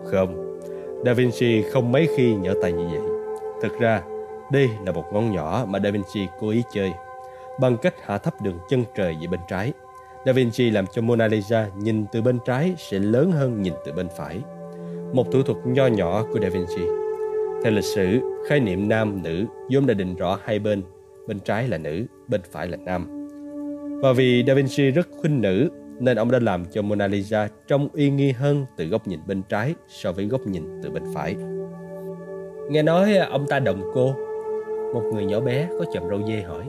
Không, 0.05 0.61
Da 1.05 1.13
Vinci 1.13 1.63
không 1.63 1.93
mấy 1.93 2.09
khi 2.17 2.35
nhỡ 2.35 2.55
tay 2.63 2.73
như 2.73 2.85
vậy. 2.87 3.01
Thực 3.63 3.79
ra, 3.81 4.03
đây 4.53 4.69
là 4.85 4.93
một 4.93 5.05
ngón 5.13 5.33
nhỏ 5.33 5.65
mà 5.69 5.81
Da 5.85 5.91
Vinci 5.91 6.27
cố 6.41 6.51
ý 6.51 6.63
chơi, 6.73 6.93
bằng 7.61 7.77
cách 7.83 7.95
hạ 8.05 8.19
thấp 8.19 8.35
đường 8.43 8.59
chân 8.69 8.85
trời 8.97 9.17
về 9.21 9.27
bên 9.27 9.41
trái. 9.49 9.73
Da 10.27 10.33
Vinci 10.33 10.71
làm 10.71 10.87
cho 10.87 11.03
Mona 11.03 11.27
Lisa 11.27 11.71
nhìn 11.77 12.05
từ 12.13 12.23
bên 12.23 12.39
trái 12.45 12.75
sẽ 12.79 12.99
lớn 12.99 13.33
hơn 13.33 13.63
nhìn 13.63 13.73
từ 13.85 13.93
bên 13.93 14.09
phải. 14.17 14.41
Một 15.13 15.33
thủ 15.33 15.43
thuật 15.43 15.59
nho 15.67 15.87
nhỏ 15.87 16.27
của 16.33 16.39
Da 16.43 16.49
Vinci. 16.49 16.83
Theo 17.65 17.73
lịch 17.73 17.85
sử, 17.85 18.21
khái 18.49 18.61
niệm 18.61 18.89
nam 18.89 19.23
nữ 19.23 19.45
vốn 19.71 19.87
đã 19.87 19.95
định 19.95 20.17
rõ 20.17 20.39
hai 20.45 20.59
bên, 20.59 20.83
bên 21.27 21.41
trái 21.41 21.69
là 21.69 21.79
nữ, 21.79 22.07
bên 22.29 22.41
phải 22.51 22.69
là 22.69 22.77
nam. 22.77 23.29
Và 24.03 24.13
vì 24.13 24.45
Da 24.47 24.55
Vinci 24.55 24.91
rất 24.91 25.09
khuynh 25.21 25.41
nữ 25.41 25.71
nên 25.99 26.17
ông 26.17 26.31
đã 26.31 26.39
làm 26.39 26.65
cho 26.65 26.83
Mona 26.83 27.07
Lisa 27.07 27.49
trông 27.67 27.89
uy 27.93 28.11
nghi 28.11 28.33
hơn 28.33 28.67
từ 28.77 28.85
góc 28.85 29.07
nhìn 29.07 29.21
bên 29.27 29.43
trái 29.49 29.75
so 29.89 30.13
với 30.13 30.27
góc 30.27 30.47
nhìn 30.47 30.81
từ 30.83 30.91
bên 30.91 31.03
phải. 31.15 31.37
Nghe 32.71 32.83
nói 32.83 33.17
ông 33.17 33.47
ta 33.49 33.59
đồng 33.59 33.83
cô. 33.95 34.15
Một 34.95 35.03
người 35.13 35.25
nhỏ 35.25 35.41
bé 35.41 35.69
có 35.79 35.85
chòm 35.93 36.09
râu 36.09 36.23
dê 36.29 36.43
hỏi. 36.43 36.65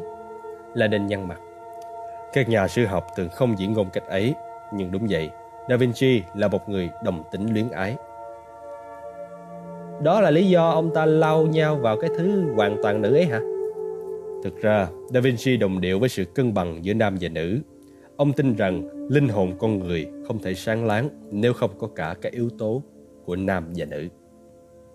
Là 0.75 0.87
đình 0.87 1.07
nhăn 1.07 1.27
mặt. 1.27 1.37
Các 2.33 2.49
nhà 2.49 2.67
sư 2.67 2.85
học 2.85 3.07
thường 3.15 3.29
không 3.29 3.59
diễn 3.59 3.73
ngôn 3.73 3.89
cách 3.93 4.07
ấy, 4.07 4.33
nhưng 4.73 4.91
đúng 4.91 5.07
vậy, 5.09 5.29
Da 5.69 5.75
Vinci 5.77 6.21
là 6.35 6.47
một 6.47 6.69
người 6.69 6.89
đồng 7.03 7.23
tính 7.31 7.53
luyến 7.53 7.69
ái. 7.69 7.95
Đó 10.03 10.21
là 10.21 10.31
lý 10.31 10.49
do 10.49 10.69
ông 10.69 10.93
ta 10.93 11.05
lau 11.05 11.45
nhau 11.45 11.75
vào 11.75 11.97
cái 12.01 12.09
thứ 12.17 12.53
hoàn 12.55 12.77
toàn 12.83 13.01
nữ 13.01 13.15
ấy 13.15 13.25
hả? 13.25 13.39
Thực 14.43 14.61
ra, 14.61 14.87
Da 15.07 15.19
Vinci 15.19 15.57
đồng 15.57 15.81
điệu 15.81 15.99
với 15.99 16.09
sự 16.09 16.25
cân 16.25 16.53
bằng 16.53 16.85
giữa 16.85 16.93
nam 16.93 17.17
và 17.21 17.29
nữ. 17.29 17.59
Ông 18.17 18.33
tin 18.33 18.55
rằng 18.55 18.83
linh 19.09 19.29
hồn 19.29 19.53
con 19.59 19.79
người 19.79 20.07
không 20.27 20.39
thể 20.39 20.53
sáng 20.53 20.85
láng 20.85 21.09
nếu 21.31 21.53
không 21.53 21.71
có 21.79 21.87
cả 21.95 22.15
các 22.21 22.31
yếu 22.31 22.49
tố 22.57 22.81
của 23.25 23.35
nam 23.35 23.63
và 23.75 23.85
nữ. 23.85 24.07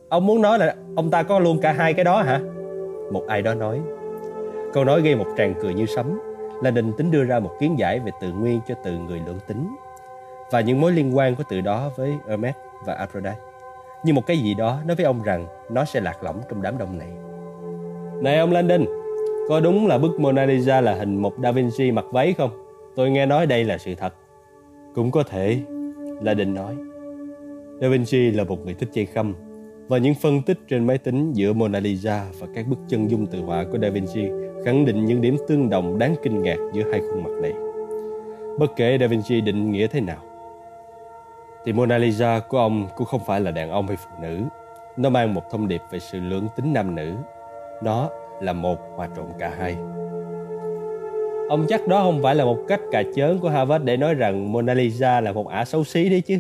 Ông 0.09 0.27
muốn 0.27 0.43
nói 0.43 0.59
là 0.59 0.75
ông 0.97 1.11
ta 1.11 1.23
có 1.23 1.39
luôn 1.39 1.61
cả 1.61 1.73
hai 1.73 1.95
cái 1.95 2.05
đó 2.05 2.23
hả? 2.23 2.41
Một 3.13 3.25
ai 3.29 3.43
đó 3.43 3.55
nói. 3.55 3.81
Câu 4.73 4.85
nói 4.85 5.03
gây 5.03 5.17
một 5.17 5.27
tràng 5.37 5.55
cười 5.63 5.75
như 5.75 5.87
sấm 5.87 6.19
là 6.63 6.71
định 6.71 6.93
tính 6.93 7.11
đưa 7.11 7.25
ra 7.25 7.41
một 7.41 7.51
kiến 7.61 7.79
giải 7.79 8.01
về 8.01 8.13
tự 8.21 8.33
nguyên 8.33 8.61
cho 8.69 8.75
từ 8.85 8.99
người 8.99 9.21
lưỡng 9.27 9.39
tính 9.47 9.77
và 10.51 10.61
những 10.61 10.81
mối 10.81 10.93
liên 10.93 11.17
quan 11.17 11.35
của 11.35 11.43
từ 11.49 11.61
đó 11.61 11.91
với 11.97 12.15
Hermes 12.29 12.55
và 12.87 12.95
Aphrodite. 12.95 13.37
Như 14.05 14.13
một 14.13 14.27
cái 14.27 14.39
gì 14.39 14.55
đó 14.55 14.79
nói 14.87 14.97
với 14.97 15.07
ông 15.07 15.23
rằng 15.23 15.47
nó 15.71 15.85
sẽ 15.85 16.01
lạc 16.01 16.23
lõng 16.23 16.41
trong 16.49 16.63
đám 16.63 16.79
đông 16.79 16.99
này. 16.99 17.09
Này 18.23 18.39
ông 18.39 18.53
Landon, 18.53 18.85
có 19.49 19.61
đúng 19.61 19.87
là 19.87 19.99
bức 19.99 20.21
Mona 20.21 20.45
Lisa 20.45 20.81
là 20.81 20.95
hình 20.95 21.17
một 21.23 21.35
Da 21.43 21.53
Vinci 21.53 21.93
mặc 21.93 22.05
váy 22.13 22.33
không? 22.33 22.51
Tôi 22.97 23.11
nghe 23.11 23.27
nói 23.27 23.47
đây 23.47 23.65
là 23.65 23.79
sự 23.79 23.95
thật. 23.95 24.15
Cũng 24.95 25.11
có 25.11 25.23
thể, 25.23 25.59
là 26.23 26.35
định 26.35 26.55
nói. 26.55 26.77
Da 27.81 27.89
Vinci 27.89 28.31
là 28.31 28.45
một 28.45 28.65
người 28.65 28.75
thích 28.75 28.89
chơi 28.93 29.07
khăm 29.07 29.35
và 29.89 29.99
những 29.99 30.15
phân 30.15 30.43
tích 30.43 30.59
trên 30.69 30.87
máy 30.87 30.99
tính 30.99 31.33
giữa 31.33 31.53
Mona 31.53 31.81
Lisa 31.81 32.25
và 32.39 32.47
các 32.55 32.67
bức 32.67 32.79
chân 32.89 33.11
dung 33.11 33.27
tự 33.27 33.41
họa 33.41 33.65
của 33.73 33.79
Da 33.79 33.89
Vinci 33.89 34.29
khẳng 34.67 34.85
định 34.85 35.05
những 35.05 35.21
điểm 35.21 35.37
tương 35.49 35.71
đồng 35.71 35.99
đáng 35.99 36.15
kinh 36.23 36.43
ngạc 36.43 36.57
giữa 36.73 36.83
hai 36.91 37.01
khuôn 37.01 37.23
mặt 37.23 37.31
này. 37.43 37.53
Bất 38.59 38.77
kể 38.77 38.99
Da 39.01 39.07
Vinci 39.07 39.41
định 39.41 39.73
nghĩa 39.73 39.87
thế 39.87 40.01
nào, 40.01 40.17
thì 41.65 41.73
Mona 41.73 41.99
Lisa 41.99 42.41
của 42.49 42.59
ông 42.59 42.89
cũng 42.97 43.07
không 43.07 43.21
phải 43.27 43.41
là 43.41 43.51
đàn 43.51 43.71
ông 43.71 43.87
hay 43.87 43.97
phụ 43.97 44.11
nữ. 44.23 44.39
Nó 44.97 45.11
mang 45.11 45.35
một 45.35 45.43
thông 45.51 45.69
điệp 45.69 45.81
về 45.91 45.99
sự 45.99 46.21
lưỡng 46.21 46.47
tính 46.57 46.73
nam 46.73 46.95
nữ. 46.95 47.13
Nó 47.83 48.11
là 48.41 48.53
một 48.53 48.79
hòa 48.97 49.09
trộn 49.17 49.27
cả 49.39 49.55
hai. 49.59 49.77
Ông 51.49 51.65
chắc 51.69 51.89
đó 51.89 52.03
không 52.03 52.23
phải 52.23 52.35
là 52.35 52.45
một 52.45 52.59
cách 52.69 52.81
cà 52.93 53.03
chớn 53.15 53.39
của 53.39 53.49
Harvard 53.49 53.85
để 53.85 53.97
nói 53.97 54.15
rằng 54.15 54.53
Mona 54.53 54.75
Lisa 54.75 55.21
là 55.21 55.33
một 55.33 55.49
ả 55.49 55.65
xấu 55.65 55.85
xí 55.85 56.09
đấy 56.09 56.21
chứ. 56.21 56.39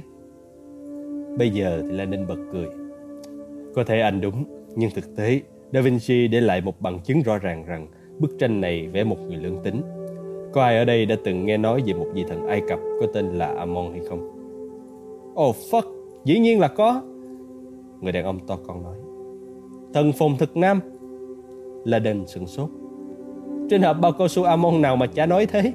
Bây 1.38 1.50
giờ 1.50 1.82
thì 1.82 1.96
là 1.96 2.04
nên 2.04 2.26
bật 2.26 2.38
cười. 2.52 2.66
Có 3.74 3.84
thể 3.84 4.00
anh 4.00 4.20
đúng, 4.20 4.44
nhưng 4.74 4.90
thực 4.90 5.16
tế 5.16 5.40
Da 5.72 5.80
Vinci 5.80 6.28
để 6.28 6.40
lại 6.40 6.60
một 6.60 6.80
bằng 6.80 7.00
chứng 7.00 7.22
rõ 7.22 7.38
ràng 7.38 7.64
rằng 7.66 7.86
bức 8.18 8.38
tranh 8.38 8.60
này 8.60 8.88
vẽ 8.88 9.04
một 9.04 9.16
người 9.28 9.36
lưỡng 9.36 9.58
tính. 9.62 9.82
Có 10.52 10.62
ai 10.62 10.78
ở 10.78 10.84
đây 10.84 11.06
đã 11.06 11.16
từng 11.24 11.46
nghe 11.46 11.56
nói 11.56 11.82
về 11.86 11.92
một 11.92 12.06
vị 12.14 12.24
thần 12.28 12.46
Ai 12.46 12.62
Cập 12.68 12.78
có 13.00 13.06
tên 13.14 13.26
là 13.26 13.46
Amon 13.46 13.92
hay 13.92 14.00
không? 14.08 14.32
Oh 15.34 15.56
fuck, 15.70 15.82
dĩ 16.24 16.38
nhiên 16.38 16.60
là 16.60 16.68
có. 16.68 17.02
Người 18.00 18.12
đàn 18.12 18.24
ông 18.24 18.38
to 18.46 18.58
con 18.66 18.82
nói. 18.82 18.96
Thần 19.94 20.12
phồn 20.12 20.36
thực 20.36 20.56
nam. 20.56 20.80
Là 21.84 21.98
đền 21.98 22.26
sửng 22.26 22.46
sốt. 22.46 22.70
Trên 23.70 23.82
hộp 23.82 23.96
bao 24.00 24.12
cao 24.12 24.28
su 24.28 24.42
Amon 24.42 24.82
nào 24.82 24.96
mà 24.96 25.06
chả 25.06 25.26
nói 25.26 25.46
thế. 25.46 25.72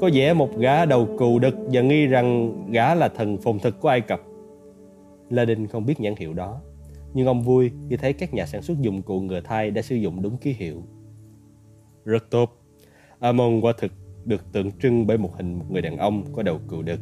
Có 0.00 0.10
vẻ 0.14 0.34
một 0.34 0.58
gã 0.58 0.84
đầu 0.84 1.08
cù 1.18 1.38
đực 1.38 1.54
và 1.72 1.80
nghi 1.80 2.06
rằng 2.06 2.52
gã 2.70 2.94
là 2.94 3.08
thần 3.08 3.38
phồn 3.38 3.58
thực 3.58 3.80
của 3.80 3.88
Ai 3.88 4.00
Cập. 4.00 4.20
La 5.30 5.44
Đinh 5.44 5.66
không 5.68 5.86
biết 5.86 6.00
nhãn 6.00 6.14
hiệu 6.16 6.32
đó, 6.32 6.60
nhưng 7.14 7.26
ông 7.26 7.42
vui 7.42 7.70
khi 7.88 7.96
thấy 7.96 8.12
các 8.12 8.34
nhà 8.34 8.46
sản 8.46 8.62
xuất 8.62 8.80
dụng 8.80 9.02
cụ 9.02 9.20
ngừa 9.20 9.40
thai 9.40 9.70
đã 9.70 9.82
sử 9.82 9.96
dụng 9.96 10.22
đúng 10.22 10.36
ký 10.36 10.52
hiệu. 10.52 10.82
Rất 12.04 12.30
tốt. 12.30 12.58
Amon 13.18 13.60
quả 13.60 13.72
thực 13.78 13.92
được 14.24 14.52
tượng 14.52 14.70
trưng 14.72 15.06
bởi 15.06 15.18
một 15.18 15.36
hình 15.36 15.58
một 15.58 15.64
người 15.70 15.82
đàn 15.82 15.96
ông 15.96 16.24
có 16.32 16.42
đầu 16.42 16.58
cừu 16.68 16.82
đực 16.82 17.00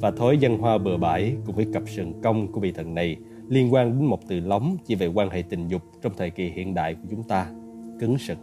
và 0.00 0.10
thói 0.10 0.38
dân 0.38 0.58
hoa 0.58 0.78
bừa 0.78 0.96
bãi 0.96 1.36
cùng 1.46 1.56
với 1.56 1.66
cặp 1.72 1.82
sừng 1.86 2.12
cong 2.22 2.52
của 2.52 2.60
vị 2.60 2.72
thần 2.72 2.94
này 2.94 3.16
liên 3.48 3.74
quan 3.74 3.90
đến 3.90 4.04
một 4.04 4.20
từ 4.28 4.40
lóng 4.40 4.76
chỉ 4.86 4.94
về 4.94 5.06
quan 5.06 5.30
hệ 5.30 5.42
tình 5.42 5.68
dục 5.68 5.82
trong 6.02 6.12
thời 6.16 6.30
kỳ 6.30 6.48
hiện 6.48 6.74
đại 6.74 6.94
của 6.94 7.08
chúng 7.10 7.22
ta, 7.22 7.46
cứng 8.00 8.18
sừng. 8.18 8.38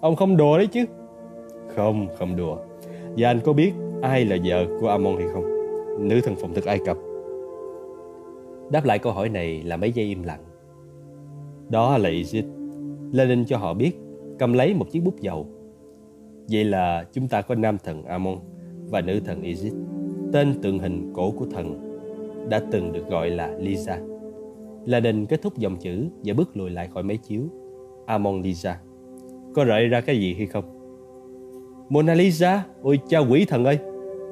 Ông 0.00 0.16
không 0.16 0.36
đùa 0.36 0.58
đấy 0.58 0.66
chứ? 0.66 0.84
Không, 1.76 2.06
không 2.18 2.36
đùa. 2.36 2.56
Và 3.16 3.28
anh 3.28 3.40
có 3.44 3.52
biết 3.52 3.72
ai 4.02 4.24
là 4.24 4.36
vợ 4.44 4.66
của 4.80 4.88
Amon 4.88 5.16
hay 5.16 5.26
không? 5.32 5.44
Nữ 6.08 6.20
thần 6.24 6.36
phụng 6.36 6.54
thực 6.54 6.64
Ai 6.64 6.78
Cập. 6.86 6.96
Đáp 8.70 8.84
lại 8.84 8.98
câu 8.98 9.12
hỏi 9.12 9.28
này 9.28 9.62
là 9.62 9.76
mấy 9.76 9.92
giây 9.92 10.06
im 10.06 10.22
lặng. 10.22 10.44
Đó 11.68 11.98
là 11.98 12.08
Egypt. 12.08 12.46
Lenin 13.12 13.44
cho 13.44 13.56
họ 13.56 13.74
biết, 13.74 13.92
cầm 14.38 14.52
lấy 14.52 14.74
một 14.74 14.90
chiếc 14.90 15.00
bút 15.00 15.20
dầu. 15.20 15.46
Vậy 16.50 16.64
là 16.64 17.04
chúng 17.12 17.28
ta 17.28 17.42
có 17.42 17.54
nam 17.54 17.78
thần 17.84 18.04
Amon 18.04 18.38
và 18.90 19.00
nữ 19.00 19.20
thần 19.24 19.42
Isis, 19.42 19.72
tên 20.32 20.54
tượng 20.62 20.78
hình 20.78 21.12
cổ 21.14 21.30
của 21.30 21.46
thần 21.50 21.98
đã 22.48 22.62
từng 22.70 22.92
được 22.92 23.08
gọi 23.10 23.30
là 23.30 23.56
Lisa. 23.58 23.98
Lenin 24.84 25.26
kết 25.26 25.42
thúc 25.42 25.58
dòng 25.58 25.76
chữ 25.76 26.06
và 26.24 26.34
bước 26.34 26.56
lùi 26.56 26.70
lại 26.70 26.88
khỏi 26.94 27.02
máy 27.02 27.16
chiếu. 27.16 27.42
Amon 28.06 28.42
Lisa. 28.42 28.78
Có 29.54 29.64
rợi 29.64 29.88
ra 29.88 30.00
cái 30.00 30.18
gì 30.18 30.34
hay 30.34 30.46
không? 30.46 30.64
Mona 31.88 32.14
Lisa, 32.14 32.64
ôi 32.82 32.98
cha 33.08 33.18
quỷ 33.18 33.44
thần 33.44 33.64
ơi! 33.64 33.78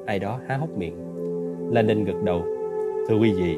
Ai 0.05 0.19
đó 0.19 0.39
há 0.47 0.57
hốc 0.57 0.77
miệng. 0.77 0.95
Lenin 1.71 2.05
gật 2.05 2.23
đầu. 2.23 2.43
Thưa 3.07 3.19
quý 3.19 3.31
vị, 3.31 3.57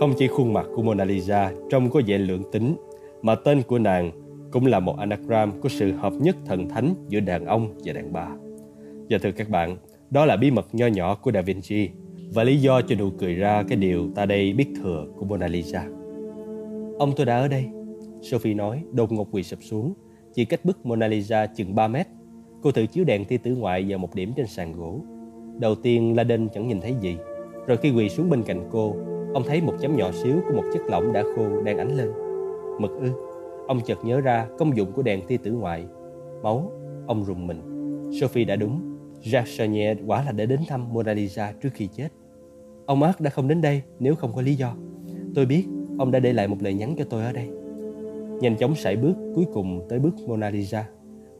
không 0.00 0.12
chỉ 0.18 0.28
khuôn 0.28 0.52
mặt 0.52 0.66
của 0.76 0.82
Mona 0.82 1.04
Lisa 1.04 1.52
trông 1.70 1.90
có 1.90 2.00
vẻ 2.06 2.18
lượng 2.18 2.42
tính, 2.52 2.76
mà 3.22 3.34
tên 3.34 3.62
của 3.62 3.78
nàng 3.78 4.10
cũng 4.54 4.66
là 4.66 4.80
một 4.80 4.98
anagram 4.98 5.60
của 5.60 5.68
sự 5.68 5.92
hợp 5.92 6.12
nhất 6.12 6.36
thần 6.46 6.68
thánh 6.68 6.94
giữa 7.08 7.20
đàn 7.20 7.46
ông 7.46 7.74
và 7.84 7.92
đàn 7.92 8.12
bà. 8.12 8.28
Và 9.10 9.18
thưa 9.22 9.32
các 9.32 9.50
bạn, 9.50 9.76
đó 10.10 10.24
là 10.24 10.36
bí 10.36 10.50
mật 10.50 10.66
nho 10.72 10.86
nhỏ 10.86 11.14
của 11.14 11.32
Da 11.32 11.42
Vinci 11.42 11.88
và 12.34 12.44
lý 12.44 12.56
do 12.56 12.82
cho 12.82 12.96
nụ 12.96 13.10
cười 13.18 13.34
ra 13.34 13.64
cái 13.68 13.78
điều 13.78 14.10
ta 14.14 14.26
đây 14.26 14.52
biết 14.52 14.66
thừa 14.82 15.06
của 15.16 15.24
Mona 15.24 15.46
Lisa. 15.46 15.86
Ông 16.98 17.12
tôi 17.16 17.26
đã 17.26 17.38
ở 17.38 17.48
đây. 17.48 17.64
Sophie 18.22 18.54
nói 18.54 18.82
đột 18.92 19.12
ngột 19.12 19.28
quỳ 19.32 19.42
sụp 19.42 19.58
xuống, 19.62 19.94
chỉ 20.34 20.44
cách 20.44 20.64
bức 20.64 20.86
Mona 20.86 21.06
Lisa 21.06 21.46
chừng 21.46 21.74
3 21.74 21.88
mét. 21.88 22.06
Cô 22.62 22.72
thử 22.72 22.86
chiếu 22.86 23.04
đèn 23.04 23.24
tia 23.24 23.36
tử 23.36 23.54
ngoại 23.56 23.84
vào 23.88 23.98
một 23.98 24.14
điểm 24.14 24.32
trên 24.36 24.46
sàn 24.46 24.72
gỗ. 24.72 25.00
Đầu 25.60 25.74
tiên 25.74 26.16
Laden 26.16 26.48
chẳng 26.48 26.68
nhìn 26.68 26.80
thấy 26.80 26.94
gì. 27.00 27.16
Rồi 27.66 27.76
khi 27.76 27.90
quỳ 27.90 28.08
xuống 28.08 28.30
bên 28.30 28.42
cạnh 28.42 28.68
cô, 28.70 28.96
ông 29.34 29.42
thấy 29.46 29.60
một 29.60 29.74
chấm 29.80 29.96
nhỏ 29.96 30.10
xíu 30.12 30.36
của 30.48 30.54
một 30.54 30.64
chất 30.72 30.82
lỏng 30.90 31.12
đã 31.12 31.22
khô 31.36 31.62
đang 31.62 31.78
ánh 31.78 31.96
lên. 31.96 32.08
Mực 32.80 32.90
ư? 32.90 33.33
Ông 33.66 33.80
chợt 33.86 33.98
nhớ 34.04 34.20
ra 34.20 34.46
công 34.58 34.76
dụng 34.76 34.92
của 34.92 35.02
đèn 35.02 35.26
tia 35.26 35.36
tử 35.36 35.52
ngoại. 35.52 35.86
Máu, 36.42 36.72
ông 37.06 37.24
rùng 37.24 37.46
mình. 37.46 37.60
Sophie 38.20 38.44
đã 38.44 38.56
đúng. 38.56 38.80
Jacques 39.22 39.58
Chanier 39.58 39.98
quả 40.06 40.24
là 40.24 40.32
để 40.32 40.46
đến 40.46 40.60
thăm 40.68 40.92
Mona 40.92 41.12
Lisa 41.12 41.52
trước 41.62 41.68
khi 41.74 41.88
chết. 41.96 42.08
Ông 42.86 43.00
Mark 43.00 43.20
đã 43.20 43.30
không 43.30 43.48
đến 43.48 43.60
đây 43.60 43.82
nếu 43.98 44.14
không 44.14 44.32
có 44.34 44.42
lý 44.42 44.54
do. 44.54 44.74
Tôi 45.34 45.46
biết 45.46 45.64
ông 45.98 46.10
đã 46.10 46.20
để 46.20 46.32
lại 46.32 46.48
một 46.48 46.56
lời 46.60 46.74
nhắn 46.74 46.94
cho 46.98 47.04
tôi 47.10 47.22
ở 47.22 47.32
đây. 47.32 47.48
Nhanh 48.40 48.56
chóng 48.56 48.74
sải 48.74 48.96
bước 48.96 49.14
cuối 49.34 49.44
cùng 49.52 49.86
tới 49.88 49.98
bước 49.98 50.14
Mona 50.28 50.50
Lisa. 50.50 50.88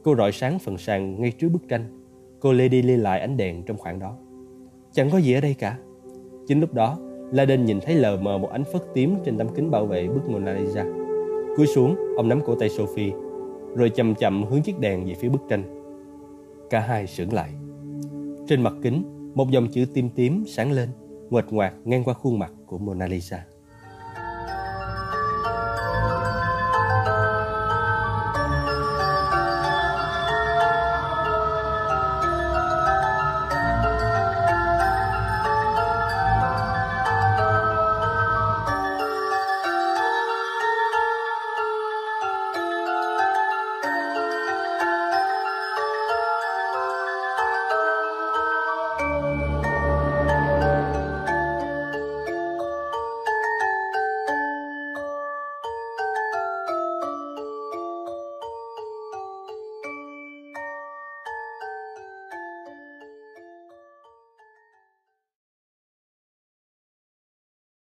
Cô 0.03 0.15
rọi 0.15 0.31
sáng 0.31 0.59
phần 0.59 0.77
sàn 0.77 1.21
ngay 1.21 1.31
trước 1.31 1.49
bức 1.49 1.67
tranh. 1.69 2.05
Cô 2.39 2.53
lê 2.53 2.67
đi 2.67 2.81
lê 2.81 2.97
lại 2.97 3.19
ánh 3.19 3.37
đèn 3.37 3.63
trong 3.63 3.77
khoảng 3.77 3.99
đó. 3.99 4.17
Chẳng 4.91 5.09
có 5.09 5.17
gì 5.17 5.33
ở 5.33 5.41
đây 5.41 5.53
cả. 5.53 5.77
Chính 6.47 6.59
lúc 6.59 6.73
đó, 6.73 6.97
Laden 7.31 7.65
nhìn 7.65 7.79
thấy 7.81 7.95
lờ 7.95 8.17
mờ 8.17 8.37
một 8.37 8.49
ánh 8.49 8.63
phất 8.63 8.81
tím 8.93 9.15
trên 9.25 9.37
tấm 9.37 9.47
kính 9.55 9.71
bảo 9.71 9.85
vệ 9.85 10.07
bức 10.07 10.29
Mona 10.29 10.53
Lisa. 10.53 10.85
Cúi 11.55 11.67
xuống, 11.67 11.95
ông 12.17 12.29
nắm 12.29 12.41
cổ 12.45 12.55
tay 12.55 12.69
Sophie, 12.69 13.13
rồi 13.75 13.89
chậm 13.89 14.15
chậm 14.15 14.43
hướng 14.43 14.61
chiếc 14.61 14.79
đèn 14.79 15.05
về 15.05 15.13
phía 15.13 15.29
bức 15.29 15.41
tranh. 15.49 15.63
Cả 16.69 16.79
hai 16.79 17.07
sững 17.07 17.33
lại. 17.33 17.49
Trên 18.47 18.61
mặt 18.61 18.73
kính, 18.81 19.03
một 19.35 19.51
dòng 19.51 19.67
chữ 19.67 19.85
tím 19.93 20.09
tím 20.09 20.43
sáng 20.47 20.71
lên, 20.71 20.89
nguệch 21.29 21.53
ngoạc 21.53 21.73
ngang 21.85 22.03
qua 22.03 22.13
khuôn 22.13 22.39
mặt 22.39 22.51
của 22.65 22.77
Mona 22.77 23.07
Lisa. 23.07 23.45